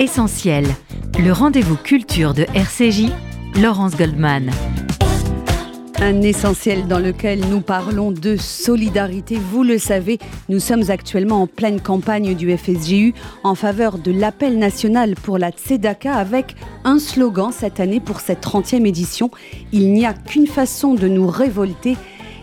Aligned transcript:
Essentiel, 0.00 0.66
le 1.20 1.30
rendez-vous 1.30 1.76
culture 1.76 2.34
de 2.34 2.46
RCJ, 2.52 3.12
Laurence 3.62 3.96
Goldman. 3.96 4.50
Un 6.00 6.20
essentiel 6.22 6.88
dans 6.88 6.98
lequel 6.98 7.40
nous 7.48 7.60
parlons 7.60 8.10
de 8.10 8.36
solidarité. 8.36 9.38
Vous 9.52 9.62
le 9.62 9.78
savez, 9.78 10.18
nous 10.48 10.58
sommes 10.58 10.90
actuellement 10.90 11.42
en 11.42 11.46
pleine 11.46 11.80
campagne 11.80 12.34
du 12.34 12.56
FSGU 12.56 13.14
en 13.44 13.54
faveur 13.54 13.98
de 13.98 14.10
l'appel 14.10 14.58
national 14.58 15.14
pour 15.14 15.38
la 15.38 15.52
Tzedaka 15.52 16.16
avec 16.16 16.56
un 16.82 16.98
slogan 16.98 17.52
cette 17.52 17.78
année 17.78 18.00
pour 18.00 18.18
cette 18.18 18.44
30e 18.44 18.86
édition. 18.86 19.30
Il 19.70 19.92
n'y 19.92 20.06
a 20.06 20.12
qu'une 20.12 20.48
façon 20.48 20.94
de 20.94 21.06
nous 21.06 21.28
révolter, 21.28 21.96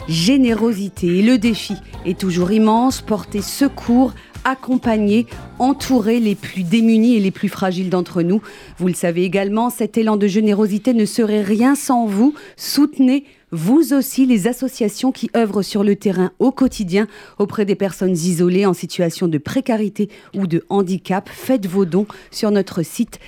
générosité. 0.08 1.20
Et 1.20 1.22
le 1.22 1.38
défi 1.38 1.76
est 2.06 2.18
toujours 2.18 2.54
immense, 2.54 3.02
porter 3.02 3.42
secours 3.42 4.14
accompagner, 4.44 5.28
entourer 5.60 6.20
les 6.20 6.36
plus 6.36 6.64
démunis 6.64 7.16
et 7.16 7.20
les 7.20 7.32
plus 7.32 7.50
fragiles 7.50 7.90
d'entre 7.90 8.22
nous. 8.22 8.42
Vous 8.78 8.88
le 8.88 8.94
savez 8.94 9.24
également, 9.24 9.70
cet 9.70 9.98
élan 9.98 10.18
de 10.18 10.28
générosité 10.28 10.94
ne 10.94 11.06
serait 11.06 11.42
rien 11.42 11.76
sans 11.76 12.06
vous. 12.06 12.34
Soutenez 12.58 13.26
vous 13.52 13.94
aussi 13.94 14.26
les 14.26 14.48
associations 14.48 15.12
qui 15.12 15.30
œuvrent 15.36 15.62
sur 15.62 15.84
le 15.84 15.98
terrain 15.98 16.32
au 16.40 16.52
quotidien 16.52 17.08
auprès 17.38 17.66
des 17.66 17.76
personnes 17.76 18.14
isolées 18.14 18.66
en 18.66 18.74
situation 18.74 19.28
de 19.28 19.38
précarité 19.38 20.10
ou 20.34 20.48
de 20.48 20.66
handicap. 20.70 21.30
Faites 21.30 21.68
vos 21.68 21.86
dons 21.86 22.08
sur 22.32 22.52
notre 22.52 22.82
site 22.82 23.20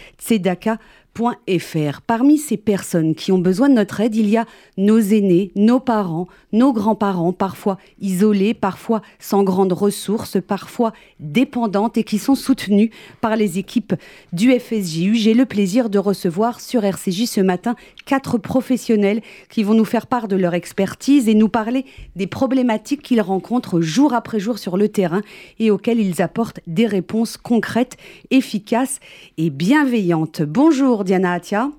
tzedaka.fr. 1.15 2.01
Parmi 2.01 2.37
ces 2.37 2.57
personnes 2.57 3.15
qui 3.15 3.31
ont 3.31 3.37
besoin 3.37 3.69
de 3.69 3.75
notre 3.75 4.01
aide, 4.01 4.15
il 4.15 4.29
y 4.29 4.37
a 4.37 4.45
nos 4.77 4.99
aînés, 4.99 5.51
nos 5.55 5.79
parents, 5.79 6.27
nos 6.51 6.73
grands-parents, 6.73 7.33
parfois 7.33 7.77
isolés, 7.99 8.53
parfois 8.53 9.01
sans 9.19 9.43
grandes 9.43 9.73
ressources, 9.73 10.37
parfois 10.45 10.93
dépendantes 11.19 11.97
et 11.97 12.03
qui 12.03 12.17
sont 12.17 12.35
soutenues 12.35 12.91
par 13.21 13.35
les 13.35 13.57
équipes 13.59 13.93
du 14.31 14.51
FSJU. 14.57 15.15
J'ai 15.15 15.33
le 15.33 15.45
plaisir 15.45 15.89
de 15.89 15.99
recevoir 15.99 16.59
sur 16.59 16.83
RCJ 16.83 17.25
ce 17.25 17.41
matin 17.41 17.75
quatre 18.05 18.37
professionnels 18.37 19.21
qui 19.49 19.63
vont 19.63 19.73
nous 19.73 19.85
faire 19.85 20.07
part 20.07 20.27
de 20.27 20.35
leur 20.35 20.53
expertise 20.53 21.27
et 21.29 21.35
nous 21.35 21.49
parler 21.49 21.85
des 22.15 22.27
problématiques 22.27 23.01
qu'ils 23.01 23.21
rencontrent 23.21 23.81
jour 23.81 24.13
après 24.13 24.39
jour 24.39 24.57
sur 24.57 24.77
le 24.77 24.89
terrain 24.89 25.21
et 25.59 25.71
auxquelles 25.71 25.99
ils 25.99 26.21
apportent 26.21 26.59
des 26.67 26.87
réponses 26.87 27.37
concrètes, 27.37 27.97
efficaces 28.31 28.99
et 29.37 29.49
bienveillantes. 29.49 30.41
Bonjour 30.41 31.02
Diana 31.03 31.33
Atia. 31.33 31.69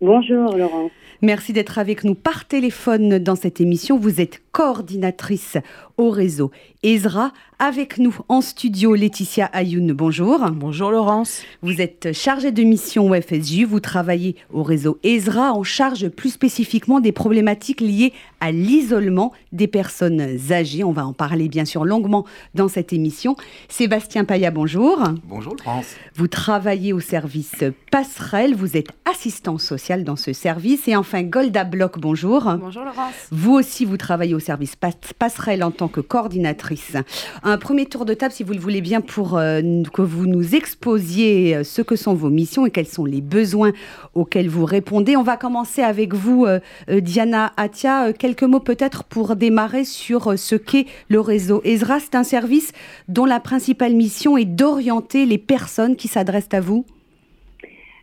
Bonjour 0.00 0.56
Laurent. 0.56 0.90
Merci 1.20 1.52
d'être 1.52 1.78
avec 1.78 2.02
nous 2.02 2.16
par 2.16 2.46
téléphone 2.46 3.18
dans 3.18 3.36
cette 3.36 3.60
émission. 3.60 3.96
Vous 3.96 4.20
êtes 4.20 4.42
coordinatrice 4.50 5.58
au 5.96 6.10
réseau 6.10 6.50
Ezra. 6.82 7.32
Avec 7.64 7.98
nous 7.98 8.16
en 8.28 8.40
studio, 8.40 8.96
Laetitia 8.96 9.46
Ayoun. 9.52 9.92
Bonjour. 9.92 10.50
Bonjour 10.50 10.90
Laurence. 10.90 11.42
Vous 11.62 11.80
êtes 11.80 12.12
chargée 12.12 12.50
de 12.50 12.64
mission 12.64 13.08
au 13.08 13.14
FSJ. 13.14 13.62
Vous 13.62 13.78
travaillez 13.78 14.34
au 14.52 14.64
réseau 14.64 14.98
Ezra 15.04 15.52
en 15.52 15.62
charge 15.62 16.08
plus 16.08 16.30
spécifiquement 16.30 16.98
des 16.98 17.12
problématiques 17.12 17.80
liées 17.80 18.14
à 18.40 18.50
l'isolement 18.50 19.30
des 19.52 19.68
personnes 19.68 20.40
âgées. 20.50 20.82
On 20.82 20.90
va 20.90 21.06
en 21.06 21.12
parler 21.12 21.48
bien 21.48 21.64
sûr 21.64 21.84
longuement 21.84 22.26
dans 22.56 22.66
cette 22.66 22.92
émission. 22.92 23.36
Sébastien 23.68 24.24
Paya, 24.24 24.50
bonjour. 24.50 25.00
Bonjour 25.28 25.54
Laurence. 25.64 25.94
Vous 26.16 26.26
travaillez 26.26 26.92
au 26.92 26.98
service 26.98 27.62
Passerelle. 27.92 28.56
Vous 28.56 28.76
êtes 28.76 28.88
assistant 29.08 29.58
social 29.58 30.02
dans 30.02 30.16
ce 30.16 30.32
service. 30.32 30.88
Et 30.88 30.96
enfin, 30.96 31.22
Golda 31.22 31.62
Bloch, 31.62 32.00
bonjour. 32.00 32.52
Bonjour 32.58 32.82
Laurence. 32.82 33.14
Vous 33.30 33.52
aussi, 33.52 33.84
vous 33.84 33.98
travaillez 33.98 34.34
au 34.34 34.40
service 34.40 34.74
Passerelle 35.16 35.62
en 35.62 35.70
tant 35.70 35.86
que 35.86 36.00
coordinatrice. 36.00 36.96
Un 37.44 37.51
premier 37.58 37.86
tour 37.86 38.04
de 38.04 38.14
table, 38.14 38.32
si 38.32 38.44
vous 38.44 38.52
le 38.52 38.58
voulez 38.58 38.80
bien, 38.80 39.00
pour 39.00 39.36
euh, 39.36 39.60
que 39.92 40.02
vous 40.02 40.26
nous 40.26 40.54
exposiez 40.54 41.56
euh, 41.56 41.64
ce 41.64 41.82
que 41.82 41.96
sont 41.96 42.14
vos 42.14 42.30
missions 42.30 42.66
et 42.66 42.70
quels 42.70 42.86
sont 42.86 43.04
les 43.04 43.20
besoins 43.20 43.72
auxquels 44.14 44.48
vous 44.48 44.64
répondez. 44.64 45.16
On 45.16 45.22
va 45.22 45.36
commencer 45.36 45.82
avec 45.82 46.14
vous, 46.14 46.46
euh, 46.46 46.60
Diana 46.88 47.52
Atia. 47.56 48.12
quelques 48.12 48.42
mots 48.42 48.60
peut-être 48.60 49.04
pour 49.04 49.36
démarrer 49.36 49.84
sur 49.84 50.38
ce 50.38 50.54
qu'est 50.54 50.86
le 51.08 51.20
réseau 51.20 51.60
Ezra. 51.64 52.00
C'est 52.00 52.14
un 52.14 52.24
service 52.24 52.72
dont 53.08 53.24
la 53.24 53.40
principale 53.40 53.94
mission 53.94 54.36
est 54.36 54.44
d'orienter 54.44 55.26
les 55.26 55.38
personnes 55.38 55.96
qui 55.96 56.08
s'adressent 56.08 56.52
à 56.52 56.60
vous. 56.60 56.84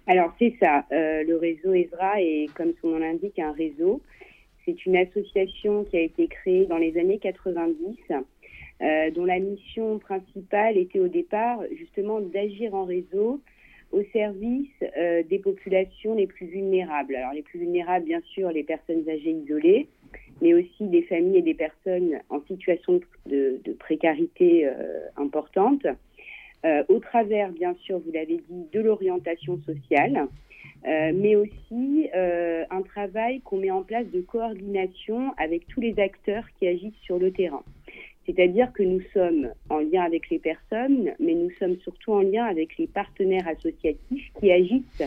Alors 0.08 0.34
c'est 0.40 0.56
ça, 0.60 0.86
le 0.92 1.36
réseau 1.36 1.74
Ezra 1.74 2.20
est, 2.20 2.48
comme 2.56 2.74
son 2.82 2.90
nom 2.90 2.98
l'indique, 2.98 3.38
un 3.38 3.52
réseau 3.52 4.02
c'est 4.70 4.86
une 4.86 4.98
association 4.98 5.84
qui 5.86 5.98
a 5.98 6.02
été 6.02 6.28
créée 6.28 6.66
dans 6.66 6.78
les 6.78 6.98
années 7.00 7.20
90, 7.20 7.98
euh, 8.82 9.12
dont 9.12 9.26
la 9.26 9.40
mission 9.40 10.00
principale 10.00 10.78
était 10.78 11.00
au 11.00 11.08
départ 11.08 11.60
justement 11.78 12.22
d'agir 12.22 12.74
en 12.74 12.86
réseau 12.86 13.42
au 13.92 14.04
service 14.14 14.70
euh, 14.98 15.24
des 15.24 15.40
populations 15.40 16.16
les 16.16 16.28
plus 16.28 16.46
vulnérables. 16.46 17.16
Alors 17.16 17.34
les 17.34 17.42
plus 17.42 17.60
vulnérables, 17.60 18.06
bien 18.06 18.22
sûr, 18.34 18.52
les 18.52 18.64
personnes 18.64 19.08
âgées 19.10 19.32
isolées, 19.32 19.88
mais 20.42 20.54
aussi 20.54 20.88
des 20.88 21.02
familles 21.04 21.38
et 21.38 21.42
des 21.42 21.56
personnes 21.56 22.20
en 22.30 22.42
situation 22.48 23.00
de, 23.26 23.60
précarité 23.80 24.68
euh, 24.68 25.02
importante, 25.18 25.86
au 26.90 27.00
travers, 27.00 27.54
bien 27.54 27.74
sûr, 27.86 28.00
vous 28.00 28.12
l'avez 28.12 28.42
dit, 28.50 28.66
de 28.74 28.82
l'orientation 28.82 29.62
sociale. 29.66 30.28
Euh, 30.88 31.12
mais 31.14 31.36
aussi 31.36 32.10
euh, 32.16 32.64
un 32.70 32.82
travail 32.82 33.42
qu'on 33.42 33.58
met 33.58 33.72
en 33.72 33.84
place 33.84 34.08
de 34.14 34.22
coordination 34.22 35.34
avec 35.38 35.68
tous 35.68 35.82
les 35.82 36.00
acteurs 36.00 36.46
qui 36.58 36.68
agissent 36.68 37.02
sur 37.02 37.20
le 37.20 37.32
terrain. 37.32 37.64
C'est-à-dire 38.30 38.72
que 38.74 38.84
nous 38.84 39.02
sommes 39.12 39.50
en 39.70 39.80
lien 39.80 40.04
avec 40.04 40.30
les 40.30 40.38
personnes, 40.38 41.14
mais 41.20 41.34
nous 41.34 41.50
sommes 41.58 41.78
surtout 41.78 42.14
en 42.14 42.22
lien 42.22 42.46
avec 42.46 42.78
les 42.78 42.86
partenaires 42.86 43.48
associatifs 43.48 44.32
qui 44.40 44.52
agissent 44.52 45.02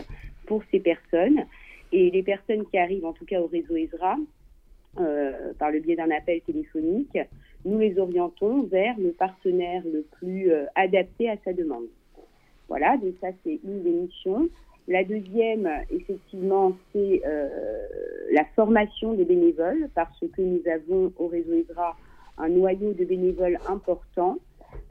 pour 0.45 0.61
ces 0.71 0.81
personnes. 0.81 1.45
Et 1.93 2.11
les 2.11 2.21
personnes 2.21 2.65
qui 2.65 2.77
arrivent, 2.77 3.05
en 3.05 3.13
tout 3.13 3.23
cas 3.23 3.39
au 3.39 3.47
réseau 3.47 3.77
ESRA, 3.77 4.17
euh, 4.99 5.53
par 5.57 5.71
le 5.71 5.79
biais 5.79 5.95
d'un 5.95 6.11
appel 6.11 6.41
téléphonique, 6.41 7.17
nous 7.63 7.79
les 7.79 7.97
orientons 7.97 8.63
vers 8.63 8.99
le 8.99 9.11
partenaire 9.11 9.83
le 9.85 10.05
plus 10.19 10.51
adapté 10.75 11.29
à 11.29 11.37
sa 11.45 11.53
demande. 11.53 11.87
Voilà, 12.67 12.97
donc 12.97 13.13
ça 13.21 13.29
c'est 13.45 13.57
une 13.63 13.83
des 13.83 13.91
missions. 13.91 14.49
La 14.89 15.05
deuxième, 15.05 15.69
effectivement, 15.91 16.73
c'est 16.91 17.21
euh, 17.25 17.47
la 18.33 18.43
formation 18.53 19.13
des 19.13 19.23
bénévoles, 19.23 19.87
parce 19.95 20.19
que 20.19 20.41
nous 20.41 20.61
avons 20.67 21.13
au 21.17 21.27
réseau 21.27 21.53
ESRA 21.53 21.95
un 22.37 22.49
noyau 22.49 22.93
de 22.93 23.05
bénévoles 23.05 23.59
important, 23.67 24.39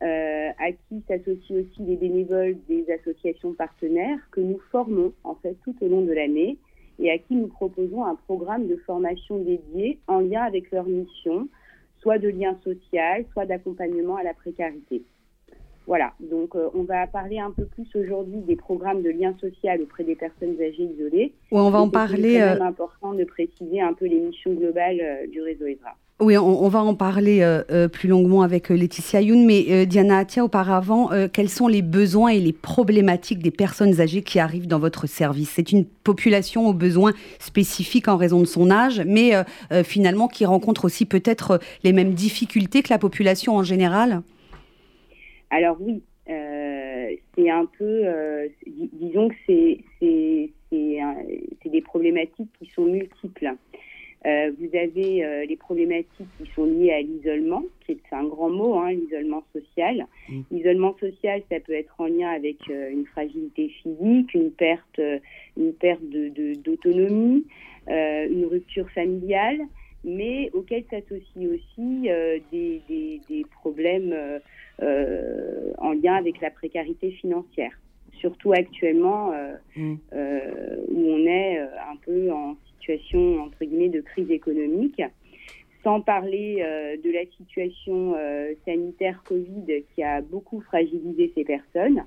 euh, 0.03 0.51
à 0.59 0.73
qui 0.73 1.03
s'associent 1.09 1.57
aussi 1.57 1.83
les 1.83 1.97
bénévoles 1.97 2.57
des 2.69 2.87
associations 2.91 3.53
partenaires 3.53 4.19
que 4.31 4.41
nous 4.41 4.61
formons 4.71 5.13
en 5.25 5.35
fait 5.37 5.57
tout 5.65 5.75
au 5.81 5.89
long 5.89 6.03
de 6.03 6.13
l'année 6.13 6.59
et 6.99 7.11
à 7.11 7.19
qui 7.19 7.35
nous 7.35 7.49
proposons 7.49 8.05
un 8.05 8.15
programme 8.15 8.69
de 8.69 8.77
formation 8.77 9.39
dédié 9.39 9.99
en 10.07 10.21
lien 10.21 10.43
avec 10.43 10.71
leur 10.71 10.85
mission, 10.85 11.49
soit 12.01 12.19
de 12.19 12.29
lien 12.29 12.57
social, 12.63 13.25
soit 13.33 13.47
d'accompagnement 13.47 14.17
à 14.17 14.23
la 14.23 14.35
précarité. 14.35 15.03
Voilà, 15.87 16.13
donc 16.21 16.55
euh, 16.55 16.69
on 16.75 16.85
va 16.85 17.07
parler 17.09 17.41
un 17.41 17.51
peu 17.51 17.65
plus 17.65 17.89
aujourd'hui 17.97 18.41
des 18.43 18.55
programmes 18.55 19.03
de 19.03 19.11
lien 19.11 19.35
social 19.41 19.83
auprès 19.83 20.05
des 20.05 20.15
personnes 20.15 20.55
âgées 20.61 20.85
isolées. 20.85 21.35
Oui, 21.51 21.61
on 21.61 21.71
va 21.71 21.81
en 21.81 21.89
parler. 21.89 22.35
C'est 22.35 22.43
euh, 22.43 22.63
important 22.63 23.15
de 23.15 23.25
préciser 23.25 23.81
un 23.81 23.93
peu 23.93 24.07
les 24.07 24.21
missions 24.21 24.53
globales 24.53 25.01
euh, 25.01 25.27
du 25.27 25.43
réseau 25.43 25.67
ESRA. 25.67 25.97
Oui, 26.23 26.39
on, 26.39 26.69
va 26.69 26.81
en 26.83 26.95
parler 26.95 27.45
plus 27.93 28.09
longuement 28.09 28.43
avec 28.43 28.69
Laetitia 28.69 29.21
Youn, 29.21 29.45
mais 29.45 29.87
Diana 29.87 30.19
Atia, 30.19 30.45
auparavant, 30.45 31.11
quels 31.33 31.49
sont 31.49 31.67
les 31.67 31.83
besoins 31.83 32.31
et 32.31 32.39
les 32.39 32.53
problématiques 32.53 33.41
des 33.41 33.51
personnes 33.51 34.01
âgées 34.01 34.23
qui 34.23 34.39
arrivent 34.39 34.69
dans 34.69 34.79
votre 34.79 35.09
service? 35.09 35.51
C'est 35.51 35.73
une 35.73 35.85
population 35.85 36.69
aux 36.69 36.73
besoins 36.73 37.13
spécifiques 37.41 38.07
en 38.07 38.17
raison 38.17 38.39
de 38.39 38.45
son 38.45 38.71
âge, 38.71 39.03
mais 39.05 39.33
finalement 39.83 40.29
qui 40.29 40.45
rencontre 40.45 40.85
aussi 40.85 41.07
peut-être 41.07 41.59
les 41.83 41.93
mêmes 41.93 42.15
difficultés 42.15 42.83
que 42.83 42.91
la 42.91 42.99
population 42.99 43.57
en 43.57 43.63
général? 43.63 44.23
Alors 45.51 45.77
oui, 45.81 46.03
euh, 46.31 47.11
c'est 47.35 47.51
un 47.51 47.67
peu, 47.67 47.85
euh, 47.85 48.49
disons 48.67 49.29
que 49.29 49.35
c'est 49.47 49.81
des 50.71 51.81
problématiques 51.83 52.51
qui 52.59 52.71
sont 52.71 52.85
multiples. 52.85 53.53
Euh, 54.25 54.53
vous 54.59 54.77
avez 54.77 55.47
les 55.47 55.57
problématiques 55.57 56.29
qui 56.39 56.51
sont 56.55 56.65
liées 56.65 56.93
à 56.93 57.01
l'isolement, 57.01 57.65
qui 57.85 57.93
est 57.93 58.03
un 58.13 58.25
grand 58.25 58.51
mot, 58.51 58.77
hein, 58.77 58.93
l'isolement 58.93 59.43
social. 59.53 60.07
Mmh. 60.29 60.41
L'isolement 60.51 60.97
social, 60.99 61.43
ça 61.51 61.61
peut 61.61 61.73
être 61.73 61.95
en 61.99 62.07
lien 62.07 62.31
avec 62.31 62.69
une 62.69 63.07
fragilité 63.07 63.69
physique, 63.69 64.35
une 64.35 64.53
perte, 64.53 65.01
une 65.57 65.73
perte 65.73 66.03
d'autonomie, 66.05 67.45
de, 67.89 68.33
une 68.33 68.47
rupture 68.47 68.89
familiale, 68.91 69.61
mais 70.05 70.51
auquel 70.53 70.85
s'associent 70.91 71.49
aussi 71.53 72.09
des, 72.53 72.83
des, 72.89 73.21
des, 73.29 73.45
problèmes 73.61 74.41
euh, 74.83 75.73
en 75.79 75.93
lien 75.93 76.15
avec 76.15 76.41
la 76.41 76.51
précarité 76.51 77.13
financière. 77.13 77.73
Surtout 78.15 78.53
actuellement, 78.53 79.33
euh, 79.33 79.55
mm. 79.77 79.95
euh, 80.15 80.77
où 80.89 81.09
on 81.09 81.27
est 81.27 81.61
un 81.61 81.97
peu 82.05 82.33
en 82.33 82.57
situation, 82.83 83.43
entre 83.43 83.65
guillemets, 83.65 83.89
de 83.89 84.01
crise 84.01 84.31
économique 84.31 85.01
sans 85.85 86.01
parler 86.01 86.65
de 87.03 87.11
la 87.11 87.25
situation 87.37 88.15
sanitaire 88.65 89.21
Covid 89.25 89.83
qui 89.93 90.03
a 90.05 90.21
beaucoup 90.21 90.61
fragilisé 90.61 91.33
ces 91.35 91.43
personnes, 91.43 92.05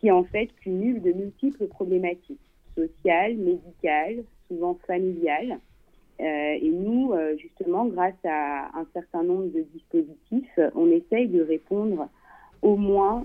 qui 0.00 0.10
en 0.10 0.24
fait 0.24 0.48
cumule 0.60 1.00
de 1.00 1.12
multiples 1.12 1.68
problématiques 1.68 2.40
sociales, 2.74 3.36
médicales, 3.36 4.24
souvent 4.48 4.76
familiales. 4.88 5.60
et 6.18 6.70
nous, 6.72 7.14
justement, 7.38 7.86
grâce 7.86 8.24
à 8.24 8.76
un 8.76 8.86
certain 8.92 9.22
nombre 9.22 9.52
de 9.52 9.64
dispositifs, 9.72 10.58
on 10.74 10.90
essaye 10.90 11.28
de 11.28 11.42
répondre 11.42 12.08
au 12.62 12.76
moins, 12.76 13.24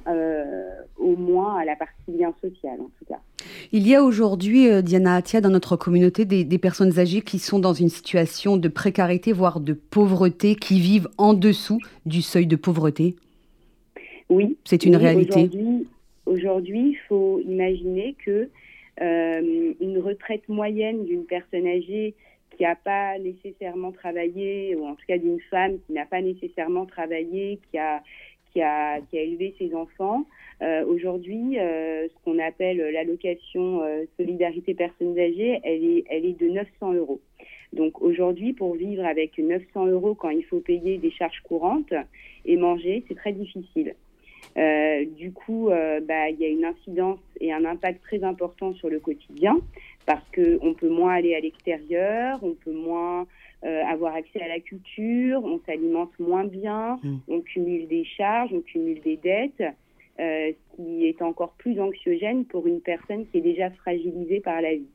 au 0.98 1.16
moins 1.16 1.57
à 1.57 1.66
la 1.66 1.75
partie 1.75 2.12
lien 2.12 2.33
social, 2.42 2.80
en 2.80 2.89
tout 3.00 3.06
cas. 3.07 3.19
Il 3.72 3.88
y 3.88 3.95
a 3.95 4.04
aujourd'hui, 4.04 4.68
euh, 4.68 4.81
Diana 4.81 5.16
Atia, 5.16 5.42
dans 5.42 5.50
notre 5.50 5.75
communauté, 5.75 6.25
des, 6.25 6.57
personnes 6.57 7.00
âgées 7.00 7.22
qui 7.22 7.39
sont 7.39 7.60
dans 7.60 7.74
une 7.74 7.89
situation 7.89 8.57
de 8.57 8.68
précarité, 8.68 9.31
voire 9.31 9.60
de 9.60 9.74
pauvreté, 9.74 10.56
qui 10.56 10.80
vivent 10.80 11.10
en 11.18 11.33
dessous 11.33 11.80
du 12.06 12.22
seuil 12.22 12.48
de 12.48 12.56
pauvreté. 12.56 13.16
Oui. 14.30 14.57
C'est 14.66 14.86
une 14.86 14.95
réalité. 14.95 15.50
Aujourd'hui, 16.25 16.92
il 16.92 16.98
faut 17.07 17.39
imaginer 17.39 18.16
que 18.24 18.50
euh, 19.01 19.74
une 19.81 19.98
retraite 20.00 20.48
moyenne 20.48 21.04
d'une 21.06 21.25
personne 21.25 21.68
âgée 21.68 22.13
qui 22.56 22.63
n'a 22.63 22.75
pas 22.75 23.18
nécessairement 23.18 23.92
travaillé, 23.92 24.75
ou 24.75 24.86
en 24.86 24.95
tout 24.95 25.06
cas 25.07 25.18
d'une 25.18 25.39
femme 25.50 25.77
qui 25.88 25.94
n'a 25.94 26.06
pas 26.06 26.22
nécessairement 26.22 26.86
travaillé, 26.86 27.60
qui 27.69 27.77
a, 27.77 28.04
qui 28.51 28.62
a, 28.62 29.00
élevé 29.13 29.56
ses 29.57 29.74
enfants, 29.75 30.25
euh, 30.62 30.86
aujourd'hui, 30.86 31.57
euh, 31.57 32.07
ce 32.07 32.24
qu'on 32.24 32.39
appelle 32.39 32.77
l'allocation 32.94 33.81
euh, 33.83 34.03
solidarité 34.18 34.74
personnes 34.74 35.18
âgées, 35.18 35.59
elle 35.63 35.83
est, 35.83 36.03
elle 36.09 36.25
est 36.25 36.39
de 36.39 36.50
900 36.50 36.94
euros. 36.94 37.19
Donc 37.74 38.01
aujourd'hui, 38.01 38.53
pour 38.53 38.75
vivre 38.75 39.06
avec 39.06 39.38
900 39.38 39.88
euros 39.88 40.13
quand 40.13 40.30
il 40.30 40.44
faut 40.44 40.59
payer 40.59 40.98
des 40.98 41.12
charges 41.12 41.39
courantes 41.44 41.94
et 42.45 42.57
manger, 42.57 43.03
c'est 43.07 43.15
très 43.15 43.31
difficile. 43.31 43.95
du 45.18 45.31
coup, 45.31 45.69
bah, 45.69 46.30
il 46.30 46.38
y 46.38 46.44
a 46.44 46.50
une 46.50 46.65
incidence 46.65 47.19
et 47.39 47.53
un 47.53 47.63
impact 47.63 48.01
très 48.03 48.21
important 48.25 48.74
sur 48.74 48.89
le 48.89 49.00
quotidien 49.00 49.57
parce 50.06 50.25
qu'on 50.36 50.74
peut 50.74 50.89
moins 50.89 51.13
aller 51.13 51.33
à 51.33 51.39
l'extérieur, 51.39 52.39
on 52.44 52.56
peut 52.56 52.74
moins 52.74 53.25
avoir 53.63 54.16
accès 54.16 54.42
à 54.42 54.48
la 54.48 54.60
culture, 54.60 55.44
on 55.44 55.60
s'alimente 55.66 56.12
moins 56.19 56.46
bien, 56.46 57.00
mmh. 57.04 57.18
on 57.28 57.42
cumule 57.42 57.88
des 57.88 58.04
charges, 58.04 58.52
on 58.54 58.62
cumule 58.62 59.02
des 59.02 59.18
dettes. 59.18 59.63
Euh, 60.22 60.52
ce 60.52 60.75
qui 60.75 61.06
est 61.08 61.22
encore 61.22 61.54
plus 61.58 61.80
anxiogène 61.80 62.46
pour 62.46 62.68
une 62.68 62.80
personne 62.81 63.25
qui 63.31 63.40
est 63.40 63.42
déjà 63.42 63.72
fragilisée 63.72 64.40
par 64.40 64.62
la 64.62 64.75
vie. 64.75 64.90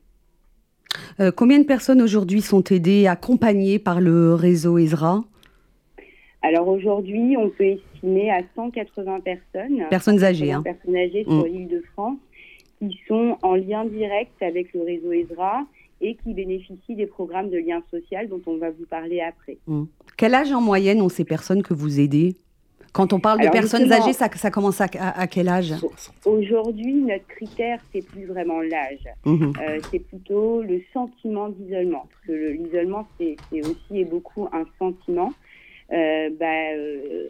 Euh, 1.19 1.31
combien 1.35 1.59
de 1.59 1.65
personnes 1.65 2.01
aujourd'hui 2.01 2.39
sont 2.39 2.63
aidées, 2.71 3.07
accompagnées 3.07 3.77
par 3.77 3.99
le 3.99 4.35
réseau 4.35 4.77
ESRA 4.77 5.25
Alors 6.43 6.69
aujourd'hui, 6.69 7.35
on 7.35 7.49
peut 7.49 7.65
estimer 7.65 8.31
à 8.31 8.41
180 8.55 9.19
personnes. 9.19 9.85
Personnes 9.89 10.23
âgées. 10.23 10.53
Hein. 10.53 10.61
Personnes 10.63 10.95
âgées 10.95 11.23
sur 11.23 11.43
mm. 11.43 11.47
l'île 11.47 11.67
de 11.67 11.83
France 11.93 12.19
qui 12.79 12.97
sont 13.07 13.37
en 13.41 13.55
lien 13.55 13.83
direct 13.85 14.41
avec 14.41 14.71
le 14.73 14.83
réseau 14.83 15.11
ESRA 15.11 15.65
et 16.01 16.15
qui 16.15 16.33
bénéficient 16.33 16.95
des 16.95 17.07
programmes 17.07 17.49
de 17.49 17.57
lien 17.57 17.81
social 17.91 18.27
dont 18.27 18.41
on 18.45 18.57
va 18.57 18.69
vous 18.69 18.85
parler 18.85 19.21
après. 19.21 19.57
Mm. 19.67 19.83
Quel 20.17 20.35
âge 20.35 20.51
en 20.51 20.61
moyenne 20.61 21.01
ont 21.01 21.09
ces 21.09 21.25
personnes 21.25 21.63
que 21.63 21.73
vous 21.73 21.99
aidez? 21.99 22.35
Quand 22.93 23.13
on 23.13 23.19
parle 23.19 23.41
de 23.41 23.49
personnes 23.49 23.91
âgées, 23.91 24.13
ça, 24.13 24.27
ça, 24.33 24.49
commence 24.49 24.81
à, 24.81 24.87
quel 25.27 25.49
âge? 25.49 25.73
Aujourd'hui, 26.25 26.95
notre 26.95 27.27
critère, 27.27 27.79
c'est 27.93 28.03
plus 28.03 28.25
vraiment 28.25 28.59
l'âge. 28.61 29.07
Mhm. 29.23 29.53
Euh, 29.61 29.79
c'est 29.91 29.99
plutôt 29.99 30.63
le 30.63 30.81
sentiment 30.93 31.49
d'isolement. 31.49 32.07
Parce 32.09 32.25
que 32.25 32.51
l'isolement, 32.53 33.07
c'est 33.19 33.37
aussi 33.61 33.99
et 33.99 34.05
beaucoup 34.05 34.47
un 34.51 34.65
sentiment. 34.79 35.31
Euh, 35.91 36.29
bah, 36.39 36.71
euh, 36.75 37.27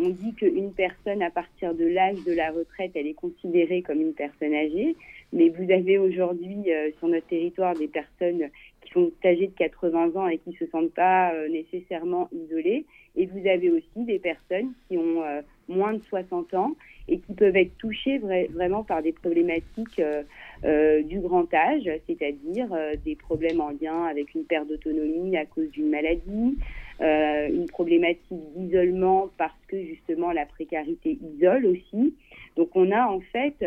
on 0.00 0.10
dit 0.10 0.34
qu'une 0.34 0.72
personne, 0.72 1.22
à 1.22 1.30
partir 1.30 1.74
de 1.74 1.84
l'âge 1.84 2.22
de 2.24 2.32
la 2.32 2.50
retraite, 2.50 2.92
elle 2.94 3.08
est 3.08 3.14
considérée 3.14 3.82
comme 3.82 4.00
une 4.00 4.14
personne 4.14 4.54
âgée. 4.54 4.94
Mais 5.32 5.50
vous 5.50 5.70
avez 5.70 5.98
aujourd'hui 5.98 6.66
sur 6.98 7.08
notre 7.08 7.26
territoire 7.26 7.74
des 7.74 7.88
personnes 7.88 8.48
qui 8.80 8.90
sont 8.92 9.12
âgées 9.24 9.48
de 9.48 9.52
80 9.52 10.16
ans 10.16 10.26
et 10.26 10.38
qui 10.38 10.54
se 10.54 10.66
sentent 10.66 10.94
pas 10.94 11.32
nécessairement 11.48 12.28
isolées. 12.32 12.86
Et 13.18 13.26
vous 13.26 13.46
avez 13.48 13.68
aussi 13.70 14.04
des 14.04 14.20
personnes 14.20 14.72
qui 14.86 14.96
ont 14.96 15.24
euh, 15.24 15.42
moins 15.68 15.92
de 15.92 16.02
60 16.08 16.54
ans 16.54 16.76
et 17.08 17.18
qui 17.18 17.34
peuvent 17.34 17.56
être 17.56 17.76
touchées 17.78 18.18
vraiment 18.18 18.84
par 18.84 19.02
des 19.02 19.12
problématiques 19.12 19.98
euh, 19.98 20.22
euh, 20.64 21.02
du 21.02 21.18
grand 21.18 21.52
âge, 21.52 21.90
c'est-à-dire 22.06 22.68
des 23.04 23.16
problèmes 23.16 23.60
en 23.60 23.70
lien 23.70 24.04
avec 24.04 24.34
une 24.34 24.44
perte 24.44 24.68
d'autonomie 24.68 25.36
à 25.36 25.46
cause 25.46 25.68
d'une 25.70 25.90
maladie, 25.90 26.58
une 27.00 27.66
problématique 27.66 28.40
d'isolement 28.54 29.30
parce 29.36 29.58
que 29.66 29.82
justement 29.82 30.30
la 30.32 30.46
précarité 30.46 31.18
isole 31.34 31.66
aussi. 31.66 32.14
Donc 32.56 32.68
on 32.74 32.90
a 32.92 33.06
en 33.06 33.20
fait 33.20 33.64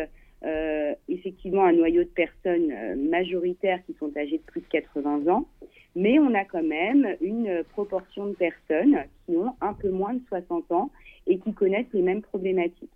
effectivement 1.08 1.66
un 1.66 1.74
noyau 1.74 2.04
de 2.04 2.10
personnes 2.10 2.74
majoritaires 3.10 3.80
qui 3.86 3.94
sont 4.00 4.12
âgées 4.18 4.38
de 4.38 4.44
plus 4.44 4.62
de 4.62 4.68
80 4.68 5.28
ans 5.32 5.46
mais 5.96 6.20
on 6.20 6.34
a 6.34 6.46
quand 6.46 6.64
même 6.64 7.16
une 7.22 7.64
proportion 7.72 8.28
de 8.28 8.34
personnes 8.34 9.04
qui 9.26 9.36
ont 9.36 9.56
un 9.62 9.74
peu 9.74 9.90
moins 9.90 10.14
de 10.14 10.22
60 10.28 10.72
ans 10.72 10.92
et 11.28 11.38
qui 11.40 11.54
connaissent 11.54 11.92
les 11.94 12.02
mêmes 12.02 12.22
problématiques. 12.22 12.90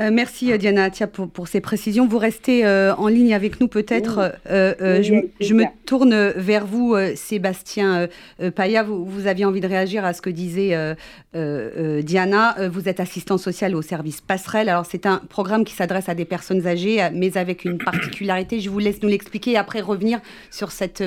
Euh, 0.00 0.10
merci 0.12 0.52
euh, 0.52 0.58
Diana 0.58 0.84
Atia 0.84 1.06
pour, 1.06 1.48
ces 1.48 1.60
précisions. 1.60 2.06
Vous 2.06 2.18
restez 2.18 2.66
euh, 2.66 2.94
en 2.96 3.08
ligne 3.08 3.34
avec 3.34 3.60
nous 3.60 3.68
peut-être. 3.68 4.34
je, 4.46 5.54
me 5.54 5.64
tourne 5.86 6.32
vers 6.36 6.66
vous, 6.66 6.96
Sébastien 7.14 8.08
Paya. 8.54 8.82
Vous, 8.82 9.04
vous, 9.04 9.26
aviez 9.26 9.44
envie 9.44 9.60
de 9.60 9.66
réagir 9.66 10.04
à 10.04 10.12
ce 10.12 10.22
que 10.22 10.30
disait 10.30 10.76
Diana. 11.34 12.56
Vous 12.68 12.88
êtes 12.88 13.00
assistant 13.00 13.38
social 13.38 13.74
au 13.74 13.82
service 13.82 14.20
Passerelle. 14.20 14.68
Alors 14.68 14.86
c'est 14.86 15.06
un 15.06 15.18
programme 15.28 15.64
qui 15.64 15.74
s'adresse 15.74 16.08
à 16.08 16.14
des 16.14 16.24
personnes 16.24 16.66
âgées, 16.66 17.06
mais 17.12 17.36
avec 17.36 17.64
une 17.64 17.78
particularité. 17.78 18.60
Je 18.60 18.70
vous 18.70 18.78
laisse 18.78 19.02
nous 19.02 19.08
l'expliquer 19.08 19.52
et 19.52 19.56
après 19.56 19.80
revenir 19.80 20.20
sur 20.50 20.72
cette, 20.72 21.04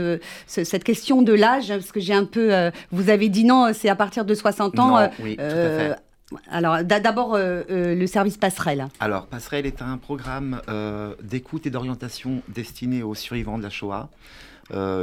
cette 0.47 0.83
question 0.83 1.21
de 1.21 1.33
l'âge, 1.33 1.67
parce 1.67 1.91
que 1.91 1.99
j'ai 1.99 2.13
un 2.13 2.25
peu... 2.25 2.51
vous 2.91 3.09
avez 3.09 3.29
dit 3.29 3.43
non, 3.43 3.71
c'est 3.73 3.89
à 3.89 3.95
partir 3.95 4.25
de 4.25 4.33
60 4.33 4.79
ans. 4.79 5.01
Non, 5.01 5.09
oui, 5.21 5.35
tout 5.35 5.43
à 5.43 5.49
fait. 5.49 5.95
Alors 6.49 6.83
d'abord 6.83 7.35
euh, 7.35 7.63
euh, 7.69 7.95
le 7.95 8.07
service 8.07 8.37
Passerelle. 8.37 8.87
Alors 8.99 9.27
Passerelle 9.27 9.65
est 9.65 9.81
un 9.81 9.97
programme 9.97 10.61
euh, 10.69 11.15
d'écoute 11.23 11.65
et 11.65 11.69
d'orientation 11.69 12.41
destiné 12.47 13.03
aux 13.03 13.15
survivants 13.15 13.57
de 13.57 13.63
la 13.63 13.69
Shoah. 13.69 14.09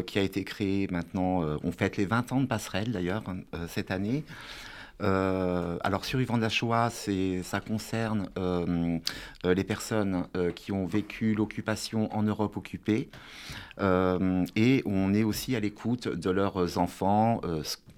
qui 0.07 0.19
a 0.19 0.23
été 0.23 0.45
créé 0.45 0.87
maintenant, 0.91 1.43
on 1.65 1.73
fête 1.73 1.97
les 1.97 2.07
20 2.07 2.33
ans 2.33 2.41
de 2.41 2.47
Passerelle 2.47 2.93
d'ailleurs 2.93 3.25
cette 3.69 3.91
année. 3.91 4.23
alors, 5.01 6.05
survivants 6.05 6.37
de 6.37 6.43
la 6.43 6.49
Shoah, 6.49 6.91
ça 7.43 7.61
concerne 7.61 8.29
les 9.43 9.65
personnes 9.65 10.29
qui 10.55 10.71
ont 10.71 10.87
vécu 10.87 11.35
l'occupation 11.35 12.15
en 12.17 12.23
Europe 12.23 12.57
occupée. 12.57 13.11
et 13.81 14.83
on 14.87 15.15
est 15.15 15.25
aussi 15.25 15.57
à 15.57 15.61
l'écoute 15.61 16.07
de 16.07 16.31
leurs 16.31 16.79
enfants, 16.79 17.41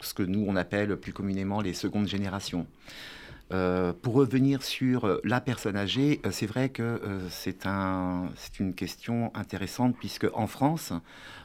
ce 0.00 0.14
que 0.14 0.22
nous, 0.22 0.46
on 0.48 0.56
appelle 0.56 0.96
plus 0.96 1.12
communément 1.12 1.60
les 1.60 1.74
secondes 1.74 2.08
générations. 2.08 2.66
Euh, 3.50 3.92
pour 3.94 4.14
revenir 4.14 4.62
sur 4.62 5.06
euh, 5.06 5.20
la 5.24 5.40
personne 5.40 5.76
âgée, 5.76 6.20
euh, 6.26 6.30
c'est 6.30 6.46
vrai 6.46 6.68
que 6.68 7.00
c'est 7.30 7.64
un, 7.66 8.28
une 8.60 8.74
question 8.74 9.30
intéressante 9.34 9.96
puisque 9.98 10.26
en 10.34 10.46
France, 10.46 10.92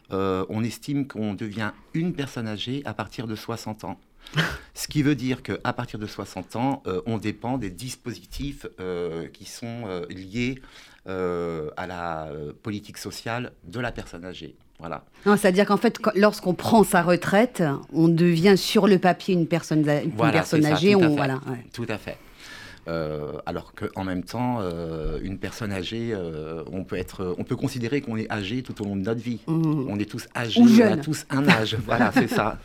on 0.09 0.63
estime 0.63 1.07
qu'on 1.07 1.33
devient 1.33 1.71
une 1.95 2.13
personne 2.13 2.47
âgée 2.47 2.83
à 2.85 2.93
partir 2.93 3.25
de 3.25 3.35
60 3.35 3.83
ans. 3.83 3.99
Ce 4.75 4.87
qui 4.87 5.01
veut 5.01 5.15
dire 5.15 5.41
qu'à 5.41 5.73
partir 5.73 5.97
de 5.97 6.05
60 6.05 6.55
ans, 6.55 6.83
on 7.07 7.17
dépend 7.17 7.57
des 7.57 7.71
dispositifs 7.71 8.67
qui 9.33 9.45
sont 9.45 10.05
liés 10.09 10.61
à 11.07 11.87
la 11.87 12.29
politique 12.61 12.99
sociale 12.99 13.53
de 13.63 13.79
la 13.79 13.91
personne 13.91 14.23
âgée. 14.23 14.55
Voilà. 14.83 15.03
C'est-à-dire 15.37 15.65
qu'en 15.65 15.77
fait, 15.77 15.97
lorsqu'on 16.15 16.53
prend 16.53 16.83
sa 16.83 17.01
retraite, 17.01 17.63
on 17.93 18.09
devient 18.09 18.57
sur 18.57 18.85
le 18.85 18.99
papier 18.99 19.33
une 19.33 19.47
personne, 19.47 19.87
une 19.87 20.11
personne 20.11 20.65
âgée. 20.65 20.91
tout, 20.91 21.03
à 21.03 21.07
voilà, 21.07 21.39
tout 21.71 21.85
à 21.87 21.97
fait. 21.97 22.17
Euh, 22.89 23.37
alors 23.45 23.71
qu'en 23.73 24.03
même 24.03 24.23
temps, 24.23 24.57
euh, 24.59 25.19
une 25.23 25.37
personne 25.37 25.71
âgée, 25.71 26.09
euh, 26.11 26.65
on, 26.69 26.83
peut 26.83 26.97
être, 26.97 27.33
on 27.37 27.45
peut 27.45 27.55
considérer 27.55 28.01
qu'on 28.01 28.17
est 28.17 28.29
âgé 28.29 28.61
tout 28.61 28.81
au 28.81 28.85
long 28.85 28.97
de 28.97 29.03
notre 29.03 29.21
vie. 29.21 29.39
Mmh. 29.47 29.85
On 29.87 29.97
est 29.99 30.09
tous 30.09 30.27
âgés, 30.35 30.61
on 30.61 30.91
a 30.91 30.97
tous 30.97 31.25
un 31.29 31.47
âge. 31.47 31.77
voilà, 31.85 32.11
c'est 32.11 32.27
ça. 32.27 32.57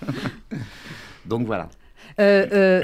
Donc 1.26 1.46
voilà. 1.46 1.68
60 2.16 2.20
euh, 2.20 2.46
euh, 2.52 2.82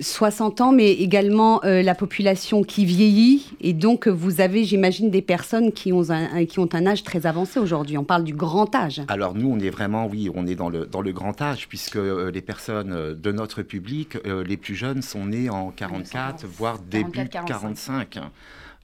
euh, 0.00 0.62
ans, 0.62 0.72
mais 0.72 0.92
également 0.92 1.60
la 1.62 1.94
population 1.94 2.62
qui 2.62 2.84
vieillit. 2.84 3.52
Et 3.60 3.72
donc, 3.72 4.08
vous 4.08 4.40
avez, 4.40 4.64
j'imagine, 4.64 5.10
des 5.10 5.22
personnes 5.22 5.72
qui 5.72 5.92
ont, 5.92 6.10
un, 6.10 6.44
qui 6.46 6.58
ont 6.58 6.68
un 6.72 6.86
âge 6.86 7.02
très 7.02 7.26
avancé 7.26 7.60
aujourd'hui. 7.60 7.98
On 7.98 8.04
parle 8.04 8.24
du 8.24 8.34
grand 8.34 8.74
âge. 8.74 9.02
Alors, 9.08 9.34
nous, 9.34 9.50
on 9.50 9.58
est 9.58 9.70
vraiment, 9.70 10.06
oui, 10.06 10.30
on 10.34 10.46
est 10.46 10.54
dans 10.54 10.68
le, 10.68 10.86
dans 10.86 11.00
le 11.00 11.12
grand 11.12 11.40
âge, 11.40 11.68
puisque 11.68 11.96
les 11.96 12.40
personnes 12.40 13.14
de 13.14 13.32
notre 13.32 13.62
public, 13.62 14.16
les 14.24 14.56
plus 14.56 14.74
jeunes, 14.74 15.02
sont 15.02 15.26
nées 15.26 15.50
en 15.50 15.70
44, 15.70 16.46
voire 16.46 16.78
début 16.78 17.28
45. 17.28 18.18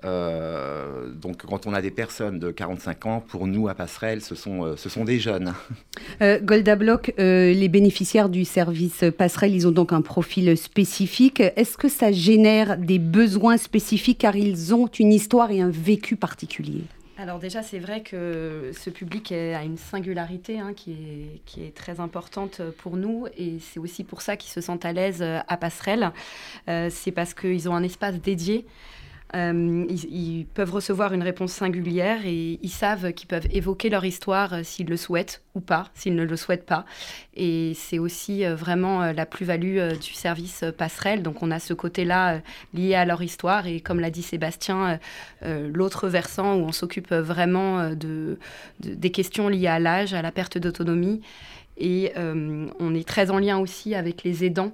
Euh, 0.04 1.08
donc 1.12 1.46
quand 1.46 1.66
on 1.66 1.74
a 1.74 1.82
des 1.82 1.90
personnes 1.90 2.38
de 2.38 2.50
45 2.50 3.06
ans, 3.06 3.20
pour 3.20 3.46
nous 3.46 3.68
à 3.68 3.74
Passerelle, 3.74 4.20
ce 4.20 4.34
sont, 4.34 4.64
euh, 4.64 4.76
ce 4.76 4.88
sont 4.88 5.04
des 5.04 5.18
jeunes. 5.18 5.54
Euh, 6.20 6.38
Golda 6.40 6.76
Block, 6.76 7.12
les 7.16 7.68
bénéficiaires 7.68 8.28
du 8.28 8.44
service 8.44 9.04
Passerelle, 9.16 9.54
ils 9.54 9.66
ont 9.66 9.72
donc 9.72 9.92
un 9.92 10.02
profil 10.02 10.56
spécifique. 10.56 11.40
Est-ce 11.40 11.76
que 11.76 11.88
ça 11.88 12.12
génère 12.12 12.76
des 12.76 12.98
besoins 12.98 13.56
spécifiques 13.56 14.18
car 14.18 14.36
ils 14.36 14.74
ont 14.74 14.86
une 14.86 15.12
histoire 15.12 15.50
et 15.50 15.60
un 15.60 15.70
vécu 15.70 16.16
particulier? 16.16 16.82
Alors 17.18 17.38
déjà, 17.38 17.62
c'est 17.62 17.78
vrai 17.78 18.02
que 18.02 18.72
ce 18.72 18.90
public 18.90 19.32
a 19.32 19.62
une 19.62 19.78
singularité 19.78 20.58
hein, 20.58 20.72
qui, 20.74 20.92
est, 20.92 21.40
qui, 21.46 21.64
est, 21.64 21.74
très 21.74 22.00
importante 22.00 22.60
pour 22.78 22.96
nous 22.96 23.26
et 23.36 23.58
c'est 23.60 23.80
aussi 23.80 24.04
pour 24.04 24.22
ça 24.22 24.36
qu'ils 24.36 24.52
se 24.52 24.60
sentent 24.60 24.84
à 24.84 24.92
l'aise 24.92 25.22
à 25.22 25.56
Passerelle. 25.56 26.10
c'est 26.66 27.12
parce 27.12 27.34
qu'ils 27.34 27.68
ont 27.68 27.74
un 27.74 27.82
espace 27.82 28.20
dédié. 28.20 28.66
Euh, 29.34 29.86
ils, 29.88 30.46
peuvent 30.52 30.72
recevoir 30.72 31.14
une 31.14 31.22
réponse 31.22 31.52
singulière 31.52 32.20
et 32.26 32.58
ils 32.62 32.70
savent 32.70 33.12
qu'ils 33.12 33.28
peuvent 33.28 33.46
évoquer 33.50 33.88
leur 33.88 34.04
histoire 34.04 34.52
euh, 34.52 34.62
s'ils 34.62 34.88
le 34.88 34.98
souhaitent 34.98 35.42
ou 35.54 35.60
pas, 35.60 35.88
s'ils 35.94 36.14
ne 36.14 36.24
le 36.24 36.36
souhaitent 36.36 36.66
pas. 36.66 36.84
Et 37.34 37.72
c'est 37.74 37.98
aussi 37.98 38.44
euh, 38.44 38.54
vraiment 38.54 39.12
la 39.12 39.24
plus-value 39.24 39.92
du 39.94 40.12
service 40.12 40.64
passerelle. 40.76 41.22
Donc 41.22 41.42
on 41.42 41.50
a 41.50 41.58
ce 41.58 41.72
côté-là 41.72 42.40
lié 42.74 42.94
à 42.94 43.06
leur 43.06 43.22
histoire 43.22 43.66
et 43.66 43.80
comme 43.80 44.00
l'a 44.00 44.10
dit 44.10 44.22
Sébastien, 44.22 44.98
l'autre 45.42 46.08
versant 46.08 46.56
où 46.56 46.64
on 46.64 46.72
s'occupe 46.72 47.12
vraiment 47.12 47.90
de, 47.90 48.38
des 48.80 49.10
questions 49.10 49.48
liées 49.48 49.66
à 49.66 49.78
l'âge, 49.78 50.14
à 50.14 50.22
la 50.22 50.32
perte 50.32 50.58
d'autonomie. 50.58 51.20
Et 51.78 52.12
on 52.16 52.94
est 52.94 53.06
très 53.06 53.30
en 53.30 53.38
lien 53.38 53.58
aussi 53.58 53.94
avec 53.94 54.22
les 54.24 54.44
aidants 54.44 54.72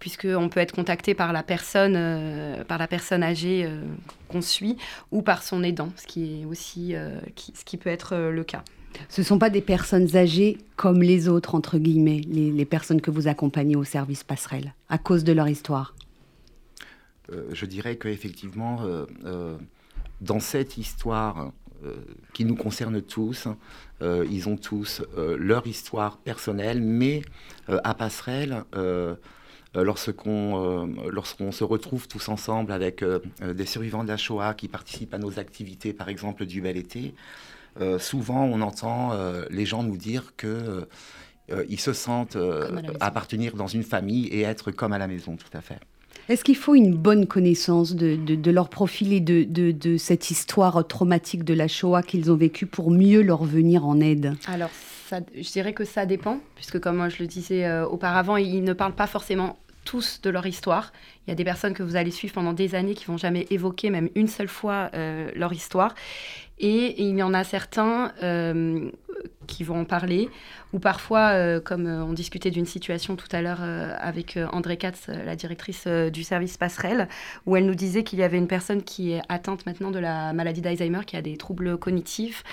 puisqu'on 0.00 0.48
peut 0.48 0.60
être 0.60 0.74
contacté 0.74 1.14
par 1.14 1.32
la 1.32 1.44
personne, 1.44 1.94
euh, 1.96 2.64
par 2.64 2.78
la 2.78 2.88
personne 2.88 3.22
âgée 3.22 3.64
euh, 3.64 3.82
qu'on 4.28 4.40
suit 4.40 4.76
ou 5.12 5.22
par 5.22 5.42
son 5.44 5.62
aidant, 5.62 5.92
ce 5.96 6.06
qui 6.06 6.40
est 6.40 6.44
aussi 6.46 6.96
euh, 6.96 7.20
ce 7.36 7.64
qui 7.64 7.76
peut 7.76 7.90
être 7.90 8.16
le 8.16 8.42
cas. 8.42 8.64
Ce 9.08 9.20
ne 9.20 9.26
sont 9.26 9.38
pas 9.38 9.50
des 9.50 9.60
personnes 9.60 10.16
âgées 10.16 10.58
comme 10.74 11.02
les 11.02 11.28
autres, 11.28 11.54
entre 11.54 11.78
guillemets, 11.78 12.22
les, 12.26 12.64
personnes 12.64 13.00
que 13.00 13.12
vous 13.12 13.28
accompagnez 13.28 13.76
au 13.76 13.84
service 13.84 14.24
passerelle, 14.24 14.74
à 14.88 14.98
cause 14.98 15.22
de 15.22 15.32
leur 15.32 15.48
histoire? 15.48 15.94
Je 17.52 17.66
dirais 17.66 17.94
qu'effectivement, 17.94 18.80
dans 20.20 20.40
cette 20.40 20.76
histoire 20.76 21.52
qui 22.34 22.44
nous 22.44 22.56
concerne 22.56 23.00
tous, 23.00 23.46
ils 24.02 24.48
ont 24.48 24.56
tous 24.56 25.02
leur 25.16 25.68
histoire 25.68 26.18
personnelle, 26.18 26.82
mais 26.82 27.22
à 27.68 27.94
passerelle, 27.94 28.64
euh, 28.74 29.14
lorsqu'on 29.74 30.84
euh, 30.84 31.10
lorsqu'on 31.10 31.52
se 31.52 31.64
retrouve 31.64 32.08
tous 32.08 32.28
ensemble 32.28 32.72
avec 32.72 33.02
euh, 33.02 33.20
des 33.40 33.66
survivants 33.66 34.02
de 34.02 34.08
la 34.08 34.16
Shoah 34.16 34.54
qui 34.54 34.68
participent 34.68 35.14
à 35.14 35.18
nos 35.18 35.38
activités, 35.38 35.92
par 35.92 36.08
exemple 36.08 36.46
du 36.46 36.60
bel 36.60 36.76
été, 36.76 37.14
souvent 37.98 38.44
on 38.44 38.60
entend 38.62 39.12
les 39.48 39.64
gens 39.64 39.82
nous 39.82 39.96
dire 39.96 40.34
que 40.36 40.86
ils 41.68 41.80
se 41.80 41.92
sentent 41.92 42.36
appartenir 43.00 43.54
dans 43.54 43.68
une 43.68 43.84
famille 43.84 44.26
et 44.26 44.42
être 44.42 44.70
comme 44.70 44.92
à 44.92 44.98
la 44.98 45.06
maison, 45.06 45.36
tout 45.36 45.56
à 45.56 45.60
fait. 45.60 45.78
Est-ce 46.28 46.44
qu'il 46.44 46.56
faut 46.56 46.74
une 46.74 46.94
bonne 46.94 47.26
connaissance 47.26 47.94
de, 47.94 48.14
de, 48.16 48.50
leur 48.50 48.68
profil 48.68 49.12
et 49.12 49.20
de, 49.20 49.42
de, 49.44 49.96
cette 49.96 50.30
histoire 50.30 50.86
traumatique 50.86 51.42
de 51.44 51.54
la 51.54 51.66
Shoah 51.66 52.02
qu'ils 52.02 52.30
ont 52.30 52.36
vécue 52.36 52.66
pour 52.66 52.90
mieux 52.90 53.22
leur 53.22 53.44
venir 53.44 53.84
en 53.84 53.98
aide? 54.00 54.34
Alors, 54.46 54.70
je 55.34 55.50
dirais 55.50 55.72
que 55.72 55.84
ça 55.84 56.06
dépend, 56.06 56.40
puisque 56.54 56.80
comme 56.80 57.08
je 57.08 57.18
le 57.20 57.26
disais 57.26 57.64
euh, 57.64 57.86
auparavant, 57.86 58.36
ils 58.36 58.64
ne 58.64 58.72
parlent 58.72 58.94
pas 58.94 59.06
forcément 59.06 59.58
tous 59.84 60.20
de 60.20 60.30
leur 60.30 60.46
histoire. 60.46 60.92
Il 61.26 61.30
y 61.30 61.32
a 61.32 61.34
des 61.34 61.44
personnes 61.44 61.74
que 61.74 61.82
vous 61.82 61.96
allez 61.96 62.10
suivre 62.10 62.34
pendant 62.34 62.52
des 62.52 62.74
années 62.74 62.94
qui 62.94 63.06
vont 63.06 63.16
jamais 63.16 63.46
évoquer 63.50 63.90
même 63.90 64.10
une 64.14 64.28
seule 64.28 64.48
fois 64.48 64.90
euh, 64.94 65.30
leur 65.34 65.52
histoire. 65.52 65.94
Et, 66.58 67.02
il 67.02 67.16
y 67.16 67.22
en 67.22 67.32
a 67.32 67.42
certains 67.44 68.12
euh, 68.22 68.90
qui 69.46 69.64
vont 69.64 69.80
en 69.80 69.84
parler, 69.84 70.28
ou 70.74 70.78
parfois, 70.78 71.60
comme 71.60 71.86
on 71.86 72.12
discutait 72.12 72.50
d'une 72.50 72.66
situation 72.66 73.16
tout 73.16 73.26
à 73.32 73.42
l'heure 73.42 73.62
avec 73.62 74.38
André 74.52 74.76
Katz, 74.76 75.08
la 75.08 75.34
directrice 75.34 75.86
du 75.86 76.22
service 76.22 76.56
Passerelle, 76.56 77.08
où 77.46 77.56
elle 77.56 77.66
nous 77.66 77.74
disait 77.74 78.04
qu'il 78.04 78.18
y 78.18 78.22
avait 78.22 78.38
une 78.38 78.46
personne 78.46 78.82
qui 78.82 79.12
est 79.12 79.22
atteinte 79.28 79.66
maintenant 79.66 79.90
de 79.90 79.98
la 79.98 80.32
maladie 80.32 80.60
d'Alzheimer, 80.60 81.00
qui 81.06 81.16
a 81.16 81.22
des 81.22 81.36
troubles 81.36 81.76
cognitifs, 81.78 82.44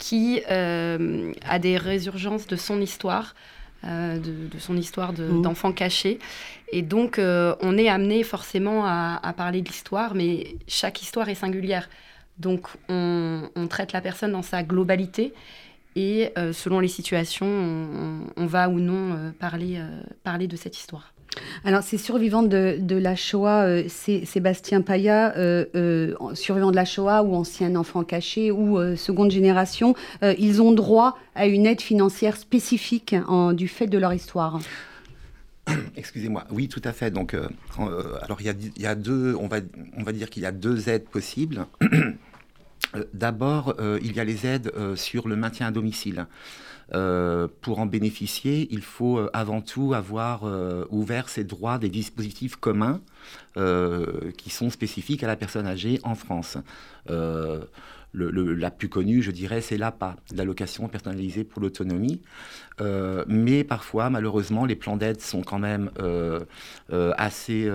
qui 0.00 0.42
euh, 0.50 1.32
a 1.46 1.60
des 1.60 1.76
résurgences 1.76 2.48
de 2.48 2.56
son 2.56 2.80
histoire. 2.80 3.36
Euh, 3.84 4.18
de, 4.18 4.58
son 4.58 4.76
histoire 4.76 5.14
mmh. 5.14 5.40
d'enfant 5.40 5.72
caché. 5.72 6.18
Et 6.70 6.82
donc, 6.82 7.18
euh, 7.18 7.54
on 7.62 7.78
est 7.78 7.88
amené 7.88 8.24
forcément 8.24 8.84
à, 8.84 9.32
parler 9.34 9.62
de 9.62 9.68
l'histoire, 9.68 10.14
mais 10.14 10.56
chaque 10.68 11.00
histoire 11.00 11.30
est 11.30 11.34
singulière. 11.34 11.88
Donc, 12.36 12.68
on, 12.90 13.48
traite 13.70 13.94
la 13.94 14.02
personne 14.02 14.32
dans 14.32 14.42
sa 14.42 14.62
globalité. 14.62 15.32
Et 15.96 16.30
selon 16.52 16.78
les 16.80 16.88
situations, 16.88 17.46
on, 17.46 18.20
on 18.36 18.46
va 18.46 18.68
ou 18.68 18.80
non 18.80 19.32
parler, 19.38 19.80
parler 20.24 20.46
de 20.46 20.56
cette 20.56 20.76
histoire. 20.76 21.14
Alors, 21.64 21.82
ces 21.82 21.98
survivants 21.98 22.42
de, 22.42 22.94
la 22.96 23.16
Shoah, 23.16 23.64
euh, 23.64 23.88
Sébastien 23.88 24.82
Paya, 24.82 25.36
euh, 25.36 25.66
euh, 25.74 26.14
survivant 26.34 26.70
de 26.70 26.76
la 26.76 26.84
Shoah 26.84 27.22
ou 27.22 27.34
ancien 27.34 27.76
enfant 27.76 28.04
caché 28.04 28.50
ou 28.50 28.78
seconde 28.96 29.30
génération, 29.30 29.94
ils 30.22 30.62
ont 30.62 30.72
droit 30.72 31.18
à 31.34 31.46
une 31.46 31.66
aide 31.66 31.80
financière 31.80 32.36
spécifique 32.36 33.14
du 33.52 33.68
fait 33.68 33.86
de 33.86 33.98
leur 33.98 34.12
histoire. 34.12 34.60
Excusez-moi. 35.96 36.44
Oui, 36.50 36.68
tout 36.68 36.82
à 36.84 36.92
fait. 36.92 37.10
Donc, 37.10 37.34
alors 37.34 38.40
il 38.40 39.36
on 39.40 39.48
va, 39.48 39.56
on 39.96 40.02
va 40.02 40.12
dire 40.12 40.30
qu'il 40.30 40.42
y 40.42 40.46
a 40.46 40.52
deux 40.52 40.88
aides 40.88 41.08
possibles. 41.08 41.66
D'abord, 43.14 43.76
il 44.02 44.16
y 44.16 44.20
a 44.20 44.24
les 44.24 44.46
aides 44.46 44.72
sur 44.96 45.28
le 45.28 45.36
maintien 45.36 45.68
à 45.68 45.70
domicile. 45.70 46.26
Euh, 46.94 47.46
pour 47.60 47.78
en 47.78 47.86
bénéficier, 47.86 48.68
il 48.70 48.82
faut 48.82 49.18
euh, 49.18 49.30
avant 49.32 49.60
tout 49.60 49.94
avoir 49.94 50.44
euh, 50.44 50.84
ouvert 50.90 51.28
ses 51.28 51.44
droits 51.44 51.78
des 51.78 51.88
dispositifs 51.88 52.56
communs 52.56 53.00
qui 54.38 54.48
sont 54.48 54.70
spécifiques 54.70 55.22
à 55.22 55.26
la 55.26 55.36
personne 55.36 55.66
âgée 55.66 56.00
en 56.02 56.14
France 56.14 56.56
la 58.12 58.70
plus 58.70 58.88
connue, 58.88 59.22
je 59.22 59.30
dirais, 59.30 59.60
c'est 59.60 59.76
l'APA, 59.76 60.16
l'allocation 60.34 60.88
personnalisée 60.88 61.44
pour 61.44 61.62
l'autonomie. 61.62 62.20
Euh, 62.80 63.24
mais 63.28 63.64
parfois, 63.64 64.10
malheureusement, 64.10 64.64
les 64.64 64.74
plans 64.74 64.96
d'aide 64.96 65.20
sont 65.20 65.42
quand 65.42 65.58
même 65.58 65.90
euh, 66.00 66.40
euh, 66.92 67.12
assez. 67.16 67.70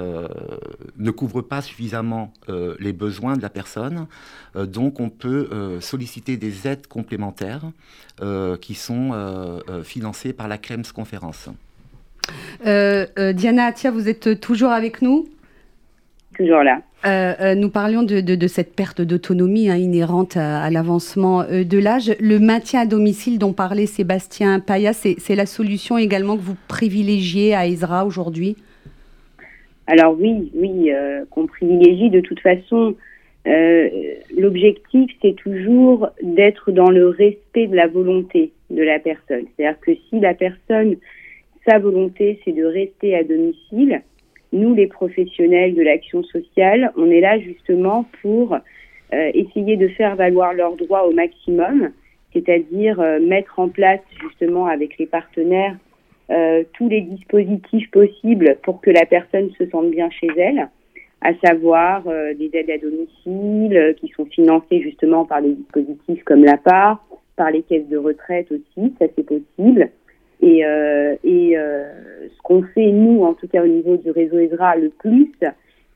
ne 0.98 1.12
couvrent 1.12 1.42
pas 1.42 1.62
suffisamment 1.62 2.34
les 2.80 2.94
besoins 2.94 3.38
de 3.38 3.42
la 3.42 3.50
personne. 3.50 4.08
donc, 4.56 5.00
on 5.00 5.10
peut 5.10 5.80
solliciter 5.80 6.38
des 6.38 6.68
aides 6.68 6.88
complémentaires 6.88 7.64
qui 8.62 8.76
sont 8.76 9.62
financées 9.84 10.34
par 10.34 10.48
la 10.48 10.58
CREMS 10.58 10.92
Conférence. 10.94 11.50
Diana 12.64 13.66
Atia, 13.66 13.92
vous 13.92 14.10
êtes 14.10 14.40
toujours 14.40 14.72
avec 14.72 15.02
nous? 15.02 15.28
Toujours 16.36 16.64
là. 16.64 16.82
Euh, 17.06 17.34
euh, 17.40 17.56
nous 17.56 17.70
parlions 17.70 18.02
de, 18.04 18.48
cette 18.48 18.76
perte 18.76 19.02
d'autonomie 19.02 19.70
hein, 19.70 19.76
inhérente 19.76 20.38
à, 20.38 20.70
l'avancement 20.72 21.42
euh, 21.42 21.64
de 21.64 21.78
l'âge. 21.78 22.16
Le 22.20 22.40
maintien 22.40 22.82
à 22.82 22.86
domicile 22.86 23.38
dont 23.38 23.54
parlait 23.54 23.86
Sébastien 23.86 24.60
Paya, 24.60 24.94
c'est 24.94 25.36
la 25.36 25.46
solution 25.46 25.98
également 25.98 26.36
que 26.36 26.42
vous 26.42 26.58
privilégiez 26.68 27.54
à 27.54 27.68
Ezra 27.68 28.06
aujourd'hui? 28.06 28.56
Alors 29.88 30.18
oui, 30.20 30.52
oui, 30.56 30.90
qu'on 31.30 31.46
privilégie 31.46 32.10
de 32.10 32.22
toute 32.22 32.40
façon. 32.40 32.96
L'objectif, 33.46 35.12
c'est 35.22 35.36
toujours 35.36 36.10
d'être 36.24 36.72
dans 36.72 36.90
le 36.90 37.10
respect 37.10 37.68
de 37.68 37.76
la 37.76 37.86
volonté 37.86 38.52
de 38.72 38.82
la 38.82 38.98
personne. 38.98 39.46
C'est-à-dire 39.56 39.80
que 39.82 39.92
si 40.10 40.20
la 40.20 40.34
personne, 40.34 40.96
sa 41.68 41.78
volonté, 41.78 42.40
c'est 42.44 42.52
de 42.52 42.66
rester 42.66 43.16
à 43.16 43.24
domicile, 43.24 44.02
nous, 44.52 44.74
les 44.74 44.88
professionnels 44.88 45.76
de 45.76 45.82
l'action 45.82 46.24
sociale, 46.24 46.92
on 46.96 47.10
est 47.10 47.22
là 47.22 47.40
justement 47.40 48.06
pour 48.22 48.58
euh, 49.14 49.32
essayer 49.34 49.78
de 49.78 49.88
faire 49.90 50.16
valoir 50.16 50.54
leurs 50.54 50.76
droits 50.76 51.08
au 51.08 51.12
maximum, 51.12 51.92
c'est-à-dire 52.34 53.00
euh, 53.00 53.20
mettre 53.20 53.60
en 53.60 53.70
place 53.70 54.02
justement 54.22 54.66
avec 54.66 54.98
les 54.98 55.06
partenaires 55.06 55.76
euh, 56.32 56.64
tous 56.74 56.90
les 56.90 57.02
dispositifs 57.02 57.90
possibles 57.92 58.58
pour 58.64 58.82
que 58.82 58.90
la 58.90 59.06
personne 59.06 59.52
se 59.60 59.70
sente 59.70 59.92
bien 59.92 60.10
chez 60.10 60.30
elle, 60.38 60.70
à 61.22 61.34
savoir 61.44 62.04
des 62.04 62.50
aides 62.54 62.70
à 62.70 62.78
domicile 62.78 63.96
qui 64.00 64.10
sont 64.10 64.26
financées 64.26 64.82
justement 64.82 65.26
par 65.26 65.42
des 65.42 65.54
dispositifs 65.54 66.24
comme 66.24 66.44
l'APA, 66.44 67.00
par 67.36 67.52
les 67.52 67.64
caisses 67.64 67.88
de 67.88 67.98
retraite 67.98 68.52
aussi, 68.52 68.94
ça 69.00 69.06
c'est 69.16 69.26
possible. 69.26 69.90
Et, 70.42 70.66
euh, 70.66 71.16
et 71.24 71.58
euh, 71.58 71.84
ce 72.30 72.42
qu'on 72.44 72.64
fait, 72.64 72.92
nous, 72.92 73.24
en 73.24 73.34
tout 73.34 73.48
cas 73.48 73.64
au 73.64 73.68
niveau 73.68 73.98
du 73.98 74.12
réseau 74.12 74.38
ESRA, 74.38 74.76
le 74.76 74.90
plus, 74.90 75.32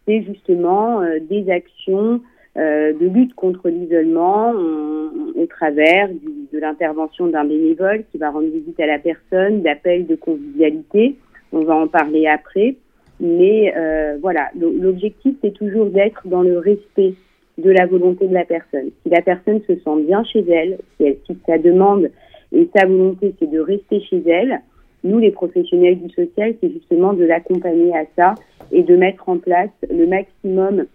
c'est 0.08 0.24
justement 0.24 1.02
euh, 1.02 1.20
des 1.20 1.50
actions 1.50 2.22
de 2.56 3.08
lutte 3.08 3.36
contre 3.36 3.70
l'isolement 3.70 4.52
au 4.52 5.46
travers 5.46 6.10
de 6.10 6.60
l'intervention 6.60 7.28
d'un 7.28 7.46
bénévole 7.46 8.04
qui 8.12 8.18
va 8.18 8.32
rendre 8.32 8.50
visite 8.50 8.78
à 8.82 8.86
la 8.86 9.00
personne, 9.00 9.62
d'appels 9.62 10.08
de 10.08 10.16
convivialité. 10.16 11.16
On 11.54 11.62
va 11.62 11.76
en 11.76 11.88
parler 11.88 12.28
après. 12.28 12.76
Mais 13.22 13.74
voilà, 14.22 14.50
l'objectif, 14.60 15.36
c'est 15.42 15.54
toujours 15.54 15.86
d'être 15.86 16.28
dans 16.28 16.42
le 16.42 16.58
respect 16.58 17.14
de 17.60 17.70
la 17.70 17.86
volonté 17.86 18.28
de 18.28 18.34
la 18.34 18.46
personne. 18.46 18.90
Si 19.04 19.10
la 19.10 19.22
personne 19.22 19.62
se 19.68 19.76
sent 19.76 20.04
bien 20.06 20.24
chez 20.26 20.44
elle, 20.50 20.80
si, 20.98 21.06
elle, 21.06 21.18
si 21.26 21.38
sa 21.46 21.58
demande 21.58 22.10
et 22.52 22.70
sa 22.76 22.86
volonté 22.86 23.36
c'est 23.40 23.50
de 23.50 23.60
rester 23.60 24.02
chez 24.02 24.22
elle, 24.28 24.62
nous 25.04 25.20
les 25.20 25.32
professionnels 25.32 26.00
du 26.00 26.10
social, 26.10 26.56
c'est 26.60 26.72
justement 26.72 27.14
de 27.14 27.24
l'accompagner 27.24 27.96
à 27.96 28.06
ça 28.16 28.36
et 28.72 28.84
de 28.84 28.96
mettre 28.96 29.30
en 29.30 29.38
place 29.38 29.70
le 29.90 30.06
maximum 30.08 30.86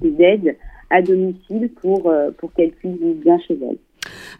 d'aides 0.00 0.56
à 0.90 1.02
domicile 1.02 1.70
pour, 1.80 2.08
euh, 2.08 2.30
pour 2.38 2.52
qu'elle 2.52 2.72
puisse 2.72 2.96
vivre 2.96 3.20
bien 3.20 3.38
chez 3.40 3.58
elle. 3.62 3.78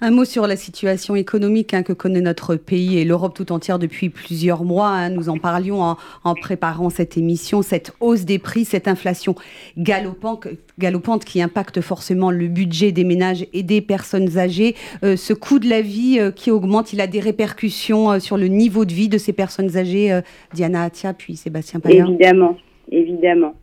Un 0.00 0.10
mot 0.10 0.24
sur 0.24 0.46
la 0.46 0.56
situation 0.56 1.16
économique 1.16 1.74
hein, 1.74 1.82
que 1.82 1.92
connaît 1.92 2.20
notre 2.20 2.56
pays 2.56 2.98
et 2.98 3.04
l'Europe 3.04 3.34
tout 3.34 3.52
entière 3.52 3.78
depuis 3.78 4.08
plusieurs 4.10 4.64
mois. 4.64 4.88
Hein. 4.88 5.10
Nous 5.10 5.28
en 5.28 5.38
parlions 5.38 5.82
en, 5.82 6.34
préparant 6.34 6.90
cette 6.90 7.16
émission, 7.16 7.62
cette 7.62 7.92
hausse 8.00 8.24
des 8.24 8.38
prix, 8.38 8.64
cette 8.64 8.88
inflation 8.88 9.34
galopante, 9.76 11.24
qui 11.24 11.42
impacte 11.42 11.80
forcément 11.80 12.30
le 12.30 12.48
budget 12.48 12.92
des 12.92 13.04
ménages 13.04 13.46
et 13.52 13.62
des 13.62 13.80
personnes 13.80 14.38
âgées. 14.38 14.74
Euh, 15.02 15.16
ce 15.16 15.32
coût 15.32 15.58
de 15.58 15.68
la 15.68 15.80
vie 15.80 16.18
euh, 16.20 16.30
qui 16.30 16.50
augmente, 16.50 16.92
il 16.92 17.00
a 17.00 17.06
des 17.06 17.20
répercussions 17.20 18.12
euh, 18.12 18.18
sur 18.18 18.36
le 18.36 18.46
niveau 18.46 18.84
de 18.84 18.92
vie 18.92 19.08
de 19.08 19.18
ces 19.18 19.32
personnes 19.32 19.76
âgées. 19.76 20.20
Diana 20.54 20.84
Atia, 20.84 21.12
puis 21.12 21.36
Sébastien 21.36 21.80
Payard. 21.80 22.08
Évidemment, 22.08 22.56
évidemment. 22.90 23.54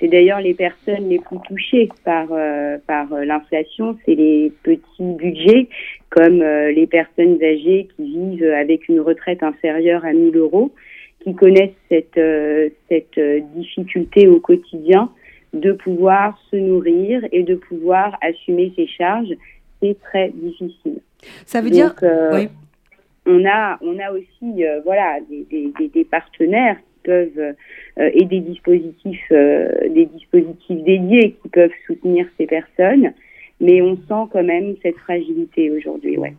C'est 0.00 0.08
d'ailleurs 0.08 0.40
les 0.40 0.54
personnes 0.54 1.10
les 1.10 1.18
plus 1.18 1.36
touchées 1.46 1.90
par, 2.04 2.28
euh, 2.32 2.78
par 2.86 3.12
euh, 3.12 3.24
l'inflation, 3.26 3.98
c'est 4.04 4.14
les 4.14 4.50
petits 4.62 4.80
budgets, 4.98 5.68
comme 6.08 6.40
euh, 6.40 6.72
les 6.72 6.86
personnes 6.86 7.36
âgées 7.42 7.86
qui 7.94 8.04
vivent 8.04 8.50
avec 8.50 8.88
une 8.88 9.00
retraite 9.00 9.42
inférieure 9.42 10.06
à 10.06 10.14
1000 10.14 10.34
euros, 10.36 10.72
qui 11.22 11.34
connaissent 11.34 11.76
cette, 11.90 12.18
cette 12.88 13.20
difficulté 13.54 14.26
au 14.26 14.40
quotidien 14.40 15.10
de 15.52 15.72
pouvoir 15.72 16.40
se 16.50 16.56
nourrir 16.56 17.22
et 17.30 17.42
de 17.42 17.56
pouvoir 17.56 18.16
assumer 18.22 18.72
ses 18.74 18.86
charges. 18.86 19.34
C'est 19.82 20.00
très 20.00 20.30
difficile. 20.30 21.00
Ça 21.44 21.60
veut 21.60 21.68
dire 21.68 21.94
oui. 22.32 22.48
on 23.26 23.44
a 23.46 23.78
on 23.82 23.98
a 23.98 24.12
aussi 24.12 24.64
voilà 24.82 25.18
des, 25.28 25.70
des, 25.78 25.88
des 25.88 26.04
partenaires 26.04 26.78
peuvent 27.02 27.38
euh, 27.38 28.10
et 28.12 28.24
des 28.24 28.40
dispositifs, 28.40 29.26
euh, 29.32 29.88
des 29.88 30.06
dispositifs 30.06 30.82
dédiés 30.82 31.36
qui 31.42 31.48
peuvent 31.48 31.70
soutenir 31.86 32.26
ces 32.38 32.46
personnes, 32.46 33.12
mais 33.60 33.82
on 33.82 33.96
sent 33.96 34.28
quand 34.32 34.44
même 34.44 34.76
cette 34.82 34.96
fragilité 34.96 35.70
aujourd'hui, 35.70 36.16
ouais. 36.18 36.34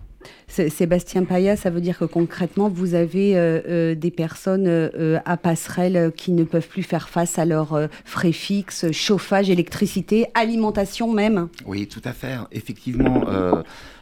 Sébastien 0.51 1.23
Paya, 1.23 1.55
ça 1.55 1.69
veut 1.69 1.81
dire 1.81 1.97
que 1.97 2.05
concrètement, 2.05 2.69
vous 2.69 2.93
avez 2.93 3.33
euh, 3.35 3.95
des 3.95 4.11
personnes 4.11 4.89
à 5.25 5.37
passerelle 5.37 6.11
qui 6.15 6.31
ne 6.31 6.43
peuvent 6.43 6.67
plus 6.67 6.83
faire 6.83 7.09
face 7.09 7.39
à 7.39 7.45
leurs 7.45 7.87
frais 8.05 8.31
fixes, 8.31 8.91
chauffage, 8.91 9.49
électricité, 9.49 10.27
alimentation 10.33 11.11
même 11.11 11.47
Oui, 11.65 11.87
tout 11.87 12.01
à 12.03 12.13
fait. 12.13 12.37
Effectivement, 12.51 13.25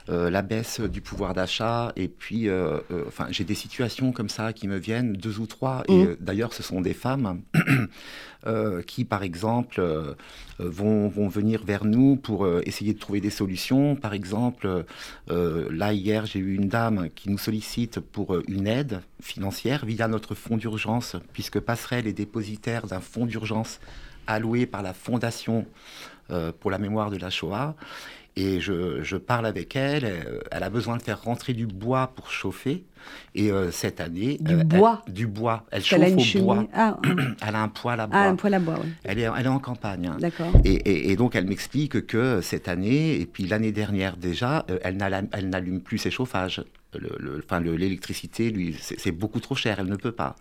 euh, 0.10 0.32
la 0.32 0.42
baisse 0.42 0.82
du 0.82 1.02
pouvoir 1.02 1.36
d'achat, 1.36 1.94
et 1.96 2.08
puis, 2.08 2.50
euh, 2.50 2.80
euh, 2.92 3.04
enfin, 3.08 3.28
j'ai 3.30 3.44
des 3.44 3.54
situations 3.54 4.12
comme 4.12 4.30
ça 4.30 4.54
qui 4.54 4.68
me 4.68 4.78
viennent, 4.78 5.14
deux 5.14 5.38
ou 5.40 5.46
trois, 5.46 5.84
et 5.88 5.94
mmh. 5.94 6.18
d'ailleurs, 6.20 6.54
ce 6.54 6.64
sont 6.64 6.82
des 6.82 6.96
femmes 6.96 7.42
qui, 8.88 9.06
par 9.06 9.22
exemple, 9.22 9.84
vont, 10.58 11.10
vont, 11.10 11.28
venir 11.28 11.64
vers 11.64 11.84
nous 11.84 12.16
pour 12.16 12.48
essayer 12.66 12.94
de 12.94 13.00
trouver 13.00 13.20
des 13.20 13.30
solutions. 13.30 13.98
Par 13.98 14.14
exemple, 14.14 14.86
là, 15.28 15.94
hier, 15.94 16.26
j'ai 16.26 16.39
eu 16.40 16.56
une 16.56 16.68
dame 16.68 17.10
qui 17.16 17.30
nous 17.30 17.38
sollicite 17.38 18.00
pour 18.00 18.40
une 18.48 18.68
aide 18.68 19.02
financière 19.22 19.86
via 19.86 20.08
notre 20.08 20.36
fonds 20.36 20.58
d'urgence, 20.58 21.16
puisque 21.34 21.60
Passerelle 21.60 22.08
est 22.08 22.14
dépositaire 22.14 22.88
d'un 22.88 23.00
fonds 23.00 23.26
d'urgence 23.26 23.80
alloué 24.28 24.66
par 24.66 24.82
la 24.82 24.94
Fondation 24.94 25.66
pour 26.60 26.70
la 26.70 26.78
mémoire 26.78 27.10
de 27.10 27.18
la 27.18 27.30
Shoah. 27.30 27.76
Et 28.36 28.60
je, 28.62 29.16
parle 29.18 29.46
avec 29.46 29.76
elle. 29.76 30.06
Euh, 30.06 30.40
elle 30.52 30.64
a 30.64 30.70
besoin 30.70 30.98
de 30.98 31.02
faire 31.02 31.22
rentrer 31.22 31.54
du 31.54 31.68
bois 31.68 32.12
pour 32.16 32.32
chauffer. 32.32 32.86
Et 33.34 33.52
euh, 33.52 33.72
cette 33.72 34.00
année. 34.02 34.38
Du 34.40 34.56
euh, 34.56 34.64
bois 34.64 35.02
Du 35.08 35.28
bois. 35.28 35.66
Elle 35.72 35.84
chauffe 35.84 36.36
au 36.36 36.42
bois. 36.42 36.68
Ah, 36.74 36.98
elle 37.48 37.56
a 37.56 37.62
un 37.62 37.68
poêle 37.68 38.00
à 38.00 38.08
bois. 38.08 38.20
Ah, 38.20 38.30
un 38.30 38.36
poêle 38.36 38.54
à 38.54 38.60
bois, 38.60 38.76
oui. 38.82 38.90
Elle 39.04 39.20
est, 39.20 39.30
elle 39.38 39.46
est 39.46 39.50
en 39.50 39.60
campagne. 39.60 40.08
Hein. 40.08 40.18
D'accord. 40.20 40.52
Et, 40.64 41.12
et, 41.12 41.16
donc, 41.16 41.36
elle 41.36 41.46
m'explique 41.46 42.06
que 42.08 42.42
cette 42.42 42.68
année, 42.68 43.20
et 43.20 43.26
puis 43.26 43.48
l'année 43.48 43.72
dernière 43.72 44.18
déjà, 44.18 44.66
elle 44.84 44.98
n'allume 44.98 45.82
plus 45.82 45.98
ses 45.98 46.12
chauffages. 46.12 46.64
L'électricité, 47.62 48.50
lui, 48.50 48.76
c'est 48.80 49.12
beaucoup 49.12 49.40
trop 49.40 49.56
cher, 49.56 49.78
elle 49.80 49.88
ne 49.88 49.96
peut 49.96 50.12
pas. 50.12 50.36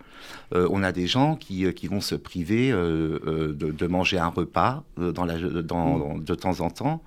on 0.53 0.83
a 0.83 0.93
des 0.93 1.07
gens 1.07 1.37
qui, 1.37 1.71
qui 1.75 1.89
vont 1.89 2.01
se 2.01 2.15
priver 2.15 2.71
de, 2.71 3.53
de, 3.53 3.87
manger 3.87 4.19
un 4.19 4.29
repas 4.29 4.83
dans 4.97 5.27
la, 5.27 5.39
dans, 5.39 6.17
mm. 6.17 6.25
de 6.25 6.35
temps 6.35 6.61
en 6.61 6.71
temps. 6.71 7.03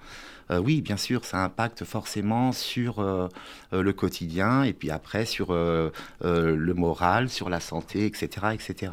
Euh, 0.51 0.59
oui, 0.59 0.81
bien 0.81 0.97
sûr, 0.97 1.23
ça 1.23 1.43
impacte 1.43 1.85
forcément 1.85 2.51
sur 2.51 2.99
euh, 2.99 3.27
euh, 3.73 3.81
le 3.81 3.93
quotidien 3.93 4.63
et 4.63 4.73
puis 4.73 4.91
après 4.91 5.25
sur 5.25 5.53
le 5.53 6.73
moral, 6.73 7.29
sur 7.29 7.49
la 7.49 7.59
santé, 7.59 8.05
etc., 8.05 8.47
etc. 8.53 8.91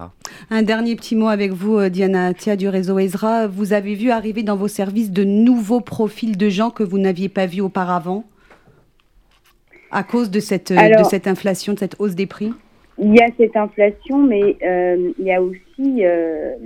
Un 0.50 0.62
dernier 0.62 0.94
petit 0.96 1.16
mot 1.16 1.28
avec 1.28 1.52
vous, 1.52 1.88
Diana 1.88 2.32
Tia 2.34 2.56
du 2.56 2.68
réseau 2.68 2.98
Ezra. 2.98 3.46
Vous 3.46 3.72
avez 3.72 3.94
vu 3.94 4.10
arriver 4.10 4.42
dans 4.42 4.56
vos 4.56 4.68
services 4.68 5.10
de 5.10 5.24
nouveaux 5.24 5.80
profils 5.80 6.36
de 6.36 6.48
gens 6.48 6.70
que 6.70 6.82
vous 6.82 6.98
n'aviez 6.98 7.28
pas 7.28 7.46
vus 7.46 7.60
auparavant? 7.60 8.24
À 9.90 10.02
cause 10.02 10.30
de 10.30 10.40
cette, 10.40 10.70
de 10.72 11.04
cette 11.08 11.26
inflation, 11.26 11.72
de 11.72 11.78
cette 11.78 11.96
hausse 11.98 12.14
des 12.14 12.26
prix? 12.26 12.52
Il 13.00 13.14
y 13.14 13.22
a 13.22 13.28
cette 13.36 13.56
inflation, 13.56 14.18
mais 14.18 14.56
euh, 14.62 15.12
il, 15.18 15.24
y 15.24 15.32
a 15.32 15.40
aussi, 15.40 16.04
euh, 16.04 16.56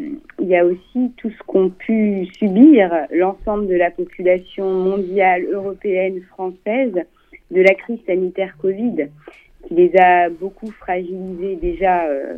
il 0.40 0.46
y 0.46 0.56
a 0.56 0.64
aussi 0.64 1.12
tout 1.18 1.30
ce 1.30 1.42
qu'ont 1.46 1.68
pu 1.68 2.26
subir 2.38 2.90
l'ensemble 3.10 3.66
de 3.66 3.74
la 3.74 3.90
population 3.90 4.70
mondiale, 4.70 5.44
européenne, 5.44 6.22
française 6.30 6.94
de 7.50 7.60
la 7.60 7.74
crise 7.74 7.98
sanitaire 8.06 8.56
Covid, 8.62 9.08
qui 9.68 9.74
les 9.74 9.94
a 9.98 10.30
beaucoup 10.30 10.70
fragilisés 10.70 11.56
déjà 11.56 12.04
euh, 12.06 12.36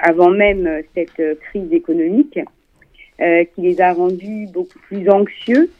avant 0.00 0.30
même 0.30 0.82
cette 0.94 1.22
crise 1.40 1.72
économique, 1.72 2.40
qui 3.18 3.60
les 3.62 3.80
a 3.80 3.94
rendus 3.94 4.46
beaucoup 4.52 4.78
plus 4.80 5.08
anxieux 5.08 5.70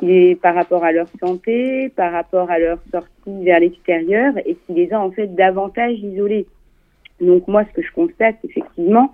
qui 0.00 0.34
par 0.40 0.54
rapport 0.54 0.82
à 0.82 0.90
leur 0.90 1.06
santé, 1.20 1.90
par 1.90 2.10
rapport 2.10 2.50
à 2.50 2.58
leur 2.58 2.78
sortie 2.90 3.44
vers 3.44 3.60
l'extérieur, 3.60 4.32
et 4.46 4.56
qui 4.66 4.72
les 4.72 4.92
a 4.92 5.00
en 5.00 5.10
fait 5.12 5.32
davantage 5.34 5.98
isolés. 5.98 6.46
Donc 7.22 7.46
moi, 7.46 7.64
ce 7.64 7.72
que 7.80 7.86
je 7.86 7.92
constate 7.92 8.36
effectivement, 8.44 9.10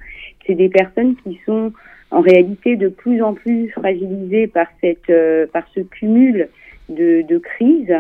c'est 0.47 0.55
des 0.55 0.71
personnes 0.71 1.15
qui 1.17 1.39
sont 1.45 1.73
en 2.11 2.21
réalité 2.21 2.77
de 2.77 2.89
plus 2.89 3.23
en 3.23 3.35
plus 3.35 3.71
fragilisées 3.71 4.47
par 4.47 4.67
cette, 4.81 5.11
euh, 5.11 5.47
par 5.47 5.65
ce 5.75 5.81
cumul 5.81 6.49
de, 6.89 7.39
crises. 7.39 7.95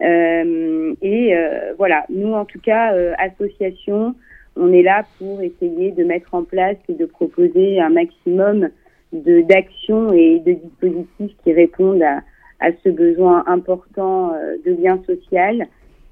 Euh, 0.00 0.94
et 1.02 1.36
euh, 1.36 1.74
voilà, 1.76 2.04
nous 2.08 2.32
en 2.32 2.46
tout 2.46 2.60
cas, 2.60 2.94
association, 3.18 4.14
on 4.56 4.72
est 4.72 4.82
là 4.82 5.04
pour 5.18 5.42
essayer 5.42 5.92
de 5.92 6.02
mettre 6.02 6.34
en 6.34 6.44
place 6.44 6.76
et 6.88 6.94
de 6.94 7.04
proposer 7.04 7.78
un 7.78 7.90
maximum 7.90 8.70
d'actions 9.12 10.12
et 10.14 10.38
de 10.38 10.52
dispositifs 10.52 11.36
qui 11.44 11.52
répondent 11.52 12.02
à, 12.02 12.22
à 12.60 12.70
ce 12.82 12.88
besoin 12.88 13.44
important 13.46 14.32
de 14.64 14.70
lien 14.82 14.98
social, 15.06 15.66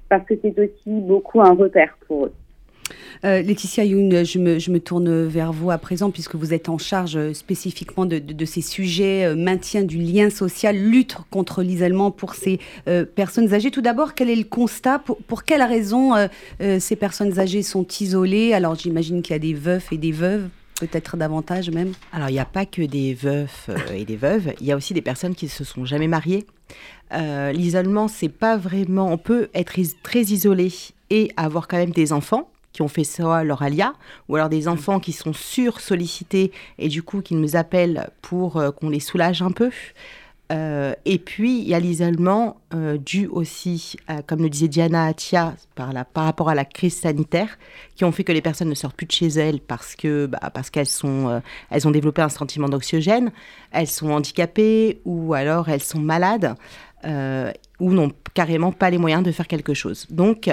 parce 0.09 0.23
que 0.25 0.35
c'est 0.43 0.57
aussi 0.59 1.01
beaucoup 1.01 1.41
un 1.41 1.53
repère 1.53 1.97
pour 2.07 2.27
eux. 2.27 2.33
Euh, 3.23 3.41
Laetitia 3.41 3.85
Youn, 3.85 4.25
je 4.25 4.39
me, 4.39 4.79
tourne 4.79 5.25
vers 5.25 5.53
vous 5.53 5.71
à 5.71 5.77
présent, 5.77 6.11
puisque 6.11 6.35
vous 6.35 6.53
êtes 6.53 6.69
en 6.69 6.77
charge 6.77 7.15
euh, 7.15 7.33
spécifiquement 7.33 8.05
de, 8.05 8.45
ces 8.45 8.61
sujets, 8.61 9.25
euh, 9.25 9.35
maintien 9.35 9.83
du 9.83 9.97
lien 9.97 10.29
social, 10.29 10.75
lutte 10.75 11.17
contre 11.29 11.61
l'isolement 11.61 12.11
pour 12.11 12.35
ces 12.35 12.59
personnes 13.15 13.53
âgées. 13.53 13.71
Tout 13.71 13.81
d'abord, 13.81 14.13
quel 14.15 14.29
est 14.29 14.35
le 14.35 14.43
constat 14.43 14.99
Pour, 14.99 15.17
pour 15.17 15.43
quelles 15.43 15.63
raisons 15.63 16.13
ces 16.59 16.95
personnes 16.95 17.39
âgées 17.39 17.63
sont 17.63 17.85
isolées? 17.99 18.53
Alors, 18.53 18.75
j'imagine 18.75 19.21
qu'il 19.21 19.33
y 19.33 19.35
a 19.35 19.39
des 19.39 19.53
veufs 19.53 19.91
et 19.91 19.97
des 19.97 20.11
veuves 20.11 20.47
peut-être 20.79 21.15
davantage 21.15 21.69
même 21.69 21.93
Alors, 22.11 22.29
il 22.29 22.33
n'y 22.33 22.39
a 22.39 22.45
pas 22.45 22.65
que 22.65 22.81
des 22.81 23.13
veufs 23.13 23.69
et 23.93 24.03
des 24.03 24.15
veuves, 24.15 24.53
il 24.59 24.67
y 24.67 24.71
a 24.71 24.75
aussi 24.75 24.93
des 24.93 25.01
personnes 25.01 25.35
qui 25.35 25.45
ne 25.45 25.51
se 25.51 25.63
sont 25.63 25.85
jamais 25.85 26.07
mariées. 26.07 26.45
L'isolement, 27.11 28.07
c'est 28.07 28.29
pas 28.29 28.57
vraiment. 28.57 29.11
On 29.11 29.17
peut 29.17 29.49
être 29.53 29.75
très 30.03 30.21
isolé 30.21 30.71
et 31.09 31.31
avoir 31.37 31.67
quand 31.67 31.77
même 31.77 31.91
des 31.91 32.13
enfants 32.13 32.50
qui 32.73 32.81
ont 32.81 32.87
fait 32.87 33.03
ça 33.03 33.43
leur 33.43 33.61
alia, 33.61 33.93
ou 34.29 34.35
alors 34.35 34.49
des 34.49 34.67
enfants 34.67 34.99
qui 34.99 35.11
sont 35.11 35.33
sur-sollicités 35.33 36.51
et 36.77 36.87
du 36.87 37.03
coup 37.03 37.21
qui 37.21 37.35
nous 37.35 37.55
appellent 37.55 38.09
pour 38.21 38.57
euh, 38.57 38.71
qu'on 38.71 38.89
les 38.89 38.99
soulage 38.99 39.41
un 39.41 39.51
peu. 39.51 39.71
Euh, 40.51 40.93
et 41.05 41.17
puis, 41.17 41.59
il 41.59 41.67
y 41.69 41.73
a 41.73 41.79
l'isolement 41.79 42.57
euh, 42.73 42.97
dû 42.97 43.25
aussi, 43.27 43.95
comme 44.27 44.41
le 44.41 44.49
disait 44.49 44.67
Diana 44.67 45.05
Atia, 45.05 45.55
par, 45.75 45.93
par 46.13 46.25
rapport 46.25 46.49
à 46.49 46.55
la 46.55 46.65
crise 46.65 46.97
sanitaire, 46.97 47.57
qui 47.95 48.03
ont 48.03 48.11
fait 48.11 48.25
que 48.25 48.33
les 48.33 48.41
personnes 48.41 48.67
ne 48.67 48.75
sortent 48.75 48.97
plus 48.97 49.05
de 49.05 49.13
chez 49.13 49.27
elles 49.27 49.61
parce 49.61 49.95
que 49.95 50.25
bah, 50.25 50.51
parce 50.53 50.69
qu'elles 50.69 50.87
sont 50.87 51.41
elles 51.69 51.87
ont 51.87 51.91
développé 51.91 52.21
un 52.21 52.27
sentiment 52.27 52.67
d'oxygène, 52.67 53.31
elles 53.71 53.87
sont 53.87 54.11
handicapées 54.11 54.99
ou 55.05 55.33
alors 55.33 55.69
elles 55.69 55.83
sont 55.83 55.99
malades 55.99 56.55
ou 57.81 57.91
n'ont 57.91 58.11
carrément 58.33 58.71
pas 58.71 58.89
les 58.89 58.97
moyens 58.97 59.23
de 59.23 59.31
faire 59.31 59.47
quelque 59.47 59.73
chose. 59.73 60.07
Donc, 60.09 60.49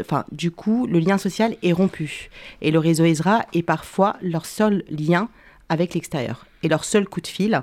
enfin, 0.00 0.24
du 0.30 0.50
coup, 0.50 0.86
le 0.86 1.00
lien 1.00 1.18
social 1.18 1.56
est 1.62 1.72
rompu. 1.72 2.30
Et 2.60 2.70
le 2.70 2.78
réseau 2.78 3.04
Ezra 3.04 3.46
est 3.54 3.62
parfois 3.62 4.16
leur 4.22 4.46
seul 4.46 4.84
lien 4.90 5.28
avec 5.68 5.94
l'extérieur. 5.94 6.46
Et 6.62 6.68
leur 6.68 6.84
seul 6.84 7.08
coup 7.08 7.20
de 7.20 7.26
fil 7.26 7.62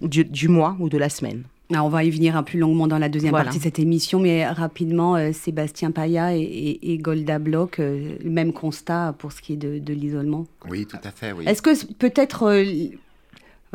du, 0.00 0.48
mois 0.48 0.76
ou 0.78 0.88
de 0.88 0.98
la 0.98 1.08
semaine. 1.08 1.44
Ah, 1.74 1.82
on 1.82 1.88
va 1.88 2.04
y 2.04 2.10
venir 2.10 2.36
un 2.36 2.44
plus 2.44 2.60
longuement 2.60 2.86
dans 2.86 2.98
la 2.98 3.08
deuxième 3.08 3.32
partie 3.32 3.58
de 3.58 3.62
cette 3.62 3.80
émission, 3.80 4.20
mais 4.20 4.46
rapidement, 4.46 5.16
Sébastien 5.32 5.90
Paya 5.90 6.36
et, 6.36 6.98
Golda 7.00 7.40
Bloch, 7.40 7.78
le 7.78 8.30
même 8.30 8.52
constat 8.52 9.16
pour 9.18 9.32
ce 9.32 9.40
qui 9.40 9.54
est 9.54 9.56
de, 9.56 9.78
de 9.78 9.92
l'isolement 9.94 10.46
Oui, 10.68 10.86
tout 10.86 10.98
à 11.02 11.10
fait. 11.10 11.32
Oui. 11.32 11.44
Est-ce 11.48 11.62
que 11.62 11.92
peut-être 11.94 12.62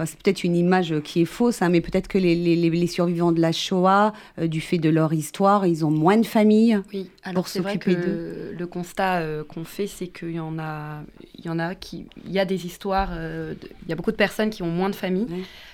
c'est 0.06 0.20
peut-être 0.20 0.44
une 0.44 0.56
image 0.56 1.00
qui 1.04 1.22
est 1.22 1.26
fausse, 1.26 1.62
hein, 1.62 1.70
mais 1.70 1.82
peut-être 1.82 2.08
que 2.08 2.18
les, 2.18 2.88
survivants 2.88 3.32
de 3.32 3.42
la 3.42 3.52
Shoah, 3.52 4.14
euh, 4.40 4.48
du 4.48 4.62
fait 4.62 4.78
de 4.78 4.90
leur 4.90 5.14
histoire, 5.14 5.66
ils 5.66 5.86
ont 5.86 5.92
moins 5.92 6.18
de 6.18 6.26
famille. 6.26 6.80
Oui, 6.94 7.10
alors 7.24 7.48
c'est 7.48 7.60
vrai 7.60 7.78
que 7.78 8.54
le 8.58 8.68
constat 8.68 9.20
euh, 9.20 9.44
qu'on 9.44 9.64
fait, 9.64 9.88
c'est 9.88 10.08
qu'il 10.08 10.32
y 10.32 10.40
en 10.40 10.60
a, 10.60 11.04
il 11.38 11.46
y 11.46 11.50
en 11.50 11.60
a 11.60 11.76
qui, 11.76 12.06
il 12.26 12.32
y 12.32 12.40
a 12.40 12.46
des 12.46 12.66
histoires, 12.66 13.10
euh, 13.14 13.54
il 13.84 13.90
y 13.90 13.94
a 13.94 13.96
beaucoup 13.96 14.12
de 14.12 14.18
personnes 14.18 14.50
qui 14.50 14.64
ont 14.64 14.72
moins 14.72 14.90
de 14.90 14.96
famille. 14.96 15.28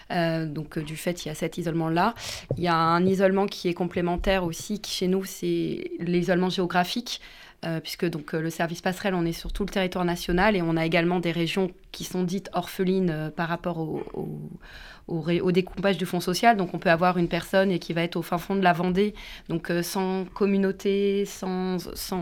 donc 0.10 0.80
du 0.80 0.96
fait, 0.96 1.26
il 1.26 1.30
y 1.30 1.32
a 1.32 1.36
cet 1.36 1.58
isolement-là. 1.58 2.13
Il 2.58 2.63
y 2.63 2.68
a 2.68 2.76
un 2.76 3.06
isolement 3.06 3.46
qui 3.46 3.68
est 3.68 3.74
complémentaire 3.74 4.44
aussi, 4.44 4.80
qui 4.80 4.92
chez 4.92 5.08
nous, 5.08 5.26
c'est 5.26 5.92
l'isolement 6.00 6.50
géographique. 6.50 7.22
Euh, 7.65 7.80
puisque 7.80 8.06
donc 8.06 8.36
euh, 8.36 8.39
le 8.39 8.52
service 8.52 8.82
passerelle, 8.82 9.15
on 9.15 9.26
est 9.26 9.34
sur 9.34 9.52
tout 9.52 9.63
le 9.63 9.72
territoire 9.72 10.06
national 10.06 10.56
et 10.56 10.62
on 10.62 10.78
a 10.78 10.86
également 10.86 11.20
des 11.20 11.32
régions 11.32 11.72
qui 11.91 12.04
sont 12.04 12.22
dites 12.22 12.52
orphelines 12.54 13.10
euh, 13.10 13.30
par 13.32 13.50
rapport 13.50 13.80
au, 13.80 15.52
découpage 15.52 15.98
du 15.98 16.06
fonds 16.06 16.20
social. 16.20 16.56
Donc 16.56 16.76
on 16.76 16.78
peut 16.78 16.91
avoir 16.91 17.17
une 17.17 17.28
personne 17.28 17.80
qui 17.80 17.93
va 17.93 18.04
être 18.04 18.15
au 18.15 18.22
fin 18.22 18.38
fond 18.38 18.56
de 18.56 18.62
la 18.62 18.74
Vendée, 18.74 19.15
donc 19.50 19.72
sans 19.82 20.26
communauté, 20.26 21.26
sans, 21.26 21.78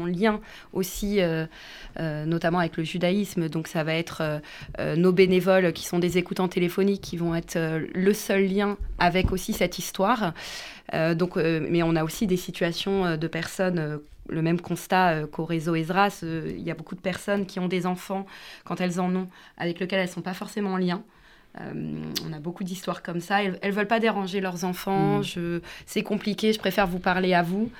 lien 0.05 0.39
aussi, 0.71 1.19
notamment 1.97 2.59
avec 2.59 2.77
le 2.77 2.83
judaïsme. 2.83 3.49
Donc 3.49 3.67
ça 3.67 3.83
va 3.83 3.95
être 3.95 4.39
nos 4.77 5.11
bénévoles 5.11 5.73
qui 5.73 5.83
sont 5.83 5.97
des 5.97 6.19
écoutants 6.19 6.47
téléphoniques 6.47 7.01
qui 7.01 7.17
vont 7.17 7.33
être 7.33 7.57
le 7.93 8.13
seul 8.13 8.45
lien 8.45 8.77
avec 8.99 9.31
aussi 9.31 9.53
cette 9.53 9.79
histoire. 9.79 10.33
mais 10.93 11.83
on 11.83 11.95
a 11.95 12.03
aussi 12.03 12.27
des 12.27 12.37
situations 12.37 13.17
de 13.17 13.27
personnes 13.27 13.99
le 14.29 14.41
même 14.41 14.59
constat 14.61 15.09
euh, 15.09 15.27
qu'au 15.27 15.45
réseau 15.45 15.75
Esdras. 15.75 16.23
Il 16.23 16.61
y 16.61 16.71
a 16.71 16.75
beaucoup 16.75 16.95
de 16.95 17.01
personnes 17.01 17.45
qui 17.45 17.59
ont 17.59 17.67
des 17.67 17.85
enfants, 17.85 18.25
quand 18.63 18.81
elles 18.81 18.99
en 18.99 19.13
ont, 19.15 19.27
avec 19.57 19.79
lesquels 19.79 19.99
elles 19.99 20.07
ne 20.07 20.13
sont 20.13 20.21
pas 20.21 20.33
forcément 20.33 20.73
en 20.73 20.77
lien. 20.77 21.03
Euh, 21.61 21.71
on 22.27 22.33
a 22.33 22.39
beaucoup 22.39 22.63
d'histoires 22.63 23.01
comme 23.01 23.21
ça. 23.21 23.43
Elles 23.43 23.59
ne 23.63 23.71
veulent 23.71 23.87
pas 23.87 23.99
déranger 23.99 24.41
leurs 24.41 24.65
enfants. 24.65 25.19
Mmh. 25.19 25.61
C'est 25.85 26.03
compliqué, 26.03 26.51
je 26.51 26.59
préfère 26.59 26.87
vous 26.87 26.99
parler 26.99 27.33
à 27.33 27.43
vous. 27.43 27.71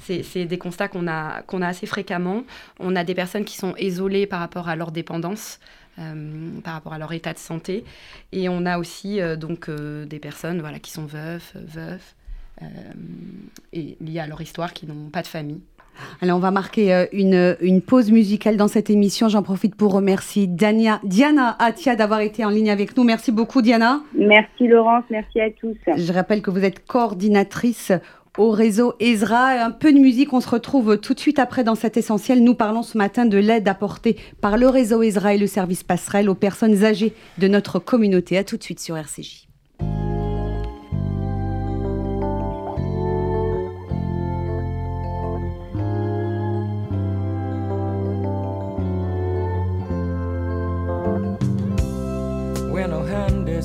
C'est 0.00 0.44
des 0.44 0.58
constats 0.58 0.88
qu'on 0.88 1.08
a, 1.08 1.42
qu'on 1.42 1.62
a 1.62 1.68
assez 1.68 1.86
fréquemment. 1.86 2.44
On 2.78 2.94
a 2.94 3.02
des 3.02 3.14
personnes 3.14 3.44
qui 3.44 3.56
sont 3.56 3.74
isolées 3.76 4.26
par 4.26 4.40
rapport 4.40 4.68
à 4.68 4.76
leur 4.76 4.92
dépendance. 4.92 5.58
Euh, 5.98 6.60
par 6.62 6.74
rapport 6.74 6.92
à 6.92 6.98
leur 6.98 7.10
état 7.14 7.32
de 7.32 7.38
santé. 7.38 7.82
Et 8.30 8.50
on 8.50 8.66
a 8.66 8.78
aussi 8.78 9.18
donc 9.38 9.70
des 9.70 10.18
personnes 10.18 10.60
voilà, 10.60 10.78
qui 10.78 10.90
sont 10.90 11.06
veufs, 11.06 11.56
veufs, 11.56 12.14
et 13.72 13.96
liées 14.02 14.20
à 14.20 14.26
leur 14.26 14.42
histoire, 14.42 14.74
qui 14.74 14.86
n'ont 14.86 15.08
pas 15.08 15.22
de 15.22 15.26
famille. 15.26 15.62
Alors, 16.20 16.36
on 16.36 16.40
va 16.40 16.50
marquer 16.50 16.94
euh, 16.94 17.06
une, 17.12 17.56
une, 17.60 17.80
pause 17.80 18.10
musicale 18.10 18.56
dans 18.56 18.68
cette 18.68 18.90
émission. 18.90 19.28
J'en 19.28 19.42
profite 19.42 19.74
pour 19.74 19.92
remercier 19.92 20.46
Diana, 20.46 21.00
Diana 21.04 21.56
Atia 21.58 21.96
d'avoir 21.96 22.20
été 22.20 22.44
en 22.44 22.50
ligne 22.50 22.70
avec 22.70 22.96
nous. 22.96 23.04
Merci 23.04 23.32
beaucoup, 23.32 23.62
Diana. 23.62 24.00
Merci, 24.16 24.66
Laurence. 24.66 25.04
Merci 25.10 25.40
à 25.40 25.50
tous. 25.50 25.76
Je 25.96 26.12
rappelle 26.12 26.42
que 26.42 26.50
vous 26.50 26.64
êtes 26.64 26.86
coordinatrice 26.86 27.92
au 28.38 28.50
réseau 28.50 28.94
Ezra. 29.00 29.64
Un 29.64 29.70
peu 29.70 29.92
de 29.92 29.98
musique, 29.98 30.32
on 30.32 30.40
se 30.40 30.48
retrouve 30.48 30.98
tout 30.98 31.14
de 31.14 31.20
suite 31.20 31.38
après 31.38 31.64
dans 31.64 31.74
cet 31.74 31.96
essentiel. 31.96 32.42
Nous 32.42 32.54
parlons 32.54 32.82
ce 32.82 32.98
matin 32.98 33.26
de 33.26 33.38
l'aide 33.38 33.68
apportée 33.68 34.16
par 34.40 34.56
le 34.56 34.68
réseau 34.68 35.02
Ezra 35.02 35.34
et 35.34 35.38
le 35.38 35.46
service 35.46 35.82
passerelle 35.82 36.28
aux 36.28 36.34
personnes 36.34 36.84
âgées 36.84 37.14
de 37.38 37.48
notre 37.48 37.78
communauté. 37.78 38.36
À 38.38 38.44
tout 38.44 38.56
de 38.56 38.62
suite 38.62 38.80
sur 38.80 38.96
RCJ. 38.96 39.46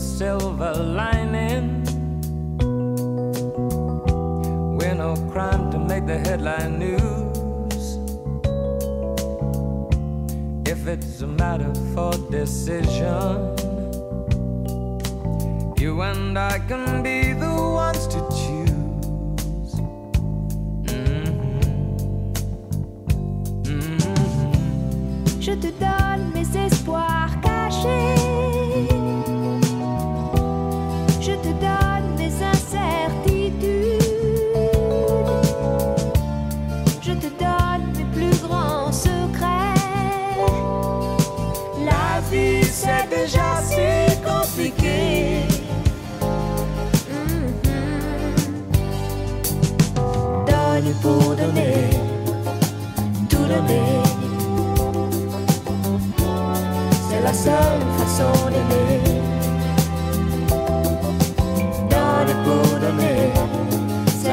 Silver 0.02 0.74
lining. 0.74 1.84
We're 4.78 4.96
no 4.96 5.16
crime 5.32 5.72
to 5.72 5.78
make 5.80 6.06
the 6.08 6.18
headline 6.18 6.80
news. 6.80 7.84
If 10.68 10.88
it's 10.88 11.22
a 11.22 11.28
matter 11.28 11.72
for 11.94 12.12
decision, 12.32 13.56
you 15.78 16.02
and 16.02 16.38
I 16.38 16.58
can 16.68 17.04
be 17.04 17.34
the 17.34 17.54
ones 17.84 18.08
to 18.08 18.20
choose. 18.42 19.74
Mm-hmm. 20.88 22.32
Mm-hmm. 23.64 25.42
Je 25.42 25.56
te 25.58 25.72
donne 25.80 26.01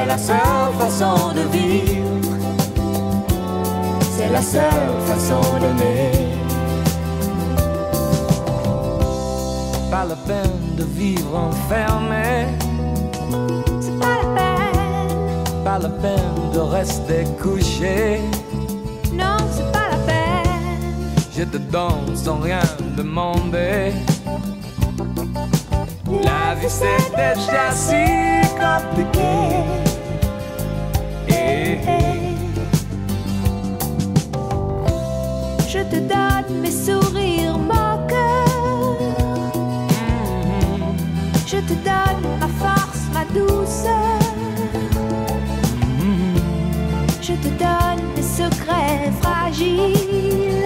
la 0.09 0.17
seule 0.17 0.73
façon 0.79 1.33
de 1.37 1.43
vivre. 1.55 2.35
C'est 4.15 4.29
la 4.29 4.41
seule 4.41 4.95
façon 5.09 5.41
d'aimer. 5.61 6.11
Pas 9.91 10.05
la 10.05 10.15
peine 10.15 10.75
de 10.77 10.83
vivre 10.83 11.35
enfermé 11.49 12.47
pas 15.63 15.77
la 15.77 15.89
peine 15.89 16.41
de 16.53 16.59
rester 16.59 17.25
couché. 17.41 18.21
Non, 19.13 19.37
c'est 19.51 19.71
pas 19.71 19.89
la 19.91 19.99
peine. 20.09 21.13
Je 21.37 21.43
te 21.43 21.57
donne 21.57 22.15
sans 22.15 22.39
rien 22.39 22.65
demander. 22.97 23.93
La 26.23 26.55
vie 26.59 26.73
c'est 26.79 27.05
déjà 27.15 27.65
si 27.71 28.03
compliqué. 28.63 29.88
Je 35.71 35.77
te 35.83 35.97
donne 35.97 36.61
mes 36.61 36.71
sourires. 36.71 37.55
Mm-hmm. 37.59 38.09
Je 41.45 41.57
te 41.57 41.75
donne 41.85 42.39
ma 42.39 42.47
force, 42.47 43.01
ma 43.13 43.23
douceur. 43.25 44.19
te 47.41 47.49
donne 47.49 48.03
des 48.15 48.23
secrets 48.23 49.11
fragiles. 49.21 50.65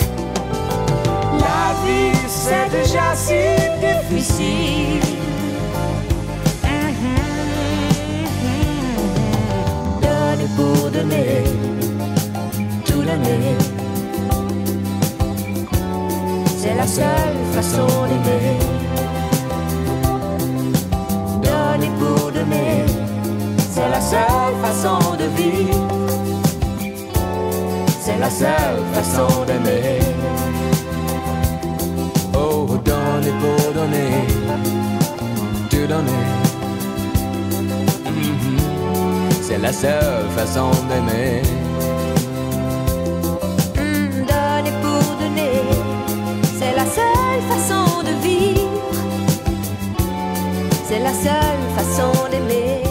La 1.39 1.73
vie, 1.83 2.17
c'est 2.27 2.69
déjà 2.71 3.13
si 3.13 3.41
difficile. 3.81 5.01
Donner 10.01 10.49
pour 10.55 10.89
donner, 10.91 11.43
tout 12.85 13.01
donner. 13.01 13.72
C'est 16.63 16.75
la 16.75 16.87
seule 16.87 17.39
façon 17.55 17.87
d'aimer. 18.09 18.57
Donner 21.43 21.91
pour 21.99 22.31
donner, 22.31 22.85
c'est 23.57 23.89
la 23.89 24.01
seule 24.01 24.55
façon 24.61 25.15
de 25.17 25.25
vivre 25.37 26.03
c'est 28.05 28.17
la 28.17 28.29
seule 28.29 28.83
façon 28.93 29.45
d'aimer. 29.45 29.99
Oh, 32.35 32.67
donner 32.83 33.33
pour 33.41 33.73
donner, 33.73 34.11
te 35.69 35.85
donner. 35.87 36.25
Mm-hmm. 38.05 38.59
C'est 39.41 39.57
la 39.59 39.71
seule 39.71 40.27
façon 40.35 40.71
d'aimer. 40.89 41.43
Mm, 43.77 44.25
donner 44.31 44.73
pour 44.81 45.05
donner, 45.21 45.55
c'est 46.63 46.75
la 46.75 46.85
seule 46.85 47.41
façon 47.49 48.03
de 48.03 48.13
vivre. 48.25 48.93
c'est 50.85 50.99
la 50.99 51.13
seule 51.13 51.63
façon 51.75 52.29
d'aimer. 52.31 52.83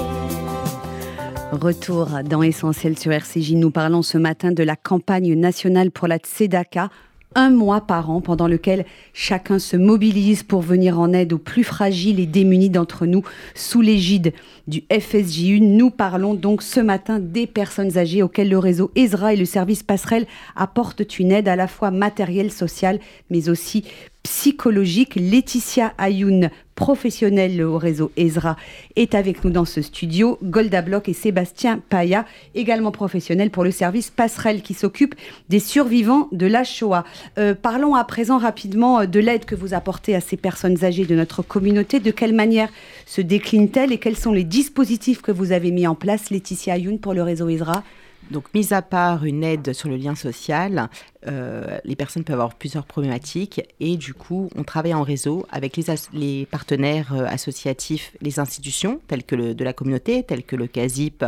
Retour 1.53 2.09
dans 2.25 2.43
Essentiel 2.43 2.99
sur 2.99 3.13
RCJ. 3.13 3.53
Nous 3.53 3.71
parlons 3.71 4.03
ce 4.03 4.19
matin 4.19 4.53
de 4.53 4.63
la 4.63 4.77
campagne 4.77 5.35
nationale 5.35 5.91
pour 5.91 6.07
la 6.07 6.19
Tzedaka 6.19 6.91
un 7.35 7.51
mois 7.51 7.81
par 7.81 8.11
an 8.11 8.21
pendant 8.21 8.49
lequel 8.49 8.85
chacun 9.13 9.59
se 9.59 9.77
mobilise 9.77 10.43
pour 10.43 10.61
venir 10.63 10.99
en 10.99 11.13
aide 11.13 11.33
aux 11.33 11.39
plus 11.39 11.65
fragiles 11.65 12.21
et 12.21 12.27
démunis 12.27 12.71
d'entre 12.71 13.07
nous 13.07 13.23
sous 13.55 13.81
l'égide 13.81 14.33
du 14.67 14.85
FSJU. 14.93 15.61
Nous 15.61 15.91
parlons 15.91 16.35
donc 16.35 16.63
ce 16.63 16.81
matin 16.81 17.19
des 17.19 17.47
personnes 17.47 17.99
âgées 17.99 18.23
auxquelles 18.23 18.51
le 18.51 18.59
réseau 18.59 18.91
ESRA 18.95 19.35
et 19.35 19.37
le 19.37 19.45
service 19.45 19.83
passerelle 19.83 20.27
apportent 20.57 21.19
une 21.19 21.33
aide 21.33 21.49
à 21.49 21.57
la 21.57 21.69
fois 21.69 21.91
matérielle, 21.91 22.53
sociale, 22.53 23.01
mais 23.31 23.49
aussi 23.49 23.85
psychologique. 24.23 25.17
Laetitia 25.17 25.93
Ayoun, 25.99 26.51
professionnelle 26.83 27.63
au 27.63 27.79
réseau 27.79 28.11
ESRA, 28.17 28.57
est 28.97 29.15
avec 29.15 29.45
nous 29.45 29.53
dans 29.53 29.65
ce 29.65 29.83
studio. 29.83 30.37
Golda 30.43 30.83
Bloch 30.83 31.09
et 31.09 31.13
Sébastien 31.13 31.81
Paya, 31.89 32.25
également 32.57 32.91
professionnels 32.91 33.51
pour 33.51 33.63
le 33.63 33.71
service 33.71 34.11
Passerelle 34.11 34.63
qui 34.63 34.75
s'occupe 34.75 35.15
des 35.49 35.61
survivants 35.61 36.27
de 36.33 36.45
la 36.45 36.65
Shoah. 36.65 37.05
Euh, 37.39 37.55
parlons 37.55 37.95
à 37.95 38.03
présent 38.03 38.37
rapidement 38.37 38.99
euh, 38.99 39.07
de 39.07 39.21
l'aide 39.21 39.45
que 39.45 39.55
vous 39.55 39.75
apportez 39.75 40.17
à 40.17 40.21
ces 40.21 40.37
personnes 40.37 40.83
âgées 40.83 41.05
de 41.05 41.15
notre 41.15 41.43
communauté. 41.43 42.01
De 42.01 42.11
quelle 42.11 42.35
manière 42.35 42.69
se 43.07 43.21
décline-t-elle 43.21 43.93
et 43.93 43.99
quels 43.99 44.17
sont 44.17 44.33
les 44.33 44.43
dispositifs 44.43 45.23
que 45.23 45.31
vous 45.31 45.53
avez 45.53 45.71
mis 45.71 45.87
en 45.87 45.95
place, 45.95 46.31
Laetitia 46.31 46.75
Ayoun, 46.75 46.99
pour 46.99 47.15
le 47.15 47.23
réseau 47.23 47.49
ESRA 47.49 47.85
donc, 48.33 48.53
mis 48.55 48.73
à 48.73 48.83
part 48.83 49.25
une 49.25 49.45
aide 49.45 49.73
sur 49.73 49.89
le 49.89 49.97
lien 49.97 50.15
social, 50.15 50.89
euh, 51.29 51.79
les 51.85 51.95
personnes 51.95 52.25
peuvent 52.25 52.41
avoir 52.41 52.55
plusieurs 52.55 52.87
problématiques 52.87 53.61
et 53.79 53.97
du 53.97 54.15
coup, 54.15 54.49
on 54.57 54.65
travaille 54.65 54.95
en 54.95 55.03
réseau 55.03 55.47
avec 55.51 55.79
les, 56.13 56.47
partenaires 56.47 57.15
euh, 57.15 57.27
associatifs, 57.27 58.13
les 58.21 58.41
institutions 58.41 59.01
telles 59.07 59.23
que 59.23 59.53
de 59.53 59.65
la 59.65 59.73
communauté, 59.73 60.23
telles 60.25 60.43
que 60.43 60.57
le 60.57 60.67
CASIP, 60.67 61.25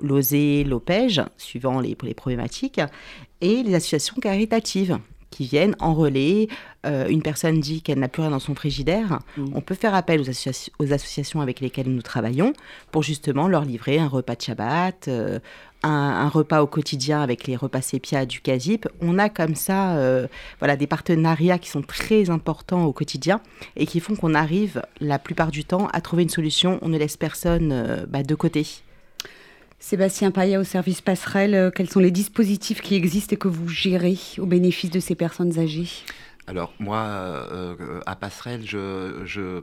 l'OSE, 0.00 0.64
l'OPEJ, 0.64 1.22
suivant 1.36 1.80
les 1.80 1.94
problématiques, 1.94 2.80
et 3.40 3.62
les 3.62 3.74
associations 3.74 4.16
caritatives 4.16 4.98
qui 5.30 5.44
viennent 5.44 5.76
en 5.80 5.94
relais. 5.94 6.48
Euh, 6.86 7.08
une 7.08 7.22
personne 7.22 7.60
dit 7.60 7.82
qu'elle 7.82 7.98
n'a 7.98 8.08
plus 8.08 8.22
rien 8.22 8.30
dans 8.30 8.38
son 8.38 8.54
frigidaire. 8.54 9.18
Mmh. 9.36 9.46
On 9.54 9.60
peut 9.60 9.74
faire 9.74 9.94
appel 9.94 10.20
aux, 10.20 10.30
associa 10.30 10.72
aux, 10.78 10.92
associations 10.92 11.40
avec 11.40 11.60
lesquelles 11.60 11.88
nous 11.88 12.02
travaillons 12.02 12.52
pour 12.92 13.02
justement 13.02 13.48
leur 13.48 13.64
livrer 13.64 13.98
un 13.98 14.08
repas 14.08 14.36
de 14.36 14.42
Shabbat, 14.42 15.08
euh, 15.08 15.40
un, 15.82 15.90
un, 15.90 16.28
repas 16.28 16.62
au 16.62 16.66
quotidien 16.66 17.20
avec 17.20 17.46
les 17.46 17.56
repas 17.56 17.80
sépia 17.80 18.24
du 18.24 18.40
CASIP. 18.40 18.88
On 19.00 19.18
a 19.18 19.28
comme 19.28 19.54
ça 19.54 19.96
euh, 19.96 20.26
voilà, 20.58 20.76
des 20.76 20.86
partenariats 20.86 21.58
qui 21.58 21.70
sont 21.70 21.82
très 21.82 22.30
importants 22.30 22.84
au 22.84 22.92
quotidien 22.92 23.40
et 23.76 23.86
qui 23.86 24.00
font 24.00 24.14
qu'on 24.14 24.34
arrive 24.34 24.82
la 25.00 25.18
plupart 25.18 25.50
du 25.50 25.64
temps 25.64 25.88
à 25.92 26.00
trouver 26.00 26.22
une 26.22 26.28
solution. 26.28 26.78
On 26.82 26.88
ne 26.88 26.98
laisse 26.98 27.16
personne 27.16 28.06
bah, 28.08 28.22
de 28.22 28.34
côté. 28.34 28.64
Sébastien 29.86 30.32
Paya 30.32 30.58
au 30.58 30.64
service 30.64 31.00
passerelle, 31.00 31.54
euh, 31.54 31.70
quels 31.70 31.88
sont 31.88 32.00
les 32.00 32.10
dispositifs 32.10 32.80
qui 32.80 32.96
existent 32.96 33.34
et 33.34 33.36
que 33.36 33.46
vous 33.46 33.68
gérez 33.68 34.18
au 34.36 34.44
bénéfice 34.44 34.90
de 34.90 34.98
ces 34.98 35.14
personnes 35.14 35.60
âgées? 35.60 35.88
Alors 36.48 36.74
moi, 36.80 37.06
euh, 37.52 38.00
à 38.04 38.16
Passerelle, 38.16 38.62
je, 38.66 39.22
je, 39.24 39.40
euh, 39.40 39.62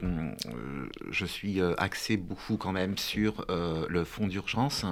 je, 1.11 1.25
suis 1.25 1.61
axé 1.77 2.15
beaucoup 2.15 2.55
quand 2.55 2.71
même 2.71 2.97
sur 2.97 3.45
le 3.49 4.03
fonds 4.05 4.27
d'urgence. 4.27 4.85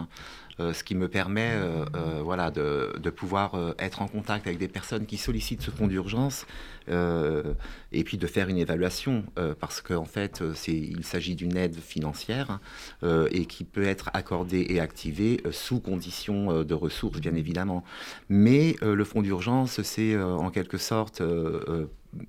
Euh, 0.59 0.73
ce 0.73 0.83
qui 0.83 0.95
me 0.95 1.07
permet 1.07 1.51
euh, 1.53 1.85
euh, 1.95 2.21
voilà, 2.23 2.51
de, 2.51 3.09
pouvoir 3.09 3.75
être 3.77 4.01
en 4.01 4.07
contact 4.07 4.47
avec 4.47 4.57
des 4.57 4.67
personnes 4.69 5.05
qui 5.05 5.17
sollicitent 5.17 5.61
ce 5.61 5.69
fonds 5.69 5.87
d'urgence 5.87 6.45
et 6.87 8.03
puis 8.03 8.17
de 8.17 8.25
faire 8.25 8.47
une 8.47 8.57
évaluation 8.57 9.25
parce 9.59 9.81
qu'en 9.81 9.97
en 9.97 10.05
fait 10.05 10.41
il 10.67 11.03
s'agit 11.03 11.35
d'une 11.35 11.57
aide 11.57 11.75
financière 11.75 12.59
et 13.03 13.45
qui 13.45 13.65
peut 13.65 13.83
être 13.83 14.09
accordée 14.13 14.65
et 14.69 14.79
activée 14.79 15.43
sous 15.51 15.81
condition 15.81 16.63
de 16.63 16.73
ressources 16.73 17.19
bien 17.19 17.35
évidemment. 17.35 17.83
Mais 18.29 18.75
le 18.81 19.03
fonds 19.03 19.21
d'urgence 19.21 19.81
c'est 19.81 20.17
en 20.17 20.49
quelque 20.51 20.77
sorte 20.77 21.21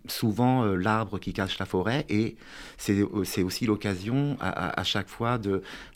souvent 0.06 0.64
euh, 0.64 0.76
l'arbre 0.76 1.18
qui 1.18 1.32
cache 1.32 1.58
la 1.58 1.66
forêt 1.66 2.06
et 2.08 2.36
c'est 2.78 3.00
euh, 3.00 3.44
aussi 3.44 3.66
l'occasion 3.66 4.36
à, 4.40 4.80
à, 4.80 4.84
chaque 4.84 5.08
fois 5.08 5.38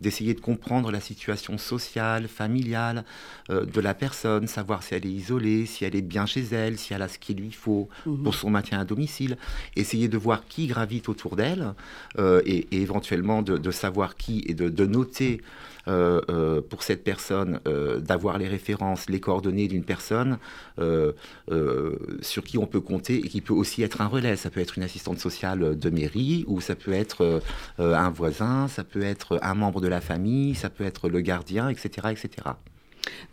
d'essayer 0.01 0.35
de, 0.35 0.39
de, 0.39 0.45
comprendre 0.45 0.91
la 0.91 1.01
situation 1.01 1.59
sociale, 1.59 2.29
familiale 2.29 3.05
euh, 3.51 3.65
de 3.65 3.81
la 3.81 3.95
personne, 3.95 4.47
savoir 4.47 4.83
si 4.83 4.95
elle 4.95 5.07
est 5.07 5.11
isolée, 5.11 5.67
si 5.67 5.85
elle 5.85 5.95
est 5.95 6.03
bien 6.03 6.27
chez 6.27 6.43
elle, 6.53 6.79
si 6.79 6.95
elle 6.95 7.03
a 7.03 7.09
ce 7.09 7.19
qu'il 7.19 7.39
lui 7.39 7.53
faut 7.53 7.89
mmh. 8.07 8.23
pour 8.23 8.35
son 8.35 8.51
maintien 8.51 8.81
à 8.81 8.85
domicile, 8.85 9.37
essayer 9.77 10.09
de 10.09 10.19
voir 10.19 10.47
qui 10.47 10.67
gravite 10.67 11.09
autour 11.09 11.37
d'elle 11.37 11.75
euh, 12.19 12.43
et, 12.45 12.67
et, 12.73 12.83
éventuellement 12.83 13.43
de, 13.43 13.57
de, 13.57 13.71
savoir 13.71 14.17
qui 14.17 14.45
et 14.47 14.55
de, 14.55 14.69
de 14.69 14.87
noter 14.87 15.41
pour 15.87 16.83
cette 16.83 17.05
personne 17.05 17.61
euh, 17.67 18.01
d'avoir 18.01 18.39
les 18.39 18.49
références, 18.49 19.09
les 19.09 19.21
coordonnées 19.21 19.69
d'une 19.69 19.85
personne 19.85 20.39
euh, 20.79 21.13
euh, 21.51 21.97
sur 22.21 22.45
qui 22.45 22.59
on 22.59 22.67
peut 22.67 22.81
compter 22.81 23.17
et 23.17 23.29
qui 23.29 23.41
peut 23.41 23.55
aussi 23.55 23.83
être 23.83 24.01
un 24.01 24.07
relais. 24.07 24.37
Ça 24.37 24.51
peut 24.51 24.61
être 24.61 24.77
une 24.77 24.85
assistante 24.85 25.19
sociale 25.19 25.79
de 25.79 25.91
mairie 25.91 26.45
ou 26.47 26.61
ça 26.61 26.75
peut 26.75 26.93
être 26.93 27.41
un 27.79 28.11
voisin, 28.11 28.69
ça 28.69 28.85
peut 28.85 29.03
être 29.03 29.39
un 29.43 29.55
membre 29.55 29.81
de 29.81 29.89
la 29.89 30.01
famille, 30.01 30.55
ça 30.55 30.71
peut 30.71 30.85
être 30.85 31.09
le 31.09 31.21
gardien, 31.21 31.69
etc. 31.69 32.09
etc. 32.11 32.51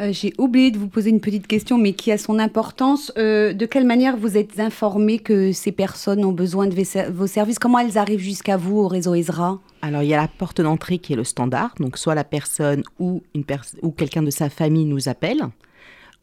Euh, 0.01 0.11
J'ai 0.11 0.33
oublié 0.37 0.71
de 0.71 0.77
vous 0.77 0.87
poser 0.87 1.09
une 1.09 1.21
petite 1.21 1.47
question, 1.47 1.77
mais 1.77 1.93
qui 1.93 2.11
a 2.11 2.17
son 2.17 2.39
importance. 2.39 3.11
Euh, 3.17 3.53
de 3.53 3.65
quelle 3.65 3.85
manière 3.85 4.17
vous 4.17 4.37
êtes 4.37 4.59
informé 4.59 5.19
que 5.19 5.51
ces 5.51 5.71
personnes 5.71 6.23
ont 6.25 6.31
besoin 6.31 6.67
de 6.67 7.11
vos 7.11 7.27
services? 7.27 7.59
Comment 7.59 7.79
elles 7.79 7.97
arrivent 7.97 8.19
jusqu'à 8.19 8.57
vous 8.57 8.77
au 8.79 8.87
réseau 8.87 9.15
ESRA 9.15 9.59
alors, 9.85 10.01
il 10.01 10.07
y 10.07 10.13
a 10.13 10.21
la 10.21 10.29
porte 10.29 10.61
d'entrée 10.61 10.97
qui 10.97 11.11
est 11.11 11.17
le 11.17 11.25
standard. 11.25 11.75
Donc, 11.77 11.97
soit 11.97 12.15
la 12.15 12.23
personne 12.23 12.83
ou, 12.99 13.21
ou 13.81 13.91
quelqu'un 13.91 14.23
de 14.23 14.31
sa 14.31 14.49
famille 14.49 14.85
nous 14.85 15.09
appelle, 15.09 15.41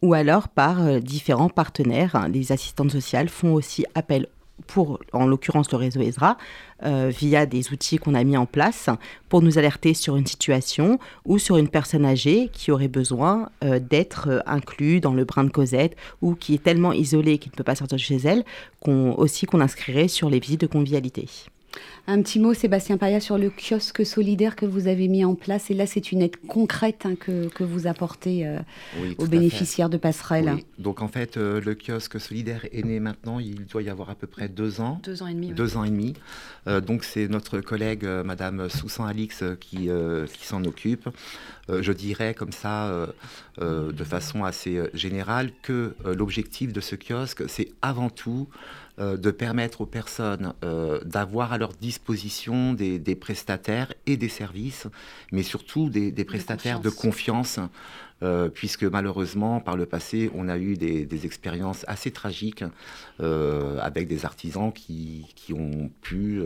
ou 0.00 0.14
alors 0.14 0.48
par 0.48 0.82
euh, 0.82 0.98
différents 0.98 1.50
partenaires. 1.50 2.26
Les 2.32 2.52
assistantes 2.52 2.90
sociales 2.90 3.28
font 3.28 3.52
aussi 3.52 3.84
appel 3.94 4.28
pour, 4.66 5.00
en 5.12 5.26
l'occurrence, 5.26 5.70
le 5.72 5.78
réseau 5.78 6.00
ESRA, 6.00 6.36
euh, 6.82 7.12
via 7.14 7.44
des 7.44 7.72
outils 7.72 7.98
qu'on 7.98 8.14
a 8.14 8.24
mis 8.24 8.36
en 8.36 8.46
place 8.46 8.88
pour 9.28 9.42
nous 9.42 9.58
alerter 9.58 9.92
sur 9.92 10.16
une 10.16 10.26
situation 10.26 10.98
ou 11.26 11.38
sur 11.38 11.56
une 11.58 11.68
personne 11.68 12.06
âgée 12.06 12.48
qui 12.52 12.70
aurait 12.70 12.88
besoin 12.88 13.50
euh, 13.64 13.78
d'être 13.78 14.28
euh, 14.30 14.40
inclus 14.46 15.00
dans 15.00 15.12
le 15.12 15.24
brin 15.24 15.44
de 15.44 15.50
Cosette 15.50 15.96
ou 16.22 16.34
qui 16.34 16.54
est 16.54 16.62
tellement 16.62 16.92
isolée 16.92 17.38
qu'il 17.38 17.52
ne 17.52 17.56
peut 17.56 17.64
pas 17.64 17.74
sortir 17.74 17.96
de 17.96 18.02
chez 18.02 18.16
elle, 18.24 18.44
aussi 18.86 19.46
qu'on 19.46 19.60
inscrirait 19.60 20.08
sur 20.08 20.30
les 20.30 20.40
visites 20.40 20.62
de 20.62 20.66
convivialité. 20.66 21.28
Un 22.06 22.22
petit 22.22 22.40
mot, 22.40 22.54
Sébastien 22.54 22.96
Paya, 22.96 23.20
sur 23.20 23.38
le 23.38 23.50
kiosque 23.50 24.04
solidaire 24.04 24.56
que 24.56 24.66
vous 24.66 24.88
avez 24.88 25.06
mis 25.06 25.24
en 25.24 25.34
place. 25.34 25.70
Et 25.70 25.74
là, 25.74 25.86
c'est 25.86 26.12
une 26.12 26.22
aide 26.22 26.36
concrète 26.48 27.04
hein, 27.04 27.14
que, 27.14 27.48
que, 27.48 27.62
vous 27.62 27.86
apportez 27.86 28.46
euh, 28.46 28.58
oui, 29.00 29.14
aux 29.18 29.26
bénéficiaires 29.26 29.88
de 29.88 29.96
passerelle. 29.96 30.52
Oui. 30.56 30.66
Donc, 30.78 31.02
en 31.02 31.08
fait, 31.08 31.36
euh, 31.36 31.60
le 31.60 31.74
kiosque 31.74 32.18
solidaire 32.18 32.66
est 32.72 32.84
né 32.84 32.98
maintenant. 32.98 33.38
Il 33.38 33.66
doit 33.66 33.82
y 33.82 33.90
avoir 33.90 34.10
à 34.10 34.14
peu 34.14 34.26
près 34.26 34.48
deux 34.48 34.80
ans. 34.80 35.00
Deux 35.04 35.22
ans 35.22 35.26
et 35.26 35.34
demi. 35.34 35.52
Deux 35.52 35.72
oui. 35.72 35.76
ans 35.76 35.84
et 35.84 35.90
demi. 35.90 36.14
Euh, 36.66 36.80
donc, 36.80 37.04
c'est 37.04 37.28
notre 37.28 37.60
collègue, 37.60 38.04
euh, 38.04 38.24
Madame 38.24 38.68
Soussan 38.68 39.06
Alix, 39.06 39.44
qui, 39.60 39.88
euh, 39.88 40.26
qui 40.26 40.46
s'en 40.46 40.64
occupe. 40.64 41.08
Euh, 41.68 41.82
je 41.82 41.92
dirais 41.92 42.34
comme 42.34 42.52
ça, 42.52 43.08
de 43.60 44.04
façon 44.04 44.44
assez 44.44 44.80
générale, 44.94 45.50
que 45.62 45.94
l'objectif 46.04 46.72
de 46.72 46.80
ce 46.80 46.96
kiosque, 46.96 47.42
c'est 47.48 47.68
avant 47.82 48.08
tout 48.08 48.48
euh, 49.00 49.16
de 49.16 49.30
permettre 49.30 49.80
aux 49.80 49.86
personnes 49.86 50.52
euh, 50.62 51.00
d'avoir 51.04 51.54
à 51.54 51.58
leur 51.58 51.72
disposition 51.72 52.74
des, 52.74 52.98
des, 52.98 53.14
prestataires 53.14 53.94
et 54.04 54.18
des 54.18 54.28
services, 54.28 54.88
mais 55.32 55.42
surtout 55.42 55.88
des, 55.88 56.10
des 56.12 56.24
prestataires 56.24 56.80
de 56.80 56.90
confiance, 56.90 57.56
de 57.56 57.60
confiance 57.60 57.70
euh, 58.22 58.50
puisque 58.50 58.84
malheureusement, 58.84 59.60
par 59.60 59.76
le 59.76 59.86
passé, 59.86 60.30
on 60.34 60.48
a 60.48 60.58
eu 60.58 60.74
des, 60.74 61.06
des 61.06 61.24
expériences 61.24 61.86
assez 61.88 62.10
tragiques 62.10 62.64
avec 63.18 64.06
des 64.06 64.26
artisans 64.26 64.70
qui, 64.70 65.26
qui 65.34 65.54
ont 65.54 65.90
pu 66.02 66.42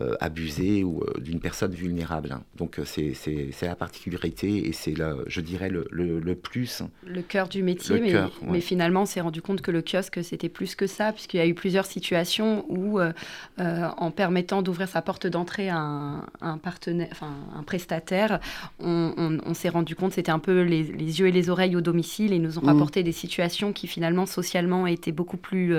euh, 0.00 0.16
euh, 0.20 0.82
ou 0.82 1.02
euh, 1.02 1.20
d'une 1.20 1.40
personne 1.40 1.72
vulnérable. 1.72 2.32
Hein. 2.32 2.42
Donc 2.56 2.80
c'est 2.84 3.14
la 3.62 3.76
particularité 3.76 4.68
et 4.68 4.72
c'est, 4.72 4.94
je 5.26 5.40
dirais, 5.40 5.68
le, 5.68 5.86
le, 5.90 6.18
le, 6.20 6.34
plus. 6.34 6.82
Le 7.06 7.22
cœur 7.22 7.48
du 7.48 7.62
métier, 7.62 8.00
mais, 8.00 8.12
coeur, 8.12 8.32
ouais. 8.42 8.48
mais, 8.52 8.60
finalement, 8.60 9.02
on 9.02 9.06
s'est 9.06 9.20
rendu 9.20 9.40
compte 9.40 9.60
que 9.60 9.70
le 9.70 9.82
kiosque, 9.82 10.22
c'était 10.22 10.48
plus 10.48 10.74
que 10.74 10.86
ça, 10.86 11.12
puisqu'il 11.12 11.36
y 11.36 11.40
a 11.40 11.46
eu 11.46 11.54
plusieurs 11.54 11.86
situations 11.86 12.64
où, 12.68 12.98
euh, 12.98 13.12
en 13.58 14.10
permettant 14.10 14.62
d'ouvrir 14.62 14.88
sa 14.88 15.02
porte 15.02 15.26
d'entrée 15.26 15.68
à 15.68 15.78
un, 15.78 16.26
un, 16.40 16.58
partenaire, 16.58 17.08
enfin, 17.12 17.32
un 17.54 17.62
prestataire, 17.62 18.40
on, 18.80 19.14
on, 19.16 19.38
on 19.46 19.54
s'est 19.54 19.68
rendu 19.68 19.94
compte, 19.94 20.12
c'était 20.12 20.32
un 20.32 20.38
peu 20.38 20.62
les, 20.62 20.82
les, 20.82 21.20
yeux 21.20 21.28
et 21.28 21.32
les 21.32 21.50
oreilles 21.50 21.76
au 21.76 21.80
domicile 21.80 22.32
et 22.32 22.36
ils 22.36 22.42
nous 22.42 22.58
ont 22.58 22.62
mmh. 22.62 22.66
rapporté 22.66 23.02
des 23.02 23.12
situations 23.12 23.72
qui, 23.72 23.86
finalement, 23.86 24.26
socialement, 24.26 24.86
étaient 24.86 25.12
beaucoup 25.12 25.36
plus 25.36 25.74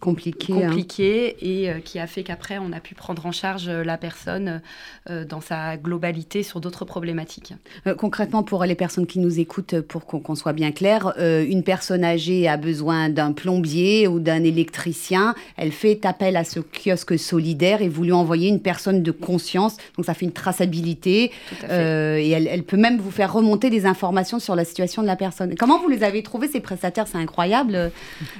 compliqué, 0.00 0.52
hein. 0.52 0.68
compliqué 0.68 1.36
et 1.40 1.80
qui 1.82 1.98
a 1.98 2.06
fait 2.06 2.22
qu'après 2.22 2.58
on 2.58 2.72
a 2.72 2.80
pu 2.80 2.94
prendre 2.94 3.24
en 3.26 3.32
charge 3.32 3.68
la 3.68 3.96
personne 3.96 4.60
dans 5.08 5.40
sa 5.40 5.76
globalité 5.76 6.42
sur 6.42 6.60
d'autres 6.60 6.84
problématiques. 6.84 7.54
concrètement, 7.98 8.42
pour 8.42 8.64
les 8.64 8.74
personnes 8.74 9.06
qui 9.06 9.18
nous 9.18 9.40
écoutent, 9.40 9.80
pour 9.80 10.06
qu'on 10.06 10.34
soit 10.34 10.52
bien 10.52 10.72
clair, 10.72 11.12
une 11.18 11.62
personne 11.62 12.04
âgée 12.04 12.48
a 12.48 12.56
besoin 12.56 13.08
d'un 13.08 13.32
plombier 13.32 14.06
ou 14.08 14.20
d'un 14.20 14.44
électricien, 14.44 15.34
elle 15.56 15.72
fait 15.72 16.04
appel 16.04 16.36
à 16.36 16.44
ce 16.44 16.60
kiosque 16.60 17.18
solidaire 17.18 17.82
et 17.82 17.88
vous 17.88 18.04
lui 18.04 18.12
envoyez 18.12 18.48
une 18.48 18.60
personne 18.60 19.02
de 19.02 19.10
conscience, 19.10 19.76
donc 19.96 20.06
ça 20.06 20.14
fait 20.14 20.26
une 20.26 20.32
traçabilité 20.32 21.30
et 21.68 22.30
elle, 22.30 22.46
elle 22.46 22.64
peut 22.64 22.76
même 22.76 22.98
vous 22.98 23.10
faire 23.10 23.32
remonter 23.32 23.70
des 23.70 23.86
informations 23.86 24.38
sur 24.38 24.54
la 24.56 24.64
situation 24.64 25.02
de 25.02 25.06
la 25.06 25.16
personne. 25.16 25.54
Comment 25.56 25.80
vous 25.80 25.88
les 25.88 26.02
avez 26.02 26.22
trouvés, 26.22 26.48
ces 26.48 26.60
prestataires? 26.60 27.06
C'est 27.06 27.18
incroyable. 27.18 27.90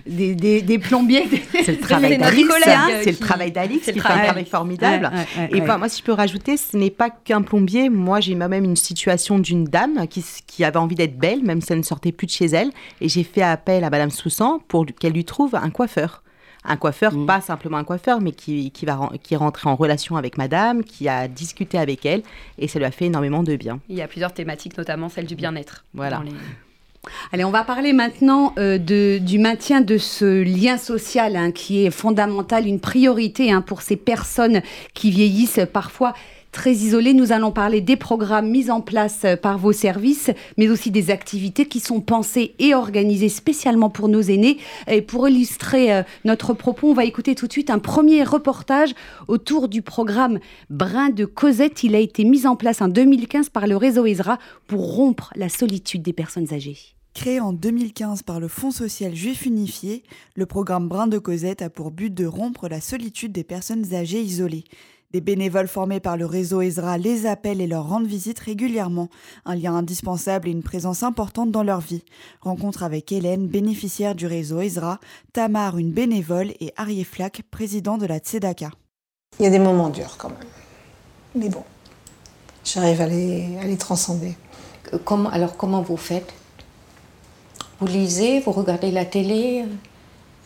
Des, 0.07 0.35
des, 0.35 0.79
plombiers. 0.83 1.25
C'est 1.53 1.73
le 1.73 1.79
travail 1.79 2.19
d'Alix. 2.19 2.51
Hein. 2.67 2.89
C'est 3.03 3.13
le 3.13 3.17
travail 3.17 3.53
d'Alix 3.53 3.91
qui 3.91 4.01
fait 4.01 4.13
un 4.13 4.25
travail 4.25 4.45
formidable. 4.45 5.11
et 5.51 5.61
moi, 5.61 5.89
si 5.89 6.01
je 6.01 6.05
peux 6.05 6.13
rajouter, 6.13 6.57
ce 6.57 6.77
n'est 6.77 6.91
pas 6.91 7.11
qu'un 7.11 7.43
plombier. 7.43 7.89
Moi, 7.89 8.21
j'ai 8.21 8.35
moi-même 8.35 8.65
une 8.65 8.77
situation 8.77 9.39
d'une 9.39 9.65
dame 9.65 10.07
qui, 10.09 10.25
qui 10.47 10.65
avait 10.65 10.79
envie 10.79 10.95
d'être 10.95 11.17
belle, 11.17 11.43
même 11.43 11.61
si 11.61 11.73
elle 11.73 11.79
ne 11.79 11.85
sortait 11.85 12.13
plus 12.13 12.27
de 12.27 12.33
chez 12.33 12.47
elle. 12.47 12.71
Et 13.01 13.09
j'ai 13.09 13.25
fait 13.25 13.43
appel 13.43 13.85
à 13.85 13.91
Madame 13.91 14.11
Soussan 14.11 14.61
pour 14.69 14.87
qu'elle 14.87 15.13
lui 15.13 15.25
trouve 15.25 15.55
un 15.55 15.71
coiffeur 15.71 16.23
un 16.65 16.77
coiffeur, 16.77 17.15
mm. 17.15 17.27
pas 17.27 17.41
simplement 17.41 17.77
un 17.77 17.85
coiffeur, 17.85 18.21
mais 18.21 18.33
qui, 18.33 18.71
qui, 18.71 18.87
va, 18.87 19.11
qui 19.23 19.35
est 19.35 19.37
rentré 19.37 19.69
en 19.69 19.77
relation 19.77 20.17
avec 20.17 20.39
madame, 20.39 20.85
qui 20.85 21.09
a 21.09 21.29
discuté 21.29 21.79
avec 21.79 22.07
elle, 22.07 22.23
et 22.59 22.69
ça 22.69 22.79
lui 22.79 22.87
a 22.87 22.91
fait 22.91 23.07
énormément 23.07 23.43
de 23.43 23.57
bien. 23.57 23.81
Il 23.89 23.97
y 23.97 24.03
a 24.03 24.09
plusieurs 24.09 24.33
thématiques, 24.33 24.77
notamment 24.79 25.09
celle 25.09 25.27
du 25.27 25.35
bien-être. 25.35 25.85
Voilà. 25.95 26.23
Allez, 27.33 27.45
on 27.45 27.51
va 27.51 27.65
parler 27.65 27.93
maintenant 27.93 28.55
euh, 28.59 28.79
du 28.79 29.39
maintien 29.39 29.81
de 29.81 29.99
ce 29.99 30.43
lien 30.43 30.79
social 30.79 31.35
hein, 31.35 31.51
qui 31.51 31.85
est 31.85 31.91
fondamental, 31.91 32.67
une 32.67 32.79
priorité 32.79 33.51
hein, 33.51 33.61
pour 33.61 33.83
ces 33.83 33.97
personnes 33.97 34.63
qui 34.95 35.11
vieillissent 35.11 35.61
parfois 35.73 36.15
très 36.53 36.75
isolés. 36.75 37.15
Nous 37.15 37.33
allons 37.33 37.51
parler 37.51 37.81
des 37.81 37.97
programmes 37.97 38.49
mis 38.49 38.71
en 38.71 38.81
place 38.81 39.27
par 39.43 39.59
vos 39.59 39.73
services, 39.73 40.31
mais 40.59 40.69
aussi 40.69 40.91
des 40.91 41.11
activités 41.11 41.67
qui 41.67 41.81
sont 41.81 42.01
pensées 42.01 42.55
et 42.59 42.75
organisées 42.75 43.31
spécialement 43.31 43.91
pour 43.91 44.09
nos 44.09 44.21
aînés. 44.21 44.59
Et 44.87 45.03
pour 45.03 45.29
illustrer 45.29 45.93
euh, 45.93 46.03
notre 46.25 46.53
propos, 46.53 46.91
on 46.91 46.95
va 46.95 47.05
écouter 47.05 47.35
tout 47.35 47.47
de 47.47 47.53
suite 47.53 47.71
un 47.71 47.79
premier 47.79 48.23
reportage 48.23 48.95
autour 49.27 49.69
du 49.69 49.83
programme 49.83 50.39
Brin 50.71 51.11
de 51.11 51.25
Cosette. 51.25 51.83
Il 51.83 51.95
a 51.97 51.99
été 51.99 52.25
mis 52.25 52.47
en 52.47 52.55
place 52.55 52.83
en 52.83 52.89
2015 52.89 53.49
par 53.49 53.67
le 53.67 53.77
réseau 53.77 54.07
ESRA 54.07 54.39
pour 54.67 54.95
rompre 54.95 55.33
la 55.35 55.49
solitude 55.49 56.03
des 56.03 56.13
personnes 56.13 56.53
âgées. 56.53 56.77
Créé 57.15 57.41
en 57.41 57.53
2015 57.53 58.23
par 58.23 58.41
le 58.41 58.49
Fonds 58.49 58.71
social 58.71 59.15
juif 59.15 59.45
unifié, 59.45 60.03
le 60.35 60.47
programme 60.47 60.89
Brin 60.89 61.07
de 61.07 61.19
Cosette 61.19 61.61
a 61.61 61.69
pour 61.69 61.91
but 61.91 62.13
de 62.13 62.25
rompre 62.25 62.69
la 62.69 62.81
solitude 62.81 63.33
des 63.33 63.45
personnes 63.45 63.95
âgées 63.95 64.23
isolées. 64.23 64.65
Des 65.13 65.21
bénévoles 65.21 65.69
formés 65.69 66.01
par 66.01 66.17
le 66.17 66.25
réseau 66.25 66.63
Ezra 66.63 66.97
les 66.97 67.27
appellent 67.27 67.61
et 67.61 67.67
leur 67.67 67.87
rendent 67.87 68.07
visite 68.07 68.39
régulièrement, 68.39 69.09
un 69.45 69.55
lien 69.55 69.75
indispensable 69.75 70.49
et 70.49 70.53
une 70.53 70.63
présence 70.63 71.03
importante 71.03 71.51
dans 71.51 71.63
leur 71.63 71.81
vie. 71.81 72.03
Rencontre 72.41 72.83
avec 72.83 73.13
Hélène, 73.13 73.47
bénéficiaire 73.47 74.15
du 74.15 74.27
réseau 74.27 74.61
Ezra, 74.61 75.01
Tamar, 75.35 75.77
une 75.77 75.93
bénévole, 75.93 76.53
et 76.61 76.73
Arié 76.79 77.05
Flack, 77.05 77.43
président 77.51 77.99
de 77.99 78.07
la 78.07 78.19
Tzedaka. 78.21 78.71
Il 79.39 79.45
y 79.45 79.49
a 79.49 79.51
des 79.51 79.59
moments 79.59 79.91
durs 79.91 80.17
quand 80.17 80.31
même. 80.31 80.39
Mais 81.35 81.51
bon, 81.51 81.65
j'arrive 82.65 83.03
à 83.03 83.07
les, 83.07 83.59
à 83.59 83.65
les 83.65 83.77
transcender. 83.77 84.35
Euh, 84.95 84.99
comment, 85.05 85.29
alors 85.29 85.59
comment 85.59 85.83
vous 85.83 85.99
faites? 85.99 86.33
Vous 87.81 87.87
lisez, 87.87 88.41
vous 88.41 88.53
regardez 88.53 88.91
la 88.91 89.05
télé? 89.05 89.65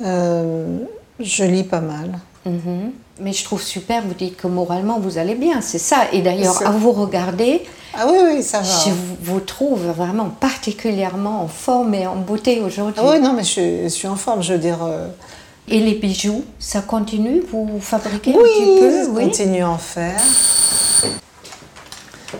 Euh, 0.00 0.84
Je 1.20 1.44
lis 1.44 1.64
pas 1.64 1.80
mal. 1.80 2.18
Mhm. 2.44 2.92
Mais 3.18 3.32
je 3.32 3.44
trouve 3.44 3.62
super, 3.62 4.02
vous 4.02 4.14
dites 4.14 4.36
que 4.36 4.46
moralement 4.46 4.98
vous 4.98 5.16
allez 5.16 5.34
bien, 5.34 5.60
c'est 5.62 5.78
ça. 5.78 6.08
Et 6.12 6.20
d'ailleurs, 6.20 6.66
à 6.66 6.70
vous 6.70 6.92
regarder, 6.92 7.62
ah 7.94 8.06
oui, 8.10 8.18
oui, 8.24 8.42
ça 8.42 8.60
va. 8.60 8.64
je 8.64 8.90
vous 9.22 9.40
trouve 9.40 9.86
vraiment 9.86 10.28
particulièrement 10.28 11.42
en 11.42 11.48
forme 11.48 11.94
et 11.94 12.06
en 12.06 12.16
beauté 12.16 12.60
aujourd'hui. 12.60 13.00
Ah 13.02 13.10
oui, 13.12 13.20
non, 13.20 13.32
mais 13.32 13.44
je, 13.44 13.88
suis 13.88 14.06
en 14.06 14.16
forme, 14.16 14.42
je 14.42 14.52
veux 14.52 14.58
dire. 14.58 14.78
Euh. 14.82 15.08
Et 15.68 15.80
les 15.80 15.94
bijoux, 15.94 16.44
ça 16.60 16.80
continue 16.80 17.42
Vous 17.50 17.80
fabriquez 17.80 18.30
un 18.30 18.38
petit 18.38 18.80
peu 18.80 19.10
Oui, 19.10 19.24
continue 19.24 19.62
à 19.62 19.70
en 19.70 19.78
faire. 19.78 20.20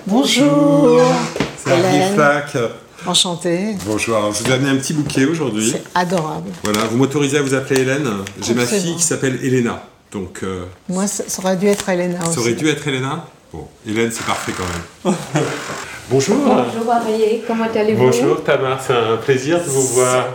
Bonjour. 0.07 1.01
C'est 1.57 1.77
Hélène. 1.77 2.15
Flack. 2.15 2.57
Enchantée. 3.07 3.77
Bonjour, 3.87 4.33
je 4.33 4.45
vous 4.45 4.51
ai 4.51 4.55
amené 4.55 4.71
un 4.71 4.77
petit 4.77 4.93
bouquet 4.93 5.25
aujourd'hui. 5.25 5.71
C'est 5.73 5.85
adorable. 5.95 6.51
Voilà, 6.65 6.81
vous 6.85 6.97
m'autorisez 6.99 7.39
à 7.39 7.43
vous 7.43 7.55
appeler 7.55 7.81
Hélène. 7.81 8.09
J'ai 8.43 8.55
ma 8.55 8.67
fille 8.67 8.95
qui 8.95 9.03
s'appelle 9.03 9.41
Elena. 9.43 9.83
Donc, 10.13 10.41
euh, 10.43 10.65
Moi, 10.89 11.07
ça, 11.07 11.25
aurait 11.43 11.57
dû 11.57 11.67
être 11.67 11.89
Elena 11.89 12.21
aussi. 12.23 12.35
Ça 12.35 12.41
aurait 12.41 12.55
dû 12.55 12.69
être 12.69 12.87
Elena 12.87 13.27
Bon, 13.53 13.67
Hélène, 13.87 14.11
c'est 14.11 14.27
parfait 14.27 14.53
quand 14.57 14.65
même. 14.65 15.17
Bonjour. 16.11 16.37
Bonjour 16.37 16.93
Arié, 16.93 17.43
comment 17.47 17.67
allez-vous? 17.75 18.05
Bonjour 18.05 18.45
Tamar, 18.45 18.81
c'est 18.81 18.93
un 18.93 19.17
plaisir 19.17 19.59
de 19.59 19.69
vous 19.69 19.87
voir. 19.89 20.27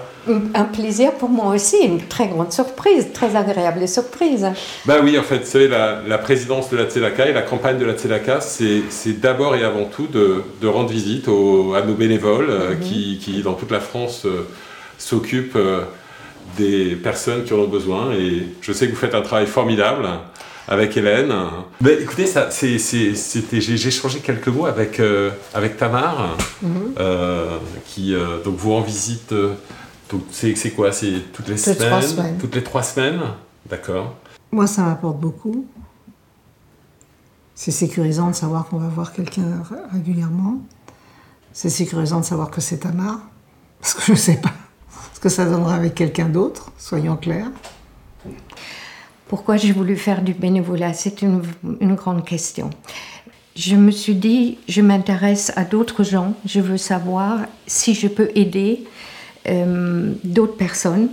Un 0.53 0.65
plaisir 0.65 1.13
pour 1.13 1.29
moi 1.29 1.55
aussi, 1.55 1.77
une 1.77 2.01
très 2.01 2.27
grande 2.27 2.51
surprise, 2.53 3.07
très 3.11 3.35
agréable 3.35 3.87
surprise. 3.87 4.45
Bah 4.85 4.97
oui, 5.01 5.17
en 5.17 5.23
fait, 5.23 5.39
vous 5.39 5.45
savez, 5.45 5.67
la, 5.67 6.17
présidence 6.19 6.69
de 6.69 6.77
la 6.77 6.85
Tzedaka 6.85 7.27
et 7.27 7.33
la 7.33 7.41
campagne 7.41 7.79
de 7.79 7.85
la 7.85 7.93
Tzedaka, 7.93 8.39
c'est 8.41 9.19
d'abord 9.19 9.55
et 9.55 9.63
avant 9.63 9.85
tout 9.85 10.07
de, 10.07 10.67
rendre 10.67 10.89
visite 10.89 11.27
à 11.27 11.81
nos 11.85 11.95
bénévoles 11.95 12.49
euh, 12.49 12.75
mhm. 12.75 12.79
qui, 12.79 13.19
qui, 13.19 13.41
dans 13.41 13.53
toute 13.53 13.71
la 13.71 13.79
France, 13.79 14.25
euh, 14.25 14.47
s'occupent 14.97 15.57
des 16.57 16.95
personnes 16.95 17.43
qui 17.43 17.53
en 17.53 17.57
ont 17.57 17.67
besoin. 17.67 18.13
Et 18.13 18.47
je 18.61 18.71
sais 18.71 18.87
que 18.87 18.91
vous 18.91 18.97
faites 18.97 19.15
un 19.15 19.21
travail 19.21 19.47
formidable 19.47 20.07
avec 20.67 20.95
Hélène. 20.95 21.33
Mais 21.81 21.93
écoutez, 22.01 22.25
ça, 22.25 22.51
c'est, 22.51 22.77
c'était, 22.79 23.61
j'ai, 23.61 23.87
échangé 23.87 24.19
quelques 24.19 24.47
mots 24.47 24.65
avec, 24.65 24.99
euh, 24.99 25.31
avec 25.53 25.77
Tamar, 25.77 26.37
mhm. 26.61 26.93
euh, 26.99 27.57
qui 27.85 28.13
euh, 28.13 28.41
donc 28.43 28.55
vous 28.55 28.73
en 28.73 28.81
visite. 28.81 29.33
donc 29.33 30.21
c'est, 30.31 30.55
c'est 30.55 30.71
quoi? 30.71 30.91
C'est 30.91 31.31
toutes 31.33 31.49
les 31.49 31.57
semaines, 31.57 32.37
Toutes 32.39 32.55
les 32.55 32.63
trois 32.63 32.83
semaines? 32.83 33.21
D'accord. 33.69 34.15
Moi, 34.51 34.67
ça 34.67 34.83
m'apporte 34.83 35.19
beaucoup. 35.19 35.65
C'est 37.55 37.71
sécurisant 37.71 38.29
de 38.29 38.35
savoir 38.35 38.65
qu'on 38.65 38.77
va 38.77 38.87
voir 38.87 39.13
quelqu'un 39.13 39.63
régulièrement. 39.91 40.61
C'est 41.53 41.69
sécurisant 41.69 42.21
de 42.21 42.25
savoir 42.25 42.49
que 42.49 42.61
c'est 42.61 42.77
Tamar, 42.77 43.19
parce 43.79 43.93
que 43.93 44.01
je 44.03 44.11
ne 44.13 44.17
sais 44.17 44.37
pas 44.37 44.53
que 45.21 45.29
ça 45.29 45.45
donnera 45.45 45.75
avec 45.75 45.95
quelqu'un 45.95 46.27
d'autre, 46.27 46.71
soyons 46.77 47.15
clairs? 47.15 47.51
Pourquoi 49.27 49.55
j'ai 49.55 49.71
voulu 49.71 49.95
faire 49.95 50.23
du 50.23 50.33
bénévolat? 50.33 50.93
C'est 50.93 51.21
une, 51.21 51.41
grande 51.95 52.25
question. 52.25 52.69
Je 53.55 53.75
me 53.75 53.91
suis 53.91 54.15
dit, 54.15 54.57
je 54.67 54.81
m'intéresse 54.81 55.53
à 55.55 55.63
d'autres 55.63 56.03
gens, 56.03 56.33
je 56.45 56.59
veux 56.59 56.77
savoir 56.77 57.39
si 57.67 57.93
je 57.93 58.07
peux 58.07 58.29
aider 58.35 58.83
euh, 59.47 60.13
d'autres 60.23 60.57
personnes. 60.57 61.09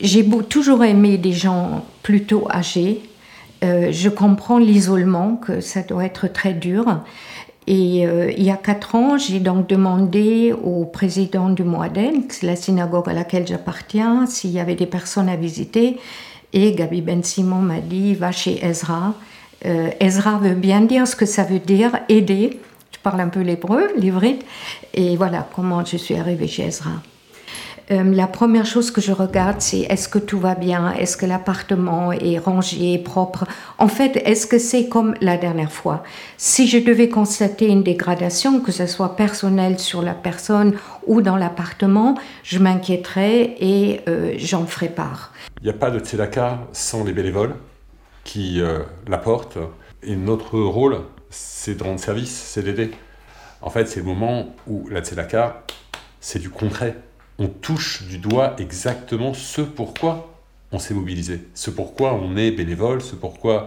J'ai 0.00 0.28
toujours 0.48 0.84
aimé 0.84 1.18
des 1.18 1.32
gens 1.32 1.84
plutôt 2.02 2.46
âgés. 2.50 3.02
Euh, 3.64 3.90
je 3.90 4.08
comprends 4.08 4.58
l'isolement, 4.58 5.36
que 5.36 5.60
ça 5.60 5.82
doit 5.82 6.04
être 6.04 6.28
très 6.28 6.52
dur. 6.52 7.00
Et 7.66 8.06
euh, 8.06 8.32
il 8.36 8.42
y 8.42 8.50
a 8.50 8.56
quatre 8.56 8.94
ans, 8.96 9.16
j'ai 9.18 9.38
donc 9.38 9.68
demandé 9.68 10.52
au 10.52 10.84
président 10.84 11.48
du 11.48 11.62
Moaden, 11.62 12.24
la 12.42 12.56
synagogue 12.56 13.08
à 13.08 13.12
laquelle 13.12 13.46
j'appartiens, 13.46 14.26
s'il 14.26 14.50
y 14.50 14.58
avait 14.58 14.74
des 14.74 14.86
personnes 14.86 15.28
à 15.28 15.36
visiter. 15.36 15.98
Et 16.52 16.72
Gabi 16.72 17.00
Ben 17.00 17.22
Simon 17.22 17.60
m'a 17.60 17.80
dit 17.80 18.14
va 18.14 18.32
chez 18.32 18.64
Ezra. 18.64 19.14
Euh, 19.64 19.90
Ezra 20.00 20.38
veut 20.38 20.54
bien 20.54 20.80
dire 20.80 21.06
ce 21.06 21.14
que 21.14 21.24
ça 21.24 21.44
veut 21.44 21.60
dire 21.60 21.92
aider. 22.08 22.60
Je 22.90 22.98
parle 22.98 23.20
un 23.20 23.28
peu 23.28 23.40
l'hébreu, 23.40 23.88
l'ivrite. 23.96 24.44
Et 24.92 25.16
voilà 25.16 25.48
comment 25.54 25.84
je 25.84 25.96
suis 25.96 26.16
arrivée 26.16 26.48
chez 26.48 26.64
Ezra. 26.64 26.90
Euh, 27.90 28.04
la 28.04 28.26
première 28.26 28.66
chose 28.66 28.90
que 28.90 29.00
je 29.00 29.12
regarde, 29.12 29.60
c'est 29.60 29.80
est-ce 29.80 30.08
que 30.08 30.18
tout 30.18 30.38
va 30.38 30.54
bien, 30.54 30.92
est-ce 30.92 31.16
que 31.16 31.26
l'appartement 31.26 32.12
est 32.12 32.38
rangé, 32.38 32.98
propre? 32.98 33.44
En 33.78 33.88
fait, 33.88 34.22
est-ce 34.24 34.46
que 34.46 34.58
c'est 34.58 34.88
comme 34.88 35.14
la 35.20 35.36
dernière 35.36 35.72
fois? 35.72 36.02
Si 36.36 36.68
je 36.68 36.78
devais 36.78 37.08
constater 37.08 37.66
une 37.68 37.82
dégradation, 37.82 38.60
que 38.60 38.72
ce 38.72 38.86
soit 38.86 39.16
personnelle 39.16 39.78
sur 39.78 40.02
la 40.02 40.14
personne 40.14 40.74
ou 41.06 41.22
dans 41.22 41.36
l'appartement, 41.36 42.16
je 42.44 42.58
m'inquiéterais 42.58 43.56
et 43.58 44.00
euh, 44.08 44.34
j'en 44.36 44.66
ferai 44.66 44.88
part. 44.88 45.32
Il 45.60 45.64
n'y 45.64 45.70
a 45.70 45.78
pas 45.78 45.90
de 45.90 45.98
tzedaka 45.98 46.60
sans 46.72 47.04
les 47.04 47.12
bénévoles 47.12 47.54
qui 48.24 48.60
euh, 48.60 48.80
l'apportent. 49.08 49.58
Et 50.04 50.16
notre 50.16 50.58
rôle, 50.58 51.00
c'est 51.30 51.76
de 51.76 51.82
rendre 51.82 52.00
service, 52.00 52.30
c'est 52.30 52.62
d'aider. 52.62 52.90
En 53.60 53.70
fait, 53.70 53.86
c'est 53.86 54.00
le 54.00 54.06
moment 54.06 54.54
où 54.66 54.88
la 54.88 55.00
tzedaka, 55.00 55.62
c'est 56.20 56.38
du 56.38 56.50
concret 56.50 56.96
on 57.42 57.48
touche 57.48 58.04
du 58.04 58.18
doigt 58.18 58.54
exactement 58.58 59.34
ce 59.34 59.62
pourquoi 59.62 60.32
on 60.70 60.78
s'est 60.78 60.94
mobilisé, 60.94 61.40
ce 61.54 61.70
pourquoi 61.70 62.14
on 62.14 62.36
est 62.36 62.52
bénévole, 62.52 63.02
ce 63.02 63.16
pourquoi 63.16 63.66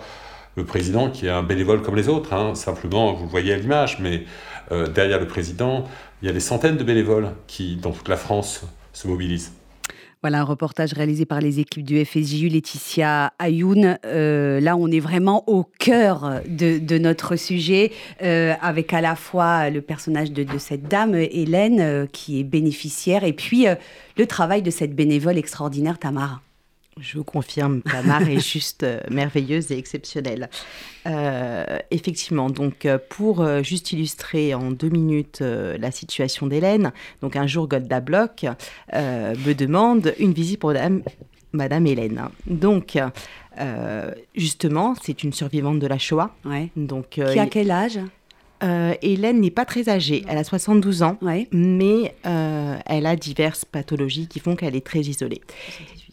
le 0.56 0.64
président, 0.64 1.12
qui 1.12 1.26
est 1.26 1.30
un 1.30 1.44
bénévole 1.44 1.82
comme 1.82 1.98
les 1.98 2.08
autres, 2.08 2.34
hein, 2.34 2.56
simplement, 2.56 3.14
vous 3.14 3.26
le 3.26 3.30
voyez 3.30 3.54
à 3.54 3.58
l'image, 3.58 4.00
mais 4.00 4.24
euh, 4.72 4.88
derrière 4.88 5.20
le 5.20 5.28
président, 5.28 5.84
il 6.22 6.28
y 6.28 6.30
a 6.32 6.34
des 6.34 6.40
centaines 6.40 6.78
de 6.78 6.84
bénévoles 6.84 7.32
qui, 7.48 7.76
dans 7.76 7.92
toute 7.92 8.08
la 8.08 8.16
France, 8.16 8.62
se 8.94 9.08
mobilisent. 9.08 9.52
Voilà 10.26 10.40
un 10.40 10.44
reportage 10.44 10.94
réalisé 10.94 11.24
par 11.28 11.40
les 11.40 11.60
équipes 11.60 11.84
du 11.84 12.04
FSJU, 12.04 12.48
Laetitia 12.48 13.32
Ayoun. 13.38 14.00
Euh, 14.08 14.60
là, 14.60 14.76
on 14.76 14.88
est 14.88 15.00
vraiment 15.00 15.44
au 15.46 15.64
cœur 15.78 16.42
de, 16.48 16.98
notre 16.98 17.36
sujet, 17.36 17.92
euh, 18.24 18.56
avec 18.60 18.92
à 18.92 19.02
la 19.02 19.16
fois 19.16 19.70
le 19.70 19.82
personnage 19.84 20.32
de, 20.32 20.58
cette 20.58 20.88
dame, 20.88 21.14
Hélène, 21.14 21.80
euh, 21.80 22.08
qui 22.12 22.40
est 22.40 22.44
bénéficiaire, 22.44 23.24
et 23.24 23.34
puis 23.34 23.68
le 24.18 24.26
travail 24.26 24.64
de 24.64 24.72
cette 24.72 24.96
bénévole 24.96 25.38
extraordinaire, 25.38 26.00
Tamara. 26.00 26.42
Je 27.02 27.18
vous 27.18 27.26
confirme, 27.26 27.82
Tamar 27.82 28.22
est 28.22 28.40
juste 28.54 28.84
euh, 28.84 29.02
merveilleuse 29.12 29.70
et 29.70 29.78
exceptionnelle. 29.78 30.50
Euh, 31.06 31.78
effectivement, 31.92 32.50
donc 32.50 32.86
euh, 32.86 32.98
pour 33.10 33.46
juste 33.64 33.92
illustrer 33.92 34.54
en 34.54 34.72
deux 34.72 34.88
minutes 34.88 35.42
la 35.42 35.92
situation 35.92 36.48
d'Hélène, 36.48 36.94
donc 37.22 37.36
un 37.36 37.48
jour 37.48 37.68
Golda 37.68 38.00
Bloch 38.00 38.46
me 38.94 39.54
demande 39.54 40.14
une 40.20 40.32
visite 40.32 40.60
pour 40.60 40.70
Madame, 40.70 41.02
Madame 41.52 41.86
Hélène. 41.86 42.30
Donc 42.48 42.98
justement, 44.34 44.96
c'est 45.02 45.24
une 45.24 45.34
survivante 45.34 45.80
de 45.80 45.88
la 45.88 45.98
Shoah. 45.98 46.34
Ouais. 46.46 46.70
Donc 46.78 47.10
qui 47.10 47.22
a 47.22 47.48
quel 47.48 47.72
âge? 47.72 48.00
Hélène 49.02 49.42
n'est 49.42 49.52
pas 49.52 49.66
très 49.66 49.90
âgée, 49.90 50.24
elle 50.30 50.38
a 50.38 50.44
72 50.46 51.04
ans, 51.04 51.18
mais 51.52 52.16
elle 52.24 53.06
a 53.06 53.16
diverses 53.18 53.66
pathologies 53.66 54.28
qui 54.28 54.40
font 54.40 54.56
qu'elle 54.56 54.78
est 54.78 54.86
très 54.86 55.02
isolée. 55.02 55.42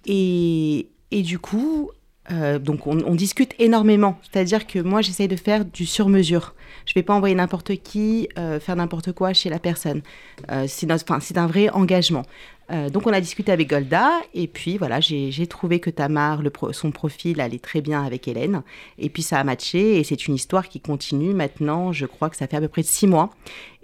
Et, 0.07 0.89
du 1.11 1.39
coup, 1.39 1.91
euh, 2.31 2.59
donc 2.59 2.87
on, 2.87 3.15
discute 3.15 3.55
énormément. 3.59 4.19
C'est-à-dire 4.23 4.67
que 4.67 4.79
moi, 4.79 5.03
j'essaye 5.03 5.29
de 5.29 5.37
faire 5.37 5.65
du 5.65 5.87
sur-mesure. 5.87 6.55
Je 6.87 6.93
ne 6.93 6.95
vais 7.01 7.03
pas 7.03 7.15
envoyer 7.15 7.35
n'importe 7.35 7.77
qui 7.77 8.29
euh, 8.39 8.59
faire 8.61 8.77
n'importe 8.77 9.13
quoi 9.13 9.33
chez 9.33 9.51
la 9.51 9.59
personne. 9.59 10.03
Euh, 10.51 10.67
c'est 10.69 11.37
un 11.37 11.47
vrai 11.47 11.69
engagement. 11.71 12.25
donc 12.91 13.07
on 13.07 13.13
a 13.13 13.21
discuté 13.21 13.53
avec 13.53 13.69
Golda 13.69 14.09
et 14.33 14.47
puis 14.47 14.79
voilà, 14.79 14.99
j'ai 15.01 15.47
trouvé 15.47 15.79
que 15.79 15.91
Tamar, 15.91 16.41
son 16.71 16.91
profil 16.91 17.41
allait 17.41 17.59
très 17.59 17.83
bien 17.83 18.03
avec 18.03 18.27
Hélène. 18.27 18.63
Et 18.99 19.11
puis 19.11 19.23
ça 19.23 19.39
a 19.39 19.45
matché 19.45 19.99
et 19.99 20.05
c'est 20.05 20.27
une 20.27 20.35
histoire 20.35 20.69
qui 20.69 20.81
continue 20.81 21.35
maintenant. 21.35 21.93
Je 21.93 22.07
crois 22.07 22.31
que 22.31 22.37
ça 22.37 22.47
fait 22.47 22.57
à 22.57 22.61
peu 22.61 22.69
près 22.69 22.83
six 22.83 23.07
mois. 23.07 23.31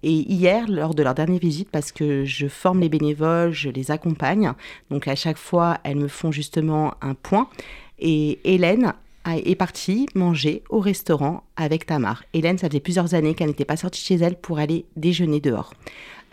Et 0.02 0.12
hier, 0.12 0.66
lors 0.68 0.94
de 0.94 1.02
leur 1.02 1.14
dernière 1.14 1.40
visite, 1.40 1.68
parce 1.70 1.92
que 1.92 2.24
je 2.24 2.46
forme 2.46 2.80
les 2.80 2.88
bénévoles, 2.88 3.52
je 3.52 3.68
les 3.68 3.90
accompagne, 3.90 4.52
donc 4.90 5.08
à 5.08 5.14
chaque 5.14 5.38
fois, 5.38 5.78
elles 5.84 5.96
me 5.96 6.08
font 6.08 6.30
justement 6.30 6.94
un 7.00 7.14
point. 7.14 7.48
Et 7.98 8.38
Hélène 8.44 8.94
est 9.26 9.56
partie 9.56 10.08
manger 10.14 10.62
au 10.70 10.80
restaurant 10.80 11.42
avec 11.56 11.86
Tamar. 11.86 12.24
Hélène, 12.32 12.58
ça 12.58 12.68
faisait 12.68 12.80
plusieurs 12.80 13.14
années 13.14 13.34
qu'elle 13.34 13.48
n'était 13.48 13.64
pas 13.64 13.76
sortie 13.76 14.00
chez 14.00 14.14
elle 14.16 14.36
pour 14.36 14.58
aller 14.58 14.86
déjeuner 14.96 15.40
dehors. 15.40 15.74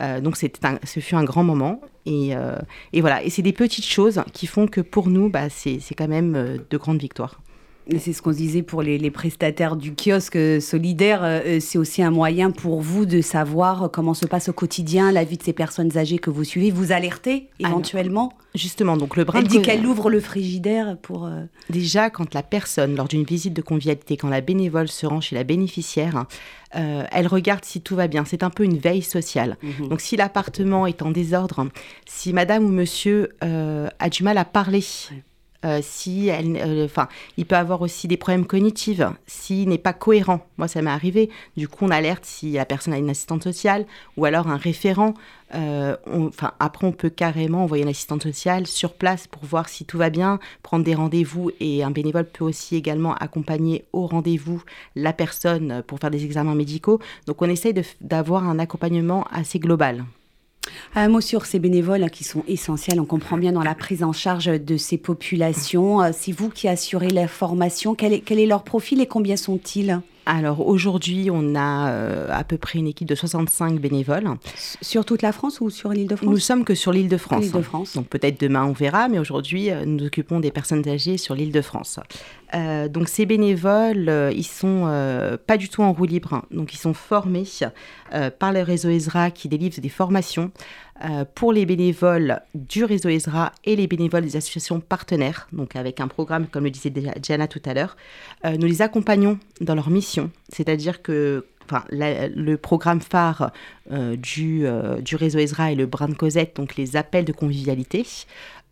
Euh, 0.02 0.20
donc 0.20 0.36
ce 0.36 1.00
fut 1.00 1.14
un 1.14 1.24
grand 1.24 1.44
moment. 1.44 1.80
Et, 2.04 2.36
euh, 2.36 2.58
et 2.92 3.00
voilà, 3.00 3.22
et 3.22 3.30
c'est 3.30 3.42
des 3.42 3.52
petites 3.52 3.86
choses 3.86 4.22
qui 4.32 4.46
font 4.46 4.66
que 4.66 4.80
pour 4.80 5.08
nous, 5.08 5.28
bah, 5.28 5.48
c'est 5.50 5.80
quand 5.96 6.08
même 6.08 6.34
euh, 6.36 6.58
de 6.70 6.76
grandes 6.76 7.00
victoires. 7.00 7.40
C'est 7.98 8.12
ce 8.12 8.20
qu'on 8.20 8.32
disait 8.32 8.62
pour 8.62 8.82
les, 8.82 9.10
prestataires 9.10 9.76
du 9.76 9.94
kiosque 9.94 10.38
solidaire. 10.60 11.22
Euh, 11.22 11.40
euh, 11.46 11.60
c'est 11.60 11.78
aussi 11.78 12.02
un 12.02 12.10
moyen 12.10 12.50
pour 12.50 12.80
vous 12.80 13.06
de 13.06 13.20
savoir 13.20 13.90
comment 13.92 14.14
se 14.14 14.26
passe 14.26 14.48
au 14.48 14.52
quotidien 14.52 15.12
la 15.12 15.22
vie 15.22 15.36
de 15.36 15.42
ces 15.42 15.52
personnes 15.52 15.96
âgées 15.96 16.18
que 16.18 16.30
vous 16.30 16.42
suivez. 16.42 16.70
Vous 16.72 16.90
alertez 16.90 17.48
éventuellement 17.60 18.32
Justement, 18.54 18.96
donc 18.96 19.16
le 19.16 19.24
brin 19.24 19.38
Elle 19.38 19.46
dit 19.46 19.62
qu'elle 19.62 19.86
ouvre 19.86 20.10
le 20.10 20.18
frigidaire 20.20 20.96
pour. 21.00 21.26
Euh, 21.26 21.44
Déjà, 21.70 22.10
quand 22.10 22.34
la 22.34 22.42
personne, 22.42 22.96
lors 22.96 23.06
d'une 23.06 23.24
visite 23.24 23.52
de 23.52 23.62
convivialité, 23.62 24.16
quand 24.16 24.28
la 24.28 24.40
bénévole 24.40 24.88
se 24.88 25.06
rend 25.06 25.20
chez 25.20 25.36
la 25.36 25.44
bénéficiaire, 25.44 26.24
elle 26.72 27.26
regarde 27.26 27.64
si 27.64 27.80
tout 27.80 27.96
va 27.96 28.06
bien. 28.06 28.24
C'est 28.26 28.42
un 28.42 28.50
peu 28.50 28.64
une 28.64 28.76
veille 28.76 29.02
sociale. 29.02 29.56
Mhm. 29.62 29.88
Donc, 29.88 30.00
si 30.00 30.16
l'appartement 30.16 30.86
est 30.86 31.00
en 31.00 31.10
désordre, 31.10 31.68
si 32.06 32.32
madame 32.32 32.64
ou 32.64 32.68
monsieur 32.68 33.30
a 33.40 34.10
du 34.10 34.24
mal 34.24 34.36
à 34.36 34.44
parler, 34.44 34.82
euh, 35.66 35.80
si 35.82 36.28
elle, 36.28 36.56
euh, 36.56 36.88
il 37.36 37.44
peut 37.44 37.56
avoir 37.56 37.82
aussi 37.82 38.06
des 38.06 38.16
problèmes 38.16 38.46
cognitifs, 38.46 39.02
s'il 39.26 39.68
n'est 39.68 39.78
pas 39.78 39.92
cohérent. 39.92 40.46
Moi, 40.58 40.68
ça 40.68 40.80
m'est 40.80 40.90
arrivé. 40.90 41.28
Du 41.56 41.66
coup, 41.66 41.84
on 41.84 41.90
alerte 41.90 42.24
si 42.24 42.52
la 42.52 42.64
personne 42.64 42.94
a 42.94 42.98
une 42.98 43.10
assistante 43.10 43.42
sociale 43.42 43.84
ou 44.16 44.24
alors 44.24 44.46
un 44.46 44.56
référent. 44.56 45.14
Euh, 45.54 45.96
après, 46.60 46.86
on 46.86 46.92
peut 46.92 47.10
carrément 47.10 47.64
envoyer 47.64 47.82
une 47.82 47.88
assistante 47.88 48.22
sociale 48.22 48.66
sur 48.66 48.94
place 48.94 49.26
pour 49.26 49.44
voir 49.44 49.68
si 49.68 49.84
tout 49.84 49.98
va 49.98 50.10
bien, 50.10 50.38
prendre 50.62 50.84
des 50.84 50.94
rendez-vous 50.94 51.50
et 51.58 51.82
un 51.82 51.90
bénévole 51.90 52.26
peut 52.26 52.44
aussi 52.44 52.76
également 52.76 53.14
accompagner 53.14 53.84
au 53.92 54.06
rendez-vous 54.06 54.62
la 54.94 55.12
personne 55.12 55.82
pour 55.86 55.98
faire 55.98 56.10
des 56.10 56.24
examens 56.24 56.54
médicaux. 56.54 57.00
Donc, 57.26 57.42
on 57.42 57.48
essaye 57.48 57.74
d'avoir 58.00 58.44
un 58.44 58.58
accompagnement 58.60 59.26
assez 59.32 59.58
global. 59.58 60.04
Un 60.94 61.08
mot 61.08 61.20
sur 61.20 61.46
ces 61.46 61.58
bénévoles 61.58 62.02
hein, 62.02 62.08
qui 62.08 62.24
sont 62.24 62.42
essentiels, 62.48 63.00
on 63.00 63.04
comprend 63.04 63.38
bien 63.38 63.52
dans 63.52 63.62
la 63.62 63.74
prise 63.74 64.02
en 64.02 64.12
charge 64.12 64.46
de 64.46 64.76
ces 64.76 64.98
populations. 64.98 66.02
Euh, 66.02 66.10
c'est 66.12 66.32
vous 66.32 66.48
qui 66.48 66.68
assurez 66.68 67.10
la 67.10 67.28
formation. 67.28 67.94
Quel 67.94 68.12
est, 68.12 68.20
quel 68.20 68.38
est 68.38 68.46
leur 68.46 68.62
profil 68.62 69.00
et 69.00 69.06
combien 69.06 69.36
sont-ils? 69.36 70.00
Alors 70.26 70.66
aujourd'hui, 70.66 71.28
on 71.32 71.54
a 71.54 71.88
euh, 71.90 72.28
à 72.30 72.42
peu 72.42 72.58
près 72.58 72.80
une 72.80 72.88
équipe 72.88 73.08
de 73.08 73.14
65 73.14 73.78
bénévoles. 73.80 74.28
Sur 74.82 75.04
toute 75.04 75.22
la 75.22 75.30
France 75.30 75.60
ou 75.60 75.70
sur 75.70 75.90
l'île 75.90 76.08
de 76.08 76.16
France? 76.16 76.28
Nous 76.28 76.38
sommes 76.38 76.64
que 76.64 76.74
sur 76.74 76.92
l'île 76.92 77.08
de 77.08 77.16
France. 77.16 77.52
de 77.52 77.62
France. 77.62 77.94
Donc 77.94 78.08
peut-être 78.08 78.40
demain 78.40 78.64
on 78.64 78.72
verra, 78.72 79.08
mais 79.08 79.20
aujourd'hui 79.20 79.70
euh, 79.70 79.84
nous 79.86 80.04
occupons 80.04 80.40
des 80.40 80.50
personnes 80.50 80.86
âgées 80.88 81.16
sur 81.16 81.36
l'île 81.36 81.52
de 81.52 81.62
France. 81.62 82.00
Euh, 82.54 82.88
donc 82.88 83.08
ces 83.08 83.24
bénévoles, 83.24 84.32
ils 84.34 84.44
sont 84.44 84.86
pas 85.46 85.56
du 85.56 85.68
tout 85.68 85.82
en 85.82 85.92
roue 85.92 86.04
libre, 86.04 86.34
hein. 86.34 86.42
donc 86.50 86.74
ils 86.74 86.78
sont 86.78 86.94
formés 86.94 87.44
par 88.38 88.52
le 88.52 88.62
réseau 88.62 88.88
ESRA 88.88 89.30
qui 89.30 89.48
délivre 89.48 89.80
des 89.80 89.88
formations 89.88 90.50
euh, 91.04 91.24
pour 91.34 91.52
les 91.52 91.66
bénévoles 91.66 92.40
du 92.54 92.84
réseau 92.84 93.10
ESRA 93.10 93.52
et 93.64 93.76
les 93.76 93.86
bénévoles 93.86 94.24
des 94.24 94.36
associations 94.36 94.80
partenaires, 94.80 95.46
donc 95.52 95.76
avec 95.76 96.00
un 96.00 96.08
programme, 96.08 96.46
comme 96.46 96.64
le 96.64 96.70
disait 96.70 96.90
Diana 96.90 97.48
tout 97.48 97.60
à 97.66 97.74
l'heure, 97.74 97.96
euh, 98.44 98.56
nous 98.56 98.66
les 98.66 98.80
accompagnons 98.80 99.38
dans 99.60 99.74
leur 99.74 99.90
mission, 99.90 100.30
c'est-à-dire 100.48 101.02
que 101.02 101.44
le 101.90 102.54
programme 102.54 103.00
phare 103.00 103.50
euh, 103.90 104.14
du, 104.14 104.64
du 105.02 105.16
réseau 105.16 105.40
ESRA 105.40 105.72
est 105.72 105.74
le 105.74 105.86
Brin 105.86 106.08
de 106.08 106.14
Cosette, 106.14 106.56
donc 106.56 106.76
les 106.76 106.96
appels 106.96 107.24
de 107.24 107.32
convivialité. 107.32 108.06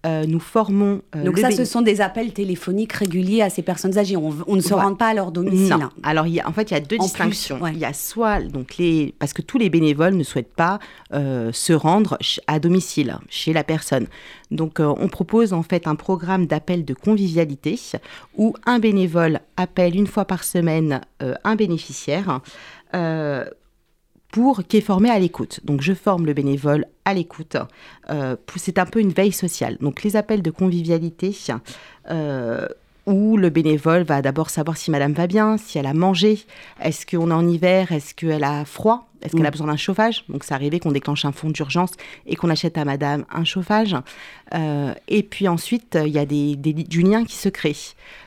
Euh, 0.05 0.25
nous 0.27 0.41
formons. 0.41 1.01
Euh, 1.17 1.25
Donc 1.25 1.39
ça, 1.39 1.51
ce 1.51 1.65
sont 1.65 1.81
des 1.81 2.01
appels 2.01 2.33
téléphoniques 2.33 2.93
réguliers 2.93 3.41
à 3.43 3.49
ces 3.49 3.63
personnes 3.63 3.97
âgées. 3.97 4.17
On, 4.17 4.57
ne 4.57 4.61
se 4.61 4.75
rend 4.75 4.95
pas 4.95 5.09
à 5.09 5.15
leur 5.15 5.33
domicile. 5.33 5.77
Non. 5.81 5.89
Alors, 6.03 6.27
il 6.27 6.35
y 6.35 6.41
a, 6.41 6.49
en 6.49 6.53
fait, 6.53 6.71
il 6.71 6.75
y 6.75 6.77
a 6.77 6.81
deux 6.81 6.99
distinctions. 6.99 7.67
Il 7.67 7.79
y 7.79 7.85
a 7.85 7.93
soit 7.93 8.41
donc 8.41 8.77
les 8.77 9.15
parce 9.19 9.33
que 9.33 9.43
tous 9.43 9.59
les 9.59 9.71
bénévoles 9.71 10.15
ne 10.15 10.23
souhaitent 10.23 10.55
pas 10.55 10.79
euh, 11.13 11.53
se 11.53 11.73
rendre 11.73 12.19
à 12.47 12.59
domicile 12.59 13.17
chez 13.29 13.53
la 13.53 13.65
personne. 13.65 14.07
Donc, 14.51 14.79
on 14.79 15.09
propose 15.09 15.53
en 15.53 15.63
fait 15.63 15.87
un 15.87 15.95
programme 15.95 16.47
d'appel 16.47 16.85
de 16.85 16.95
convivialité 16.95 17.81
où 18.37 18.55
un 18.67 18.79
bénévole 18.79 19.41
appelle 19.57 19.97
une 19.97 20.07
fois 20.07 20.27
par 20.27 20.45
semaine 20.45 21.01
un 21.21 21.57
bénéficiaire 21.57 22.41
pour 24.35 24.64
qui 24.64 24.78
est 24.78 24.80
formé 24.80 25.11
à 25.11 25.18
l'écoute. 25.20 25.61
Donc 25.62 25.80
je 25.80 25.93
forme 25.93 26.26
le 26.26 26.35
bénévole 26.35 26.87
à 27.05 27.14
l'écoute. 27.14 27.57
Euh, 28.11 28.35
c'est 28.57 28.80
un 28.80 28.85
peu 28.85 28.99
une 28.99 29.12
veille 29.12 29.30
sociale. 29.30 29.76
Donc 29.80 30.03
les 30.03 30.16
appels 30.16 30.43
de 30.43 30.51
convivialité 30.51 31.32
euh, 32.11 32.66
où 33.07 33.37
le 33.37 33.51
bénévole 33.51 34.03
va 34.03 34.23
d'abord 34.23 34.51
savoir 34.51 34.77
si 34.77 34.91
madame 34.91 35.13
va 35.13 35.27
bien, 35.27 35.57
si 35.59 35.79
elle 35.79 35.87
a 35.87 35.95
mangé, 35.95 36.45
est-ce 36.81 37.07
qu'on 37.07 37.31
est 37.31 37.35
en 37.35 37.47
hiver, 37.47 37.93
est-ce 37.93 38.15
qu'elle 38.15 38.45
a 38.45 38.65
froid, 38.65 39.09
est-ce 39.25 39.35
qu'elle 39.35 39.47
a 39.47 39.49
mm. 39.49 39.53
besoin 39.53 39.67
d'un 39.69 39.77
chauffage? 39.77 40.25
Donc, 40.29 40.45
c'est 40.45 40.55
arrivé 40.55 40.81
qu'on 40.81 40.93
déclenche 40.93 41.25
un 41.25 41.33
fonds 41.33 41.51
d'urgence 41.51 41.93
et 42.27 42.37
qu'on 42.37 42.51
achète 42.51 42.77
à 42.79 42.85
madame 42.85 43.25
un 43.33 43.45
chauffage. 43.45 43.97
Euh, 44.55 44.95
et 45.09 45.23
puis 45.23 45.49
ensuite, 45.49 45.99
il 46.05 46.13
y 46.13 46.19
a 46.19 46.27
des, 46.27 46.57
du 46.57 47.03
lien 47.03 47.25
qui 47.25 47.37
se 47.37 47.49
crée. 47.49 47.77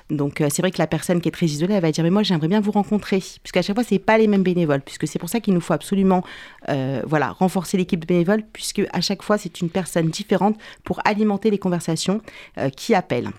Donc, 0.09 0.41
euh, 0.41 0.47
c'est 0.49 0.61
vrai 0.61 0.71
que 0.71 0.79
la 0.79 0.87
personne 0.87 1.21
qui 1.21 1.29
est 1.29 1.31
très 1.31 1.45
isolée, 1.45 1.75
elle 1.75 1.81
va 1.81 1.91
dire 1.91 2.03
Mais 2.03 2.09
moi, 2.09 2.23
j'aimerais 2.23 2.47
bien 2.47 2.61
vous 2.61 2.71
rencontrer. 2.71 3.19
Puisqu'à 3.19 3.61
chaque 3.61 3.75
fois, 3.75 3.83
ce 3.83 3.93
n'est 3.93 3.99
pas 3.99 4.17
les 4.17 4.27
mêmes 4.27 4.43
bénévoles. 4.43 4.81
Puisque 4.81 5.07
c'est 5.07 5.19
pour 5.19 5.29
ça 5.29 5.39
qu'il 5.39 5.53
nous 5.53 5.61
faut 5.61 5.73
absolument 5.73 6.23
euh, 6.69 7.01
voilà, 7.05 7.31
renforcer 7.31 7.77
l'équipe 7.77 7.99
de 7.99 8.07
bénévoles. 8.07 8.43
Puisque 8.53 8.81
à 8.91 9.01
chaque 9.01 9.21
fois, 9.21 9.37
c'est 9.37 9.61
une 9.61 9.69
personne 9.69 10.09
différente 10.09 10.57
pour 10.83 10.99
alimenter 11.05 11.51
les 11.51 11.59
conversations 11.59 12.21
qui 12.75 12.95
appellent. 12.95 13.31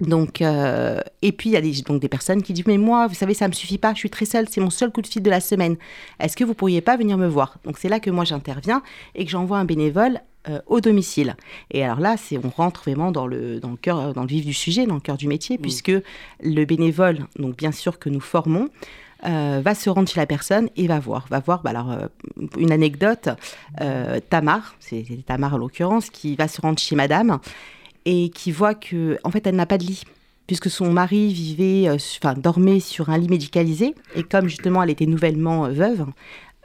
Donc, 0.00 0.42
euh, 0.42 1.00
et 1.22 1.30
puis 1.30 1.50
il 1.50 1.52
y 1.52 1.56
a 1.56 1.60
des, 1.60 1.82
donc 1.82 2.00
des 2.00 2.08
personnes 2.08 2.42
qui 2.42 2.52
disent 2.52 2.66
mais 2.66 2.78
moi, 2.78 3.06
vous 3.06 3.14
savez, 3.14 3.34
ça 3.34 3.46
me 3.46 3.52
suffit 3.52 3.78
pas, 3.78 3.94
je 3.94 3.98
suis 3.98 4.10
très 4.10 4.24
seule, 4.24 4.48
c'est 4.48 4.60
mon 4.60 4.70
seul 4.70 4.90
coup 4.90 5.02
de 5.02 5.06
fil 5.06 5.22
de 5.22 5.30
la 5.30 5.40
semaine. 5.40 5.76
Est-ce 6.18 6.36
que 6.36 6.44
vous 6.44 6.54
pourriez 6.54 6.80
pas 6.80 6.96
venir 6.96 7.16
me 7.16 7.28
voir? 7.28 7.58
Donc 7.64 7.78
c'est 7.78 7.88
là 7.88 8.00
que 8.00 8.10
moi 8.10 8.24
j'interviens 8.24 8.82
et 9.14 9.24
que 9.24 9.30
j'envoie 9.30 9.58
un 9.58 9.64
bénévole 9.64 10.20
euh, 10.48 10.60
au 10.66 10.80
domicile. 10.80 11.36
Et 11.70 11.84
alors 11.84 12.00
là, 12.00 12.16
c'est 12.16 12.38
on 12.38 12.48
rentre 12.48 12.82
vraiment 12.82 13.12
dans 13.12 13.28
le 13.28 13.60
dans 13.60 13.70
le 13.70 13.76
cœur, 13.76 14.14
dans 14.14 14.22
le 14.22 14.28
vif 14.28 14.44
du 14.44 14.52
sujet, 14.52 14.84
dans 14.86 14.94
le 14.94 15.00
cœur 15.00 15.16
du 15.16 15.28
métier, 15.28 15.58
puisque 15.58 15.92
le 16.42 16.64
bénévole, 16.64 17.26
donc 17.38 17.56
bien 17.56 17.72
sûr 17.72 17.98
que 17.98 18.08
nous 18.08 18.20
formons. 18.20 18.68
Euh, 19.26 19.62
va 19.64 19.74
se 19.74 19.88
rendre 19.88 20.06
chez 20.06 20.20
la 20.20 20.26
personne 20.26 20.68
et 20.76 20.86
va 20.86 20.98
voir. 20.98 21.24
Va 21.30 21.40
voir, 21.40 21.62
bah 21.62 21.70
alors, 21.70 21.96
une 22.58 22.70
anecdote, 22.70 23.30
Tamar, 24.28 24.76
c'est 24.80 25.02
Tamar 25.24 25.54
en 25.54 25.56
l'occurrence, 25.56 26.10
qui 26.10 26.36
va 26.36 26.46
se 26.46 26.60
rendre 26.60 26.78
chez 26.78 26.94
madame 26.94 27.38
et 28.04 28.30
qui 28.30 28.52
voit 28.52 28.74
que 28.74 29.18
en 29.24 29.30
fait 29.30 29.46
elle 29.46 29.56
n'a 29.56 29.66
pas 29.66 29.78
de 29.78 29.84
lit 29.84 30.04
puisque 30.46 30.70
son 30.70 30.92
mari 30.92 31.32
vivait, 31.32 31.88
euh, 31.88 32.34
dormait 32.34 32.80
sur 32.80 33.10
un 33.10 33.18
lit 33.18 33.28
médicalisé 33.28 33.94
et 34.14 34.22
comme 34.22 34.48
justement 34.48 34.82
elle 34.82 34.90
était 34.90 35.06
nouvellement 35.06 35.66
euh, 35.66 35.70
veuve, 35.70 36.06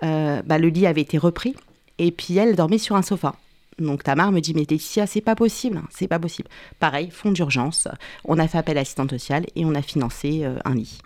euh, 0.04 0.42
bah, 0.44 0.58
le 0.58 0.68
lit 0.68 0.86
avait 0.86 1.02
été 1.02 1.18
repris 1.18 1.56
et 1.98 2.12
puis 2.12 2.38
elle 2.38 2.56
dormait 2.56 2.78
sur 2.78 2.96
un 2.96 3.02
sofa. 3.02 3.36
Donc 3.78 4.04
Tamar 4.04 4.32
me 4.32 4.42
dit 4.42 4.54
mais 4.54 4.62
Laetitia, 4.62 5.08
c'est 5.08 5.22
pas 5.22 5.36
possible, 5.36 5.82
c'est 5.90 6.10
pas 6.10 6.20
possible. 6.20 6.50
Pareil, 6.80 7.10
fonds 7.12 7.32
d'urgence, 7.32 7.88
on 8.26 8.38
a 8.38 8.48
fait 8.48 8.58
appel 8.58 8.78
à 8.78 8.82
l'assistante 8.82 9.12
sociale 9.12 9.46
et 9.56 9.64
on 9.64 9.74
a 9.74 9.82
financé 9.82 10.46
un 10.66 10.76
lit. 10.76 11.00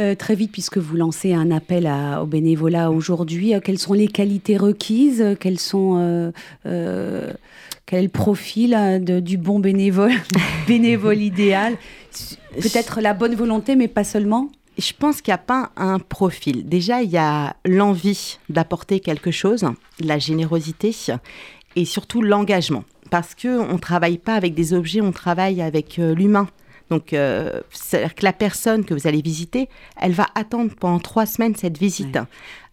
Euh, 0.00 0.14
très 0.14 0.34
vite, 0.34 0.52
puisque 0.52 0.78
vous 0.78 0.96
lancez 0.96 1.34
un 1.34 1.50
appel 1.50 1.86
à- 1.86 2.22
au 2.22 2.26
bénévolat 2.26 2.90
aujourd'hui, 2.90 3.54
euh, 3.54 3.60
quelles 3.60 3.78
sont 3.78 3.92
les 3.94 4.08
qualités 4.08 4.56
requises 4.56 5.24
sont, 5.58 6.32
euh, 6.66 7.32
Quel 7.86 8.00
est 8.00 8.02
le 8.02 8.08
profil 8.10 8.76
de- 9.02 9.18
du 9.20 9.38
bon 9.38 9.60
bénévole, 9.60 10.12
bénévole 10.68 11.18
idéal? 11.22 11.76
Peut-être 12.60 13.00
la 13.00 13.14
bonne 13.14 13.34
volonté, 13.34 13.76
mais 13.76 13.88
pas 13.88 14.04
seulement? 14.04 14.50
Je 14.76 14.92
pense 14.96 15.22
qu'il 15.22 15.32
n'y 15.32 15.36
a 15.36 15.38
pas 15.38 15.70
un 15.76 15.98
profil. 15.98 16.68
Déjà, 16.68 17.02
il 17.02 17.10
y 17.10 17.16
a 17.16 17.56
l'envie 17.64 18.38
d'apporter 18.48 19.00
quelque 19.00 19.30
chose, 19.30 19.64
la 20.00 20.18
générosité 20.18 20.94
et 21.76 21.84
surtout 21.84 22.20
l'engagement. 22.22 22.84
Parce 23.10 23.34
qu'on 23.34 23.72
ne 23.72 23.78
travaille 23.78 24.18
pas 24.18 24.34
avec 24.34 24.54
des 24.54 24.74
objets, 24.74 25.00
on 25.00 25.10
travaille 25.12 25.62
avec 25.62 25.98
euh, 25.98 26.14
l'humain. 26.14 26.46
Donc, 26.90 27.12
euh, 27.12 27.60
c'est-à-dire 27.70 28.14
que 28.14 28.24
la 28.24 28.32
personne 28.32 28.84
que 28.84 28.94
vous 28.94 29.06
allez 29.06 29.22
visiter, 29.22 29.68
elle 30.00 30.12
va 30.12 30.26
attendre 30.34 30.72
pendant 30.78 30.98
trois 30.98 31.26
semaines 31.26 31.54
cette 31.54 31.78
visite. 31.78 32.18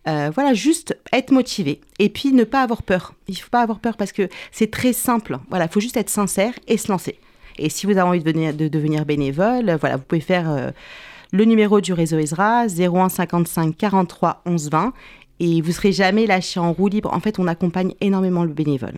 Euh, 0.08 0.30
voilà, 0.34 0.54
juste 0.54 0.98
être 1.12 1.32
motivé 1.32 1.82
et 1.98 2.10
puis 2.10 2.32
ne 2.32 2.44
pas 2.44 2.62
avoir 2.62 2.84
peur. 2.84 3.14
Il 3.28 3.34
ne 3.34 3.40
faut 3.40 3.50
pas 3.50 3.62
avoir 3.62 3.80
peur 3.80 3.98
parce 3.98 4.12
que 4.12 4.30
c'est 4.52 4.70
très 4.70 4.94
simple. 4.94 5.40
Voilà, 5.50 5.66
il 5.66 5.72
faut 5.72 5.80
juste 5.80 5.98
être 5.98 6.10
sincère 6.10 6.54
et 6.68 6.78
se 6.78 6.92
lancer. 6.92 7.18
Et 7.58 7.70
si 7.70 7.86
vous 7.86 7.94
avez 7.94 8.02
envie 8.02 8.20
de, 8.20 8.32
venir, 8.32 8.54
de 8.54 8.68
devenir 8.68 9.06
bénévole, 9.06 9.76
voilà, 9.80 9.98
vous 9.98 10.04
pouvez 10.04 10.22
faire 10.22 10.50
euh, 10.50 10.72
le 11.32 11.46
numéro 11.46 11.82
du 11.82 11.94
réseau 11.94 12.20
Ezra 12.20 12.66
01 12.68 13.10
55 13.10 13.76
43 13.76 14.44
11 14.46 14.70
20 14.70 14.94
et 15.40 15.62
vous 15.62 15.72
serez 15.72 15.92
jamais 15.92 16.28
lâché 16.28 16.60
en 16.60 16.72
roue 16.72 16.88
libre. 16.88 17.12
En 17.12 17.20
fait, 17.20 17.40
on 17.40 17.48
accompagne 17.48 17.94
énormément 18.00 18.44
le 18.44 18.54
bénévole. 18.54 18.98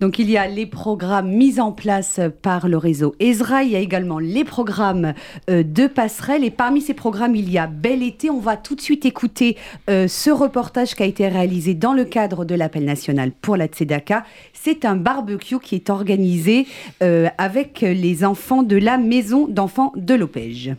Donc 0.00 0.20
il 0.20 0.30
y 0.30 0.36
a 0.36 0.46
les 0.46 0.66
programmes 0.66 1.28
mis 1.28 1.58
en 1.58 1.72
place 1.72 2.20
par 2.42 2.68
le 2.68 2.76
réseau 2.76 3.16
Ezra, 3.18 3.64
il 3.64 3.70
y 3.70 3.76
a 3.76 3.80
également 3.80 4.20
les 4.20 4.44
programmes 4.44 5.12
euh, 5.50 5.64
de 5.64 5.86
passerelle 5.88 6.44
et 6.44 6.50
parmi 6.50 6.80
ces 6.80 6.94
programmes 6.94 7.34
il 7.34 7.50
y 7.50 7.58
a 7.58 7.66
Bel 7.66 8.02
été. 8.02 8.30
On 8.30 8.38
va 8.38 8.56
tout 8.56 8.76
de 8.76 8.80
suite 8.80 9.04
écouter 9.06 9.56
euh, 9.90 10.06
ce 10.06 10.30
reportage 10.30 10.94
qui 10.94 11.02
a 11.02 11.06
été 11.06 11.26
réalisé 11.26 11.74
dans 11.74 11.94
le 11.94 12.04
cadre 12.04 12.44
de 12.44 12.54
l'appel 12.54 12.84
national 12.84 13.32
pour 13.32 13.56
la 13.56 13.66
Tzedaka. 13.66 14.24
C'est 14.52 14.84
un 14.84 14.94
barbecue 14.94 15.58
qui 15.58 15.74
est 15.74 15.90
organisé 15.90 16.66
euh, 17.02 17.28
avec 17.36 17.80
les 17.80 18.24
enfants 18.24 18.62
de 18.62 18.76
la 18.76 18.98
maison 18.98 19.48
d'enfants 19.48 19.92
de 19.96 20.14
Lopège. 20.14 20.76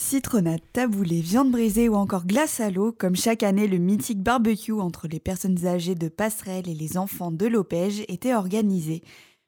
Citronnade, 0.00 0.60
taboulé, 0.72 1.20
viande 1.20 1.50
brisée 1.50 1.88
ou 1.88 1.96
encore 1.96 2.24
glace 2.24 2.60
à 2.60 2.70
l'eau, 2.70 2.94
comme 2.96 3.16
chaque 3.16 3.42
année, 3.42 3.66
le 3.66 3.78
mythique 3.78 4.22
barbecue 4.22 4.72
entre 4.72 5.08
les 5.08 5.18
personnes 5.18 5.66
âgées 5.66 5.96
de 5.96 6.08
Passerelle 6.08 6.68
et 6.68 6.74
les 6.74 6.96
enfants 6.96 7.32
de 7.32 7.46
Lopège 7.46 8.04
était 8.08 8.32
organisé. 8.32 9.02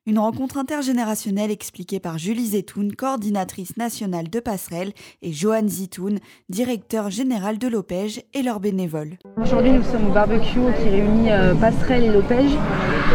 Une 0.06 0.18
rencontre 0.18 0.58
intergénérationnelle 0.58 1.52
expliquée 1.52 2.00
par 2.00 2.18
Julie 2.18 2.48
Zetoun, 2.48 2.96
coordinatrice 2.96 3.76
nationale 3.76 4.28
de 4.28 4.40
Passerelle, 4.40 4.92
et 5.22 5.32
Johan 5.32 5.68
Zitoun, 5.68 6.18
directeur 6.48 7.10
général 7.10 7.58
de 7.58 7.68
Lopège 7.68 8.22
et 8.34 8.42
leurs 8.42 8.58
bénévoles. 8.60 9.18
Aujourd'hui, 9.40 9.70
nous 9.70 9.84
sommes 9.84 10.08
au 10.10 10.12
barbecue 10.12 10.58
qui 10.82 10.88
réunit 10.88 11.30
euh, 11.30 11.54
Passerelle 11.54 12.04
et 12.04 12.12
Lopège. 12.12 12.50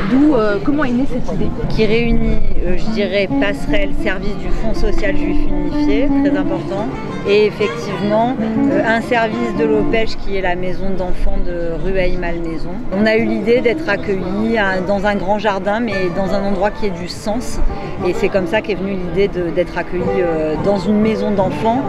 D'où, 0.10 0.36
euh, 0.36 0.58
comment 0.64 0.86
est 0.86 0.94
née 0.94 1.06
cette 1.12 1.34
idée? 1.34 1.50
Qui 1.70 1.86
réunit, 1.86 2.38
euh, 2.64 2.78
je 2.78 2.92
dirais, 2.94 3.28
passerelle, 3.40 3.94
service 4.02 4.38
du 4.38 4.50
Fonds 4.50 4.74
social 4.74 5.18
juif 5.18 5.38
unifié, 5.50 6.08
très 6.08 6.38
important, 6.38 6.88
et 7.28 7.46
effectivement 7.46 8.36
euh, 8.40 8.82
un 8.86 9.02
service 9.02 9.56
de 9.58 9.66
l'Opège 9.66 10.16
qui 10.18 10.38
est 10.38 10.42
la 10.42 10.56
maison 10.56 10.90
d'enfants 10.90 11.38
de 11.46 11.72
Rueil-Malmaison. 11.84 12.72
On 12.98 13.06
a 13.06 13.16
eu 13.16 13.26
l'idée 13.26 13.62
d'être 13.62 13.88
accueillis 13.90 14.58
dans 14.88 15.06
un 15.06 15.16
grand 15.16 15.40
jardin, 15.40 15.80
mais 15.80 16.10
dans 16.16 16.34
un 16.34 16.44
endroit 16.44 16.72
qui 16.72 16.88
ait 16.88 16.92
du 16.92 17.08
sens, 17.08 17.60
et 18.08 18.14
c'est 18.14 18.30
comme 18.30 18.48
ça 18.48 18.62
qu'est 18.62 18.76
venue 18.76 18.96
l'idée 18.96 19.28
d'être 19.28 19.78
accueillis 19.78 20.04
euh, 20.20 20.56
dans 20.64 20.80
une 20.80 21.00
maison 21.00 21.32
d'enfants 21.32 21.82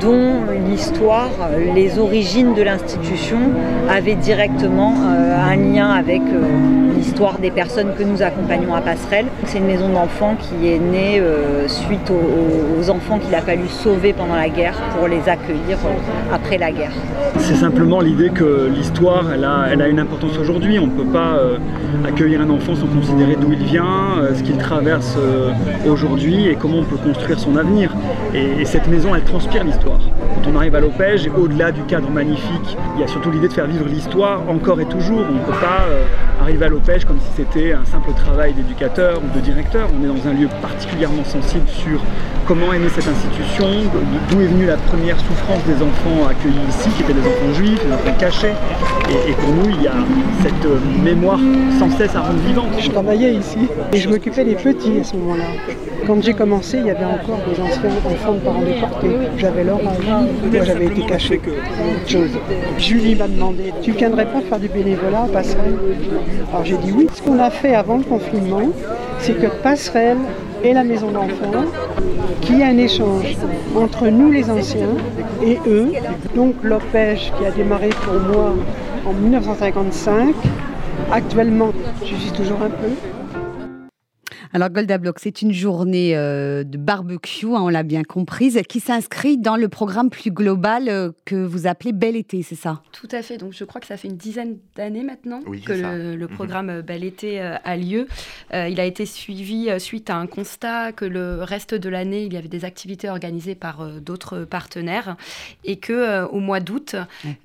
dont 0.00 0.44
l'histoire, 0.66 1.30
les 1.74 1.98
origines 1.98 2.54
de 2.54 2.62
l'institution 2.62 3.38
avaient 3.88 4.14
directement 4.14 4.94
euh, 4.94 5.36
un 5.38 5.56
lien 5.56 5.90
avec 5.90 6.22
l'histoire 7.00 7.38
des 7.38 7.50
personnes 7.50 7.94
que 7.96 8.02
nous 8.02 8.22
accompagnons 8.22 8.74
à 8.74 8.82
Passerelle. 8.82 9.26
C'est 9.46 9.58
une 9.58 9.66
maison 9.66 9.88
d'enfants 9.88 10.36
qui 10.38 10.68
est 10.68 10.78
née 10.78 11.18
euh, 11.18 11.66
suite 11.66 12.10
aux, 12.10 12.90
enfants 12.90 13.18
qu'il 13.18 13.34
a 13.34 13.40
fallu 13.40 13.68
sauver 13.68 14.12
pendant 14.12 14.34
la 14.34 14.48
guerre 14.48 14.74
pour 14.96 15.08
les 15.08 15.26
accueillir 15.28 15.78
euh, 15.84 16.34
après 16.34 16.58
la 16.58 16.70
guerre. 16.72 16.92
C'est 17.38 17.54
simplement 17.54 18.00
l'idée 18.00 18.30
que 18.30 18.68
l'histoire, 18.74 19.24
elle 19.32 19.44
a, 19.44 19.66
elle 19.70 19.80
a 19.80 19.88
une 19.88 19.98
importance 19.98 20.36
aujourd'hui. 20.38 20.78
On 20.78 20.86
ne 20.86 20.92
peut 20.92 21.10
pas 21.10 21.36
euh, 21.36 21.56
accueillir 22.06 22.40
un 22.42 22.50
enfant 22.50 22.74
sans 22.74 22.86
considérer 22.86 23.36
d'où 23.36 23.52
il 23.52 23.64
vient, 23.64 24.22
ce 24.34 24.42
qu'il 24.42 24.56
traverse 24.58 25.16
aujourd'hui 25.88 26.48
et 26.48 26.56
comment 26.56 26.78
on 26.78 26.84
peut 26.84 26.96
construire 26.96 27.38
son 27.38 27.56
avenir. 27.56 27.94
Et, 28.34 28.60
et 28.60 28.64
cette 28.64 28.88
maison, 28.88 29.14
elle 29.14 29.24
transpire 29.24 29.64
l'histoire. 29.64 30.00
Quand 30.34 30.50
on 30.50 30.56
arrive 30.56 30.74
à 30.74 30.80
Lopège, 30.80 31.30
au-delà 31.36 31.72
du 31.72 31.82
cadre 31.82 32.10
magnifique, 32.10 32.76
il 32.96 33.00
y 33.00 33.04
a 33.04 33.08
surtout 33.08 33.30
l'idée 33.30 33.48
de 33.48 33.52
faire 33.52 33.66
vivre 33.66 33.86
l'histoire 33.86 34.42
encore 34.48 34.80
et 34.80 34.86
toujours. 34.86 35.24
On 35.28 35.34
ne 35.34 35.44
peut 35.44 35.60
pas 35.60 35.86
arriver 36.40 36.64
à 36.64 36.68
Lopège 36.68 37.04
comme 37.04 37.18
si 37.18 37.28
c'était 37.36 37.72
un 37.72 37.84
simple 37.84 38.12
travail 38.12 38.52
d'éducateur 38.54 39.20
ou 39.22 39.36
de 39.36 39.40
directeur. 39.42 39.88
On 39.94 40.04
est 40.04 40.08
dans 40.08 40.28
un 40.28 40.32
lieu 40.32 40.48
particulièrement 40.62 41.24
sensible 41.24 41.68
sur 41.68 42.00
comment 42.46 42.72
est 42.72 42.78
née 42.78 42.88
cette 42.88 43.08
institution, 43.08 43.66
d'où 44.30 44.40
est 44.40 44.46
venue 44.46 44.66
la 44.66 44.76
première 44.76 45.18
souffrance 45.20 45.62
des 45.64 45.82
enfants 45.82 46.26
accueillis 46.28 46.66
ici, 46.68 46.88
qui 46.96 47.02
étaient 47.02 47.12
des 47.12 47.20
enfants 47.20 47.54
juifs, 47.54 47.84
des 47.84 47.92
enfants 47.92 48.16
cachés. 48.18 48.54
Et, 49.08 49.30
et 49.30 49.34
pour 49.34 49.52
nous, 49.54 49.70
il 49.70 49.82
y 49.82 49.86
a 49.86 49.94
cette 50.42 50.66
euh, 50.66 50.78
mémoire 51.02 51.38
sans 51.78 51.90
cesse 51.90 52.14
à 52.16 52.20
rendre 52.20 52.40
vivante. 52.46 52.70
Je 52.78 52.90
travaillais 52.90 53.34
ici 53.34 53.58
et 53.92 53.98
je 53.98 54.08
m'occupais 54.08 54.44
des 54.44 54.54
petits 54.54 55.00
à 55.00 55.04
ce 55.04 55.16
moment-là. 55.16 55.44
Quand 56.06 56.22
j'ai 56.22 56.34
commencé, 56.34 56.78
il 56.78 56.86
y 56.86 56.90
avait 56.90 57.04
encore 57.04 57.38
des 57.48 57.60
anciens 57.60 57.90
enfants 58.04 58.32
de 58.32 58.40
parents 58.40 58.62
déportés. 58.62 59.10
J'avais 59.36 59.64
leur 59.64 59.76
âge. 59.78 60.26
Moi, 60.50 60.64
j'avais 60.64 60.86
été 60.86 61.02
caché 61.02 61.38
que 61.38 61.50
chose. 62.06 62.30
Julie 62.78 63.14
m'a 63.14 63.28
demandé 63.28 63.72
Tu 63.82 63.92
viendrais 63.92 64.26
pas 64.26 64.40
faire 64.40 64.58
du 64.58 64.68
bénévolat 64.68 65.24
à 65.24 65.28
Passerelle 65.28 65.76
Alors 66.50 66.64
j'ai 66.64 66.76
dit 66.76 66.92
oui. 66.92 67.06
Ce 67.14 67.22
qu'on 67.22 67.38
a 67.38 67.50
fait 67.50 67.74
avant 67.74 67.98
le 67.98 68.04
confinement, 68.04 68.70
c'est 69.18 69.34
que 69.34 69.46
Passerelle 69.62 70.18
et 70.62 70.72
la 70.72 70.84
maison 70.84 71.10
d'enfants, 71.10 71.64
qu'il 72.40 72.58
y 72.58 72.62
a 72.62 72.66
un 72.66 72.78
échange 72.78 73.36
entre 73.76 74.08
nous 74.08 74.30
les 74.30 74.50
anciens 74.50 74.96
et 75.42 75.58
eux. 75.66 75.92
Donc 76.34 76.54
Lopège 76.62 77.32
qui 77.38 77.46
a 77.46 77.50
démarré 77.50 77.90
pour 77.90 78.14
moi 78.14 78.54
en 79.06 79.12
1955. 79.12 80.34
Actuellement, 81.12 81.70
je 82.04 82.14
suis 82.14 82.32
toujours 82.32 82.62
un 82.62 82.70
peu. 82.70 83.19
Alors 84.52 84.68
Golda 84.70 84.98
Block, 84.98 85.20
c'est 85.20 85.42
une 85.42 85.52
journée 85.52 86.16
euh, 86.16 86.64
de 86.64 86.76
barbecue, 86.76 87.46
hein, 87.46 87.60
on 87.60 87.68
l'a 87.68 87.84
bien 87.84 88.02
comprise, 88.02 88.60
qui 88.68 88.80
s'inscrit 88.80 89.38
dans 89.38 89.54
le 89.54 89.68
programme 89.68 90.10
plus 90.10 90.32
global 90.32 90.88
euh, 90.88 91.12
que 91.24 91.36
vous 91.36 91.68
appelez 91.68 91.92
Bel 91.92 92.16
été, 92.16 92.42
c'est 92.42 92.56
ça? 92.56 92.82
Tout 92.90 93.06
à 93.12 93.22
fait. 93.22 93.36
Donc, 93.38 93.52
je 93.52 93.62
crois 93.62 93.80
que 93.80 93.86
ça 93.86 93.96
fait 93.96 94.08
une 94.08 94.16
dizaine 94.16 94.58
d'années 94.74 95.04
maintenant 95.04 95.38
Oui, 95.46 95.60
que 95.60 95.72
le, 95.72 96.16
le 96.16 96.26
Mhm. 96.26 96.34
programme 96.34 96.68
euh, 96.70 96.82
Bel 96.82 97.04
été 97.04 97.40
euh, 97.40 97.54
a 97.62 97.76
lieu. 97.76 98.08
Euh, 98.52 98.66
il 98.68 98.80
a 98.80 98.84
été 98.86 99.06
suivi 99.06 99.70
euh, 99.70 99.78
suite 99.78 100.10
à 100.10 100.16
un 100.16 100.26
constat 100.26 100.90
que 100.90 101.04
le 101.04 101.44
reste 101.44 101.76
de 101.76 101.88
l'année, 101.88 102.24
il 102.24 102.32
y 102.32 102.36
avait 102.36 102.48
des 102.48 102.64
activités 102.64 103.08
organisées 103.08 103.54
par 103.54 103.82
euh, 103.82 104.00
d'autres 104.00 104.40
partenaires 104.44 105.16
et 105.64 105.76
que 105.76 105.92
euh, 105.92 106.26
au 106.26 106.40
mois 106.40 106.58
d'août, 106.58 106.96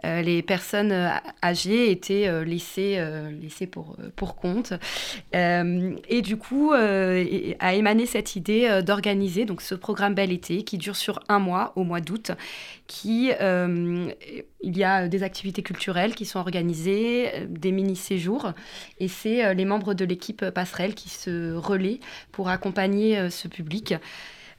euh, 0.06 0.22
les 0.24 0.41
personnes 0.41 1.12
âgées 1.43 1.91
étaient 1.91 2.28
euh, 2.28 2.43
laissées, 2.43 2.95
euh, 2.97 3.30
laissées 3.30 3.68
pour, 3.68 3.95
pour 4.16 4.36
compte. 4.38 4.74
Euh, 5.36 5.91
et 6.10 6.24
du 6.24 6.38
coup, 6.38 6.74
euh, 6.74 6.94
a 7.59 7.73
émané 7.73 8.05
cette 8.05 8.35
idée 8.35 8.67
euh, 8.69 8.81
d'organiser 8.81 9.45
donc 9.45 9.61
ce 9.61 9.75
programme 9.75 10.15
Bel 10.15 10.31
été 10.31 10.63
qui 10.63 10.77
dure 10.77 10.95
sur 10.95 11.19
un 11.29 11.39
mois, 11.39 11.73
au 11.75 11.83
mois 11.83 12.01
d'août, 12.01 12.31
qui 12.87 13.31
euh, 13.41 14.11
il 14.65 14.77
y 14.77 14.83
a 14.83 15.07
des 15.07 15.23
activités 15.23 15.61
culturelles 15.61 16.15
qui 16.15 16.25
sont 16.25 16.39
organisées, 16.39 17.29
euh, 17.33 17.45
des 17.47 17.71
mini-séjours, 17.71 18.51
et 18.99 19.07
c'est 19.07 19.45
euh, 19.45 19.53
les 19.53 19.63
membres 19.63 19.93
de 19.93 20.03
l'équipe 20.03 20.49
Passerelle 20.49 20.95
qui 20.95 21.09
se 21.09 21.53
relaient 21.53 21.99
pour 22.31 22.49
accompagner 22.49 23.17
euh, 23.17 23.29
ce 23.29 23.47
public. 23.47 23.93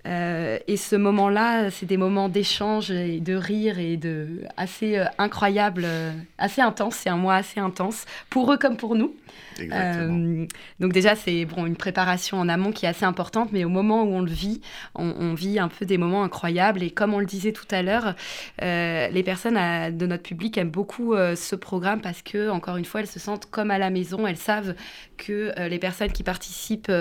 Euh, 0.06 0.58
et 0.68 0.76
ce 0.76 0.94
moment-là, 0.96 1.70
c'est 1.70 1.86
des 1.86 1.96
moments 1.96 2.28
d'échange 2.28 2.90
et 2.92 3.18
de 3.20 3.34
rire 3.34 3.78
et 3.78 3.96
de 3.96 4.42
assez 4.56 4.98
euh, 4.98 5.04
incroyables, 5.18 5.82
euh, 5.84 6.12
assez 6.38 6.60
intense. 6.62 6.94
C'est 6.96 7.10
un 7.10 7.16
mois 7.16 7.34
assez 7.34 7.58
intense 7.58 8.04
pour 8.30 8.52
eux 8.52 8.56
comme 8.56 8.76
pour 8.76 8.94
nous. 8.94 9.14
Exactement. 9.58 10.42
Euh, 10.42 10.46
donc 10.80 10.92
déjà, 10.92 11.16
c'est 11.16 11.44
bon, 11.46 11.66
une 11.66 11.76
préparation 11.76 12.38
en 12.38 12.48
amont 12.48 12.72
qui 12.72 12.86
est 12.86 12.88
assez 12.88 13.04
importante, 13.04 13.50
mais 13.52 13.64
au 13.64 13.68
moment 13.68 14.04
où 14.04 14.12
on 14.14 14.20
le 14.20 14.30
vit, 14.30 14.60
on, 14.94 15.12
on 15.18 15.34
vit 15.34 15.58
un 15.58 15.68
peu 15.68 15.86
des 15.86 15.98
moments 15.98 16.22
incroyables. 16.22 16.82
Et 16.82 16.90
comme 16.90 17.12
on 17.12 17.18
le 17.18 17.26
disait 17.26 17.52
tout 17.52 17.66
à 17.70 17.82
l'heure, 17.82 18.14
les 18.60 19.22
personnes 19.24 19.56
à- 19.56 19.90
de 19.90 20.06
notre 20.06 20.22
public 20.22 20.56
aiment 20.58 20.70
beaucoup 20.70 21.14
ce 21.16 21.56
programme 21.56 22.00
parce 22.00 22.22
que, 22.22 22.50
encore 22.50 22.76
une 22.76 22.84
fois, 22.84 23.00
elles 23.00 23.06
se 23.06 23.18
sentent 23.18 23.46
comme 23.50 23.70
à 23.70 23.78
la 23.78 23.90
maison. 23.90 24.26
Elles 24.26 24.36
savent 24.36 24.74
que 25.16 25.52
les 25.68 25.78
personnes 25.78 26.12
qui 26.12 26.22
participent 26.22 26.92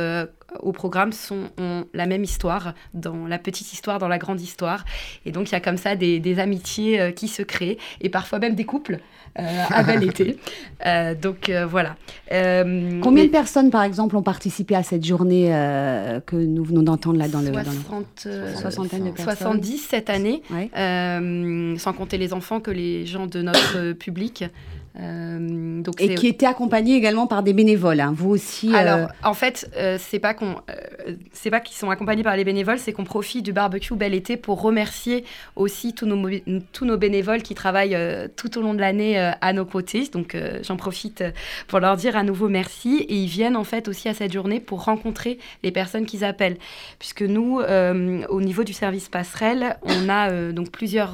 au 0.61 0.71
programme 0.71 1.11
sont, 1.13 1.49
ont 1.57 1.85
la 1.93 2.05
même 2.05 2.23
histoire 2.23 2.73
dans 2.93 3.27
la 3.27 3.37
petite 3.37 3.71
histoire, 3.73 3.99
dans 3.99 4.07
la 4.07 4.17
grande 4.17 4.41
histoire. 4.41 4.85
Et 5.25 5.31
donc, 5.31 5.49
il 5.49 5.53
y 5.53 5.55
a 5.55 5.59
comme 5.59 5.77
ça 5.77 5.95
des, 5.95 6.19
des 6.19 6.39
amitiés 6.39 6.99
euh, 6.99 7.11
qui 7.11 7.27
se 7.27 7.41
créent, 7.41 7.77
et 8.01 8.09
parfois 8.09 8.39
même 8.39 8.55
des 8.55 8.63
couples 8.65 8.99
euh, 9.39 9.63
à 9.69 9.83
bel 9.87 10.03
été. 10.03 10.37
Euh, 10.85 11.13
donc, 11.15 11.51
voilà. 11.69 11.95
Combien 12.29 13.23
mais- 13.23 13.25
de 13.27 13.31
personnes, 13.31 13.69
par 13.69 13.83
exemple, 13.83 14.15
ont 14.15 14.23
participé 14.23 14.75
à 14.75 14.83
cette 14.83 15.05
journée 15.05 15.47
que 16.25 16.35
nous 16.35 16.63
venons 16.63 16.83
d'entendre 16.83 17.17
là 17.19 17.27
dans 17.27 17.41
le... 17.41 17.51
dans 17.51 17.59
le- 17.59 17.65
60, 17.65 18.05
euh, 18.27 18.55
Soixantaine 18.55 19.05
de 19.05 19.11
personnes. 19.11 19.35
70 19.35 19.77
cette 19.89 20.09
année, 20.09 20.41
sans 21.77 21.93
compter 21.93 22.17
les 22.17 22.33
enfants 22.33 22.59
que 22.59 22.71
les 22.71 23.05
gens 23.05 23.27
de 23.27 23.41
notre 23.41 23.91
public. 23.93 24.45
Euh, 24.97 25.81
donc 25.81 26.01
Et 26.01 26.15
qui 26.15 26.27
étaient 26.27 26.45
accompagnés 26.45 26.95
également 26.95 27.27
par 27.27 27.43
des 27.43 27.51
bénévoles. 27.53 27.99
hein. 27.99 28.13
Vous 28.15 28.29
aussi. 28.29 28.73
euh, 28.73 28.77
Alors, 28.77 29.09
en 29.23 29.33
fait, 29.33 29.69
euh, 29.75 29.97
c'est 29.99 30.19
pas 30.19 30.33
qu'on, 30.33 30.55
euh, 30.69 31.13
c'est 31.33 31.49
pas 31.49 31.59
qu'ils 31.59 31.75
sont 31.75 31.89
accompagnés 31.89 32.23
par 32.23 32.37
les 32.37 32.45
bénévoles, 32.45 32.79
c'est 32.79 32.93
qu'on 32.93 33.03
profite 33.03 33.43
du 33.43 33.51
barbecue 33.51 33.93
Bel 33.95 34.13
Été 34.13 34.37
pour 34.37 34.61
remercier 34.61 35.25
aussi 35.57 35.93
tous 35.93 36.05
nos, 36.05 36.29
tous 36.71 36.85
nos 36.85 36.97
bénévoles 36.97 37.41
qui 37.41 37.55
travaillent 37.55 37.97
tout 38.37 38.57
au 38.57 38.61
long 38.61 38.73
de 38.73 38.79
l'année 38.79 39.17
à 39.17 39.53
nos 39.53 39.65
côtés. 39.65 40.07
Donc, 40.13 40.37
j'en 40.63 40.77
profite 40.77 41.23
pour 41.67 41.79
leur 41.79 41.97
dire 41.97 42.15
à 42.15 42.23
nouveau 42.23 42.47
merci. 42.47 43.05
Et 43.09 43.15
ils 43.15 43.27
viennent 43.27 43.57
en 43.57 43.63
fait 43.65 43.87
aussi 43.89 44.07
à 44.07 44.13
cette 44.13 44.31
journée 44.31 44.59
pour 44.61 44.85
rencontrer 44.85 45.39
les 45.63 45.71
personnes 45.71 46.05
qu'ils 46.05 46.23
appellent, 46.23 46.57
puisque 46.99 47.21
nous, 47.23 47.59
au 48.29 48.41
niveau 48.41 48.63
du 48.63 48.73
service 48.73 49.09
passerelle, 49.09 49.77
on 49.83 50.07
a 50.09 50.51
donc 50.53 50.71
plusieurs 50.71 51.13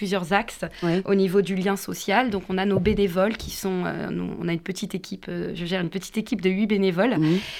plusieurs 0.00 0.32
axes 0.32 0.64
au 1.04 1.14
niveau 1.14 1.42
du 1.42 1.54
lien 1.54 1.76
social. 1.76 2.30
Donc, 2.30 2.44
on 2.48 2.56
a 2.56 2.64
nos 2.64 2.80
bénévoles 2.80 3.36
qui 3.36 3.50
sont, 3.50 3.84
euh, 3.84 4.08
nous, 4.10 4.30
on 4.40 4.48
a 4.48 4.52
une 4.54 4.60
petite 4.72 4.94
équipe, 4.94 5.26
euh, 5.28 5.52
je 5.54 5.66
gère 5.66 5.82
une 5.82 5.90
petite 5.90 6.16
équipe 6.16 6.40
de 6.40 6.48
huit 6.48 6.66
bénévoles 6.66 7.16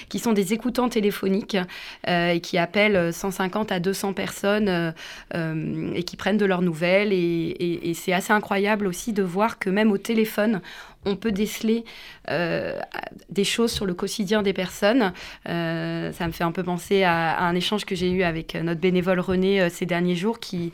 qui 0.08 0.18
sont 0.18 0.32
des 0.32 0.54
écoutants 0.54 0.88
téléphoniques 0.88 1.58
euh, 2.08 2.30
et 2.32 2.40
qui 2.40 2.56
appellent 2.56 3.12
150 3.12 3.72
à 3.72 3.78
200 3.78 4.14
personnes 4.14 4.94
et 5.94 6.02
qui 6.02 6.16
prennent 6.16 6.38
de 6.38 6.46
leurs 6.46 6.62
nouvelles. 6.62 7.12
Et, 7.12 7.16
et- 7.16 7.90
et 7.90 7.94
c'est 7.94 8.14
assez 8.14 8.32
incroyable 8.32 8.86
aussi 8.86 9.12
de 9.12 9.22
voir 9.22 9.58
que 9.58 9.68
même 9.70 9.92
au 9.92 9.98
téléphone, 9.98 10.60
on 11.06 11.16
peut 11.16 11.32
déceler 11.32 11.84
euh, 12.28 12.78
des 13.30 13.44
choses 13.44 13.72
sur 13.72 13.86
le 13.86 13.94
quotidien 13.94 14.42
des 14.42 14.52
personnes. 14.52 15.12
Euh, 15.48 16.12
ça 16.12 16.26
me 16.26 16.32
fait 16.32 16.44
un 16.44 16.52
peu 16.52 16.62
penser 16.62 17.02
à, 17.04 17.40
un 17.40 17.54
échange 17.54 17.86
que 17.86 17.94
j'ai 17.94 18.10
eu 18.10 18.22
avec 18.22 18.54
notre 18.54 18.80
bénévole 18.80 19.20
René 19.20 19.60
euh, 19.60 19.68
ces 19.70 19.86
derniers 19.86 20.14
jours, 20.14 20.38
qui, 20.40 20.72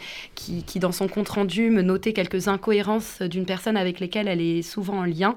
dans 0.76 0.92
son 0.92 1.06
compte 1.06 1.28
rendu, 1.28 1.70
me 1.70 1.82
notait 1.82 2.12
quelques 2.12 2.48
incohérences 2.48 3.22
d'une 3.22 3.46
personne 3.46 3.76
avec 3.76 4.00
lesquelles 4.00 4.28
elle 4.28 4.40
est 4.40 4.62
souvent 4.62 4.98
en 4.98 5.04
lien, 5.04 5.36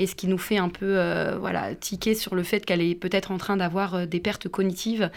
et 0.00 0.06
ce 0.06 0.14
qui 0.14 0.28
nous 0.28 0.38
fait 0.38 0.56
un 0.56 0.70
peu 0.70 0.98
euh, 0.98 1.36
voilà, 1.38 1.74
tiquer 1.74 2.14
sur 2.14 2.34
le 2.34 2.42
fait 2.42 2.64
qu'elle 2.64 2.80
est 2.80 2.94
peut-être 2.94 3.30
en 3.32 3.36
train 3.36 3.58
d'avoir 3.58 3.94
euh, 3.94 4.06
des 4.06 4.18
pertes 4.18 4.48
cognitives, 4.48 5.10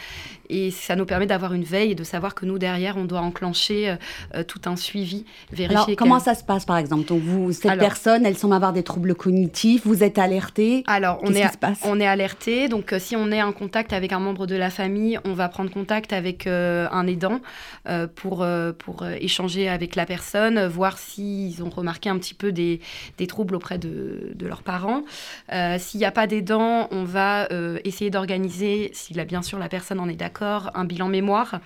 et 0.49 0.71
ça 0.71 0.97
nous 0.97 1.05
permet 1.05 1.25
d'avoir 1.25 1.53
une 1.53 1.63
veille 1.63 1.91
et 1.91 1.95
de 1.95 2.03
savoir 2.03 2.35
que 2.35 2.45
nous, 2.45 2.59
derrière, 2.59 2.97
on 2.97 3.05
doit 3.05 3.21
enclencher 3.21 3.89
euh, 3.89 3.95
euh, 4.35 4.43
tout 4.43 4.59
un 4.65 4.75
suivi, 4.75 5.23
vérifier 5.53 5.77
Alors, 5.77 5.95
comment 5.95 6.19
ça 6.19 6.35
se 6.35 6.43
passe, 6.43 6.65
par 6.65 6.77
exemple? 6.77 7.07
Donc, 7.07 7.21
vous, 7.21 7.53
cette 7.53 7.71
Alors- 7.71 7.79
personne, 7.87 8.25
elle 8.25 8.37
semble 8.37 8.55
avoir 8.55 8.73
des 8.73 8.83
troubles 8.83 9.15
cognitifs. 9.15 9.83
Vous 9.85 10.03
êtes 10.03 10.17
alerté. 10.17 10.83
Alors, 10.85 11.19
on 11.23 11.33
est, 11.33 11.49
on 11.85 11.99
est 12.01 12.05
alerté. 12.05 12.67
Donc, 12.67 12.93
si 12.99 13.15
on 13.15 13.31
est 13.31 13.41
en 13.41 13.53
contact 13.53 13.93
avec 13.93 14.11
un 14.11 14.19
membre 14.19 14.45
de 14.45 14.57
la 14.57 14.69
famille, 14.69 15.17
on 15.23 15.33
va 15.33 15.47
prendre 15.47 15.71
contact 15.71 16.11
avec 16.11 16.45
euh, 16.45 16.87
un 16.91 17.07
aidant 17.07 17.39
pour, 18.15 18.45
pour 18.79 19.05
échanger 19.05 19.69
avec 19.69 19.95
la 19.95 20.05
personne, 20.05 20.65
voir 20.67 20.97
s'ils 20.97 21.63
ont 21.63 21.69
remarqué 21.69 22.09
un 22.09 22.17
petit 22.17 22.33
peu 22.33 22.51
des, 22.51 22.81
des 23.17 23.27
troubles 23.27 23.55
auprès 23.55 23.77
de, 23.77 24.33
de 24.35 24.45
leurs 24.45 24.61
parents. 24.61 24.72
Euh, 25.51 25.77
S'il 25.79 25.99
n'y 25.99 26.05
a 26.05 26.11
pas 26.11 26.27
d'aidant, 26.27 26.87
on 26.91 27.03
va 27.03 27.47
euh, 27.51 27.79
essayer 27.83 28.09
d'organiser, 28.09 28.91
si 28.93 29.13
bien 29.13 29.41
sûr 29.41 29.59
la 29.59 29.69
personne 29.69 29.99
en 29.99 30.09
est 30.09 30.15
d'accord, 30.15 30.71
un 30.73 30.85
bilan 30.85 31.07
mémoire. 31.07 31.59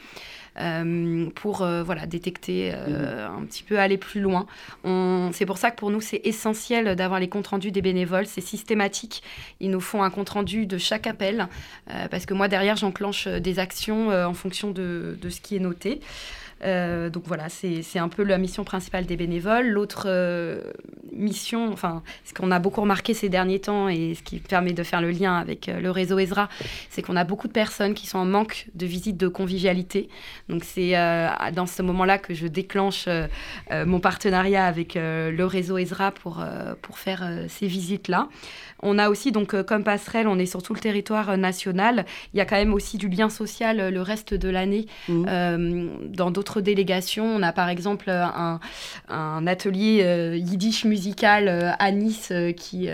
euh, 0.60 1.30
pour 1.36 1.62
euh, 1.62 1.84
voilà, 1.84 2.06
détecter 2.06 2.72
euh, 2.74 3.28
un 3.28 3.46
petit 3.46 3.64
peu, 3.64 3.80
aller 3.80 3.98
plus 3.98 4.22
loin. 4.22 4.46
C'est 5.34 5.46
pour 5.46 5.58
ça 5.58 5.72
que 5.72 5.76
pour 5.76 5.92
nous, 5.92 6.02
c'est 6.02 6.22
essentiel 6.24 6.96
d'avoir 6.96 7.20
les 7.20 7.30
comptes 7.30 7.48
rendus 7.48 7.72
des 7.72 7.82
bénévoles. 7.82 8.26
C'est 8.26 8.42
systématique. 8.42 9.22
Ils 9.60 9.70
nous 9.70 9.82
font 9.82 10.04
un 10.04 10.10
compte 10.10 10.30
rendu 10.30 10.66
de 10.66 10.78
chaque 10.78 11.08
appel 11.08 11.48
parce 12.10 12.26
que 12.26 12.34
moi, 12.34 12.48
derrière, 12.48 12.76
j'enclenche 12.76 13.28
des 13.28 13.60
actions 13.60 14.10
en 14.10 14.34
fonction 14.34 14.72
de, 14.72 15.18
de 15.22 15.30
ce 15.30 15.42
qui 15.42 15.56
est 15.56 15.60
noté. 15.60 16.02
Euh, 16.64 17.10
donc 17.10 17.24
voilà, 17.26 17.50
c'est 17.50 18.00
un 18.00 18.10
peu 18.10 18.24
la 18.24 18.38
mission 18.38 18.64
principale 18.64 19.06
des 19.06 19.16
bénévoles. 19.16 19.68
L'autre 19.68 20.04
euh, 20.08 20.62
mission, 21.12 21.72
enfin, 21.72 22.04
ce 22.26 22.34
qu'on 22.34 22.52
a 22.52 22.60
beaucoup 22.60 22.82
remarqué 22.82 23.14
ces 23.14 23.30
derniers 23.30 23.60
temps 23.60 23.90
et 23.90 24.16
ce 24.16 24.24
qui 24.24 24.40
permet 24.40 24.74
de 24.74 24.84
faire 24.84 25.02
le 25.02 25.12
lien 25.12 25.36
avec 25.36 25.70
euh, 25.70 25.80
le 25.80 25.92
réseau 25.92 26.20
Ezra, 26.20 26.50
c'est 26.90 27.02
qu'on 27.02 27.16
a 27.16 27.24
beaucoup 27.24 27.48
de 27.48 27.54
personnes 27.54 27.94
qui 27.94 28.08
sont 28.08 28.18
en 28.18 28.26
manque 28.26 28.68
de 28.76 28.86
visites 28.86 29.18
de 29.18 29.28
convivialité. 29.28 30.10
Donc 30.50 30.64
c'est 30.64 30.94
dans 31.54 31.66
ce 31.66 31.82
moment-là 31.82 32.18
que 32.18 32.34
je 32.34 32.48
déclenche 32.48 33.08
mon 33.72 34.00
partenariat 34.00 34.66
avec 34.66 34.96
le 34.96 35.44
réseau 35.44 35.78
Ezra 35.78 36.12
pour, 36.12 36.44
pour 36.82 36.98
faire 36.98 37.28
ces 37.48 37.68
visites-là. 37.68 38.30
On 38.84 39.00
a 39.00 39.10
aussi, 39.10 39.32
donc, 39.32 39.54
euh, 39.54 39.64
comme 39.64 39.84
passerelle, 39.84 40.28
on 40.28 40.38
est 40.38 40.46
sur 40.46 40.62
tout 40.62 40.74
le 40.74 40.80
territoire 40.80 41.32
euh, 41.32 41.38
national. 41.38 42.06
Il 42.34 42.38
y 42.38 42.42
a 42.42 42.46
quand 42.46 42.56
même 42.56 42.74
aussi 42.74 42.98
du 42.98 43.08
lien 43.10 43.30
social 43.30 43.80
euh, 43.80 43.92
le 43.92 44.02
reste 44.02 44.34
de 44.34 44.50
l'année 44.50 44.86
euh, 45.10 45.88
dans 46.10 46.32
d'autres 46.32 46.62
délégations. 46.62 47.26
On 47.26 47.42
a 47.42 47.52
par 47.52 47.70
exemple 47.70 48.10
un, 48.10 48.60
un 49.10 49.48
atelier 49.48 50.38
yiddish 50.38 50.86
musical 50.86 51.76
à 51.80 51.92
Nice 51.92 52.32
qui. 52.56 52.90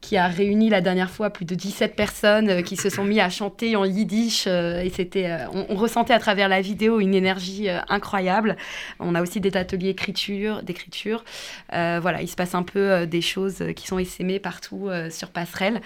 Qui 0.00 0.16
a 0.16 0.28
réuni 0.28 0.68
la 0.68 0.80
dernière 0.80 1.10
fois 1.10 1.30
plus 1.30 1.44
de 1.44 1.54
17 1.54 1.96
personnes 1.96 2.48
euh, 2.50 2.62
qui 2.62 2.76
se 2.76 2.90
sont 2.90 3.04
mis 3.04 3.20
à 3.20 3.28
chanter 3.28 3.76
en 3.76 3.84
yiddish 3.84 4.44
euh, 4.46 4.80
et 4.80 4.90
c'était 4.90 5.30
euh, 5.30 5.48
on, 5.52 5.66
on 5.70 5.74
ressentait 5.74 6.12
à 6.12 6.18
travers 6.18 6.48
la 6.48 6.60
vidéo 6.60 7.00
une 7.00 7.14
énergie 7.14 7.68
incroyable. 7.88 8.56
On 9.00 9.14
a 9.14 9.22
aussi 9.22 9.40
des 9.40 9.56
ateliers 9.56 9.90
écriture, 9.90 10.62
d'écriture. 10.62 11.24
Voilà, 11.70 12.22
il 12.22 12.28
se 12.28 12.36
passe 12.36 12.54
un 12.54 12.62
peu 12.62 13.06
des 13.06 13.20
choses 13.20 13.64
qui 13.74 13.86
sont 13.86 13.98
essaimées 13.98 14.38
partout 14.38 14.88
sur 15.10 15.30
Passerelle. 15.30 15.80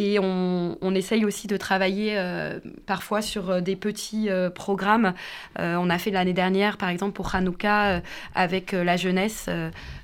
Et 0.00 0.20
on, 0.20 0.78
on 0.80 0.94
essaye 0.94 1.24
aussi 1.24 1.48
de 1.48 1.56
travailler 1.56 2.12
euh, 2.16 2.60
parfois 2.86 3.20
sur 3.20 3.50
euh, 3.50 3.60
des 3.60 3.74
petits 3.74 4.30
euh, 4.30 4.48
programmes. 4.48 5.12
On 5.58 5.90
a 5.90 5.98
fait 5.98 6.12
l'année 6.12 6.32
dernière, 6.32 6.76
par 6.76 6.88
exemple, 6.88 7.12
pour 7.14 7.34
Hanouka, 7.34 8.00
avec 8.34 8.72
la 8.72 8.96
jeunesse, 8.96 9.48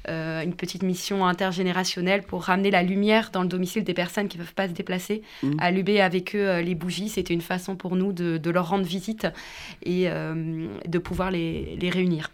une 0.09 0.55
petite 0.55 0.83
mission 0.83 1.25
intergénérationnelle 1.25 2.23
pour 2.25 2.43
ramener 2.43 2.71
la 2.73 2.83
lumière 2.83 3.31
dans 3.33 3.43
le 3.43 3.49
domicile 3.49 3.85
des 3.85 3.95
personnes 3.95 4.27
qui 4.29 4.37
ne 4.39 4.43
peuvent 4.43 4.55
pas 4.55 4.67
se 4.69 4.73
déplacer, 4.73 5.23
Mhm. 5.43 5.57
allumer 5.61 6.01
avec 6.01 6.35
eux 6.35 6.59
les 6.61 6.75
bougies. 6.75 7.09
C'était 7.09 7.35
une 7.35 7.41
façon 7.41 7.77
pour 7.77 7.95
nous 7.95 8.13
de, 8.13 8.37
de 8.39 8.51
leur 8.51 8.69
rendre 8.69 8.85
visite 8.85 9.27
et 9.85 10.09
de 10.09 10.99
pouvoir 10.99 11.31
les, 11.31 11.77
les 11.81 11.91
réunir. 11.91 12.31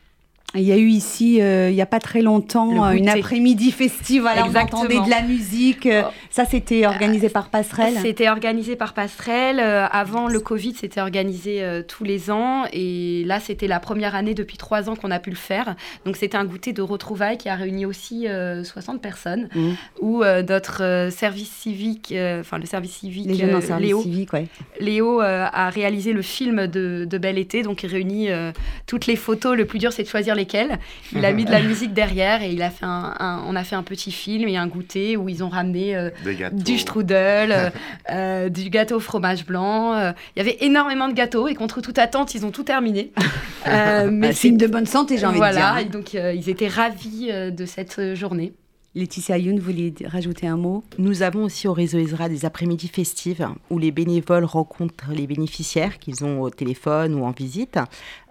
Il 0.57 0.63
y 0.63 0.73
a 0.73 0.77
eu 0.77 0.89
ici, 0.89 1.41
euh, 1.41 1.71
il 1.71 1.75
n'y 1.75 1.81
a 1.81 1.87
pas 1.87 2.01
très 2.01 2.23
longtemps, 2.23 2.85
euh, 2.85 2.91
une 2.91 3.09
après-midi 3.09 3.71
festive. 3.71 4.23
Voilà, 4.23 4.47
on 4.47 4.55
entendait 4.55 4.99
de 5.01 5.09
la 5.09 5.23
musique. 5.23 5.87
euh, 5.87 6.03
Ça, 6.31 6.45
c'était 6.45 6.87
organisé 6.87 7.29
par 7.29 7.51
Passerelle. 7.51 7.95
C'était 8.03 8.29
organisé 8.29 8.75
par 8.75 8.93
Passerelle. 8.93 9.61
Euh, 9.61 9.87
avant 9.93 10.27
le 10.27 10.41
Covid, 10.41 10.75
c'était 10.75 11.01
organisé 11.01 11.63
euh, 11.63 11.83
tous 11.87 12.03
les 12.03 12.33
ans. 12.33 12.65
Et 12.73 13.23
là, 13.27 13.39
c'était 13.39 13.69
la 13.69 13.79
première 13.79 14.17
année 14.17 14.35
depuis 14.35 14.57
trois 14.57 14.91
ans 14.91 14.97
qu'on 14.97 15.13
a 15.13 15.21
pu 15.21 15.31
le 15.31 15.37
faire. 15.37 15.77
Donc, 16.05 16.17
c'était 16.17 16.37
un 16.37 16.45
goûter 16.45 16.73
de 16.73 16.83
retrouvailles 16.83 17.39
qui 17.39 17.49
a 17.49 17.55
réuni 17.55 17.87
aussi 17.87 18.27
euh, 18.27 18.65
60 18.65 19.01
personnes. 19.01 19.49
Mhm. 19.55 19.77
Où 20.01 20.25
euh, 20.25 20.43
notre 20.43 20.83
euh, 20.83 21.11
service 21.11 21.51
civique, 21.51 22.11
euh, 22.13 22.41
enfin 22.41 22.59
le 22.59 22.67
service 22.67 22.93
civique, 22.97 23.29
Les 23.29 23.35
jeunes 23.37 23.55
en 23.55 23.59
euh, 23.59 23.61
service 23.61 23.87
Léo, 23.87 24.03
civique, 24.03 24.33
ouais. 24.33 24.47
Léo 24.81 25.23
euh, 25.23 25.47
a 25.53 25.71
réalisé 25.71 26.13
le 26.13 26.23
film 26.23 26.67
de, 26.67 27.07
de 27.09 27.19
Bel 27.19 27.39
Été, 27.39 27.63
donc 27.63 27.85
il 27.85 27.89
réunit 27.91 28.31
euh, 28.31 28.51
toutes 28.87 29.07
les 29.07 29.17
photos. 29.17 29.57
Le 29.57 29.65
plus 29.65 29.79
dur, 29.79 29.93
c'est 29.93 30.03
de 30.03 30.09
choisir 30.09 30.35
lesquelles. 30.41 30.79
Il 31.15 31.25
a 31.25 31.33
mis 31.33 31.45
de 31.45 31.51
la 31.51 31.63
musique 31.63 31.93
derrière 31.95 32.43
et 32.43 32.51
il 32.53 32.63
a 32.63 32.71
fait 32.71 32.85
un, 32.85 33.15
un- 33.19 33.43
on 33.47 33.55
a 33.57 33.65
fait 33.65 33.77
un 33.77 33.83
petit 33.83 34.13
film 34.13 34.49
et 34.49 34.57
un 34.57 34.67
goûter 34.67 35.17
où 35.17 35.29
ils 35.29 35.43
ont 35.45 35.49
ramené 35.49 35.95
euh, 35.97 36.11
du 36.53 36.79
strudel, 36.79 37.53
euh, 37.53 37.71
euh, 38.11 38.49
du 38.49 38.69
gâteau 38.71 38.97
au 38.97 39.01
fromage 39.01 39.47
blanc. 39.47 39.95
Il 40.35 40.39
y 40.39 40.41
avait 40.41 40.57
énormément 40.61 41.09
de 41.09 41.15
gâteaux 41.15 41.49
et 41.49 41.55
contre 41.55 41.81
toute 41.81 41.99
attente, 41.99 42.35
ils 42.35 42.45
ont 42.45 42.51
tout 42.51 42.65
terminé. 42.65 43.13
Euh, 43.67 44.11
Bah, 44.11 44.33
signe 44.33 44.57
de 44.57 44.67
bonne 44.67 44.87
santé, 44.87 45.19
j'ai 45.19 45.27
envie 45.27 45.35
de 45.35 45.39
voilà, 45.39 45.73
dire. 45.75 45.79
et 45.81 45.85
donc 45.85 46.15
euh, 46.15 46.33
ils 46.33 46.49
étaient 46.49 46.67
ravis 46.67 47.29
euh, 47.31 47.51
de 47.51 47.67
cette 47.67 48.15
journée. 48.15 48.55
Laetitia 48.95 49.37
Youn, 49.37 49.59
vous 49.59 49.65
voulez 49.67 49.93
rajouter 50.07 50.47
un 50.47 50.57
mot? 50.57 50.83
Nous 50.99 51.23
avons 51.23 51.45
aussi 51.45 51.69
au 51.69 51.75
réseau 51.75 51.99
Ezra 51.99 52.29
des 52.31 52.47
après-midi 52.47 52.89
festives 52.89 53.47
où 53.69 53.79
les 53.79 53.91
bénévoles 53.93 54.47
rencontrent 54.47 55.13
les 55.13 55.27
bénéficiaires 55.27 55.99
qu'ils 55.99 56.25
ont 56.25 56.41
au 56.41 56.49
téléphone 56.51 57.15
ou 57.15 57.25
en 57.25 57.31
visite. 57.33 57.79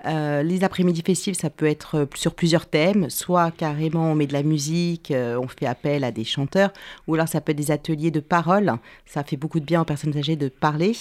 Euh, 0.05 0.43
les 0.43 0.63
après-midi 0.63 1.01
festives, 1.05 1.33
ça 1.33 1.49
peut 1.49 1.65
être 1.65 2.07
sur 2.15 2.33
plusieurs 2.33 2.65
thèmes, 2.67 3.09
soit 3.09 3.51
carrément 3.51 4.11
on 4.11 4.15
met 4.15 4.27
de 4.27 4.33
la 4.33 4.43
musique, 4.43 5.11
euh, 5.11 5.37
on 5.37 5.47
fait 5.47 5.65
appel 5.65 6.03
à 6.05 6.11
des 6.11 6.23
chanteurs, 6.23 6.71
ou 7.07 7.15
alors 7.15 7.27
ça 7.27 7.41
peut 7.41 7.51
être 7.51 7.57
des 7.57 7.71
ateliers 7.71 8.09
de 8.11 8.21
parole. 8.21 8.73
Ça 9.05 9.23
fait 9.23 9.35
beaucoup 9.37 9.59
de 9.59 9.65
bien 9.65 9.81
aux 9.81 9.85
personnes 9.85 10.15
âgées 10.17 10.37
de 10.37 10.47
parler. 10.47 10.93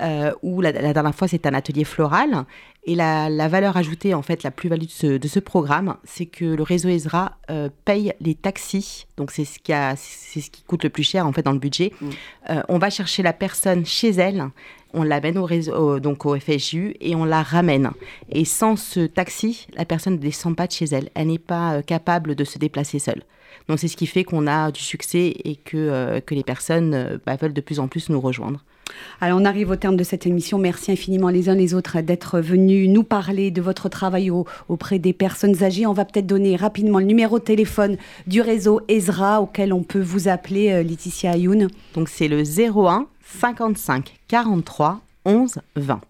Euh, 0.00 0.32
ou 0.42 0.60
la, 0.60 0.72
la 0.72 0.92
dernière 0.92 1.14
fois, 1.14 1.28
c'est 1.28 1.46
un 1.46 1.54
atelier 1.54 1.84
floral. 1.84 2.44
Et 2.86 2.94
la, 2.94 3.30
la 3.30 3.48
valeur 3.48 3.78
ajoutée, 3.78 4.12
en 4.12 4.20
fait, 4.20 4.42
la 4.42 4.50
plus-value 4.50 4.82
de 4.84 4.90
ce, 4.90 5.06
de 5.16 5.28
ce 5.28 5.38
programme, 5.40 5.96
c'est 6.04 6.26
que 6.26 6.44
le 6.44 6.62
réseau 6.62 6.90
euh, 7.50 7.70
paye 7.86 8.12
les 8.20 8.34
taxis. 8.34 9.06
Donc, 9.16 9.30
c'est 9.30 9.46
ce, 9.46 9.58
qui 9.58 9.72
a- 9.72 9.94
c'est 9.96 10.40
ce 10.42 10.50
qui 10.50 10.62
coûte 10.64 10.84
le 10.84 10.90
plus 10.90 11.02
cher, 11.02 11.26
en 11.26 11.32
fait, 11.32 11.42
dans 11.42 11.52
le 11.52 11.58
budget. 11.58 11.92
Euh, 12.50 12.62
on 12.68 12.76
va 12.78 12.90
chercher 12.90 13.22
la 13.22 13.32
personne 13.32 13.86
chez 13.86 14.10
elle 14.10 14.48
on 14.94 15.02
l'amène 15.02 15.38
au 15.38 15.44
réseau, 15.44 16.00
donc 16.00 16.24
au 16.26 16.38
FSJU 16.38 16.94
et 17.00 17.14
on 17.14 17.24
la 17.24 17.42
ramène. 17.42 17.90
Et 18.30 18.44
sans 18.44 18.76
ce 18.76 19.00
taxi, 19.00 19.66
la 19.76 19.84
personne 19.84 20.14
ne 20.14 20.18
descend 20.18 20.56
pas 20.56 20.66
de 20.66 20.72
chez 20.72 20.86
elle. 20.86 21.10
Elle 21.14 21.28
n'est 21.28 21.38
pas 21.38 21.82
capable 21.82 22.34
de 22.34 22.44
se 22.44 22.58
déplacer 22.58 22.98
seule. 22.98 23.22
Donc 23.68 23.78
c'est 23.78 23.88
ce 23.88 23.96
qui 23.96 24.06
fait 24.06 24.24
qu'on 24.24 24.46
a 24.46 24.70
du 24.70 24.80
succès 24.80 25.34
et 25.44 25.56
que, 25.56 26.20
que 26.20 26.34
les 26.34 26.42
personnes 26.42 27.20
bah, 27.26 27.36
veulent 27.36 27.52
de 27.52 27.60
plus 27.60 27.80
en 27.80 27.88
plus 27.88 28.08
nous 28.08 28.20
rejoindre. 28.20 28.60
Alors 29.20 29.40
on 29.40 29.44
arrive 29.44 29.70
au 29.70 29.76
terme 29.76 29.96
de 29.96 30.04
cette 30.04 30.26
émission. 30.26 30.58
Merci 30.58 30.92
infiniment 30.92 31.28
les 31.28 31.48
uns 31.48 31.54
les 31.54 31.74
autres 31.74 32.00
d'être 32.00 32.40
venus 32.40 32.88
nous 32.88 33.02
parler 33.02 33.50
de 33.50 33.62
votre 33.62 33.88
travail 33.88 34.30
auprès 34.68 34.98
des 34.98 35.12
personnes 35.12 35.62
âgées. 35.62 35.86
On 35.86 35.92
va 35.92 36.04
peut-être 36.04 36.26
donner 36.26 36.56
rapidement 36.56 36.98
le 36.98 37.06
numéro 37.06 37.38
de 37.38 37.44
téléphone 37.44 37.96
du 38.26 38.40
réseau 38.40 38.80
Ezra 38.88 39.40
auquel 39.40 39.72
on 39.72 39.82
peut 39.82 40.00
vous 40.00 40.28
appeler 40.28 40.70
euh, 40.70 40.82
Laetitia 40.82 41.32
Ayoun. 41.32 41.68
Donc 41.94 42.08
c'est 42.08 42.28
le 42.28 42.42
01 42.42 43.06
55 43.24 44.14
43 44.28 45.00
11 45.24 45.58
20. 45.76 46.00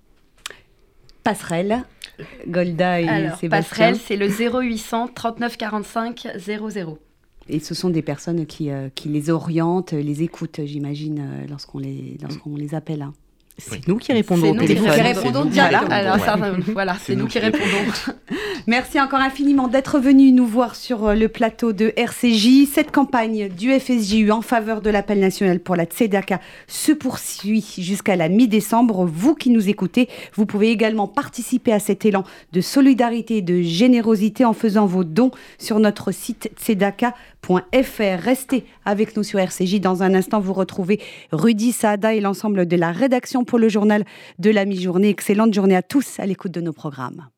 Passerelle, 1.23 1.85
Golda 2.47 3.01
et 3.01 3.09
Alors, 3.09 3.39
Sébastien. 3.39 3.71
Passerelle, 3.87 3.97
c'est 3.97 4.17
le 4.17 4.29
0800 4.29 5.09
39 5.15 5.57
45 5.57 6.29
00. 6.37 6.99
Et 7.49 7.61
ce 7.61 7.75
sont 7.75 7.91
des 7.91 8.03
personnes 8.03 8.47
qui, 8.47 8.71
euh, 8.71 8.89
qui 8.95 9.09
les 9.09 9.31
orientent, 9.31 9.93
les 9.93 10.23
écoutent, 10.23 10.61
j'imagine, 10.65 11.21
euh, 11.21 11.47
lorsqu'on 11.49 11.79
les, 11.79 12.17
lorsqu'on 12.23 12.57
les 12.57 12.75
appelle. 12.75 13.03
hein. 13.03 13.13
C'est 13.57 13.87
nous 13.87 13.99
qui 13.99 14.13
répondons 14.13 14.51
au 14.51 14.55
nous 14.55 14.65
qui 14.67 14.75
répondons 14.75 15.49
ça, 15.53 16.37
voilà, 16.73 16.97
c'est 17.01 17.15
nous 17.15 17.27
qui 17.27 17.39
répondons. 17.39 17.63
Merci 18.67 19.01
encore 19.01 19.21
infiniment 19.21 19.69
d'être 19.69 20.01
venu 20.01 20.33
nous 20.33 20.47
voir 20.47 20.75
sur 20.75 21.07
euh, 21.07 21.15
le 21.15 21.29
plateau 21.29 21.73
de 21.73 21.93
RCJ. 21.97 22.67
Cette 22.67 22.91
campagne 22.91 23.49
du 23.49 23.71
FSJU 23.79 24.31
en 24.33 24.41
faveur 24.41 24.81
de 24.81 24.91
l'appel 24.91 25.21
national 25.21 25.61
pour 25.61 25.77
la 25.77 25.85
Tzedaka 25.85 26.41
se 26.67 26.91
poursuit 26.91 27.65
jusqu'à 27.79 28.17
la 28.17 28.29
mi-décembre. 28.29 29.05
Vous 29.05 29.35
qui 29.35 29.51
nous 29.51 29.69
écoutez, 29.69 30.09
vous 30.35 30.47
pouvez 30.47 30.71
également 30.71 31.07
participer 31.07 31.73
à 31.73 31.79
cet 31.79 32.07
élan 32.07 32.25
de 32.53 32.61
solidarité 32.61 33.37
et 33.37 33.43
de 33.43 33.61
générosité 33.61 34.45
en 34.45 34.55
faisant 34.55 34.87
vos 34.87 35.05
dons 35.05 35.31
sur 35.59 35.79
notre 35.79 36.11
site 36.11 36.51
tzedaka.fr. 36.59 37.13
Restez 38.19 38.65
avec 38.85 39.17
nous 39.17 39.23
sur 39.23 39.39
RCJ. 39.39 39.81
Dans 39.81 40.03
un 40.03 40.15
instant, 40.15 40.41
vous 40.41 40.55
retrouvez 40.55 41.01
Rudy 41.31 41.71
Saada 41.73 42.15
et 42.15 42.21
l'ensemble 42.21 42.67
de 42.67 42.77
la 42.77 42.91
rédaction 42.91 43.44
pour 43.45 43.59
le 43.59 43.69
journal 43.69 44.05
de 44.39 44.51
la 44.51 44.65
mi-journée. 44.65 45.09
Excellente 45.09 45.55
journée 45.55 45.77
à 45.77 45.83
tous 45.83 46.19
à 46.19 46.27
l'écoute 46.27 46.53
de 46.53 46.61
nos 46.61 46.73
programmes. 46.73 47.29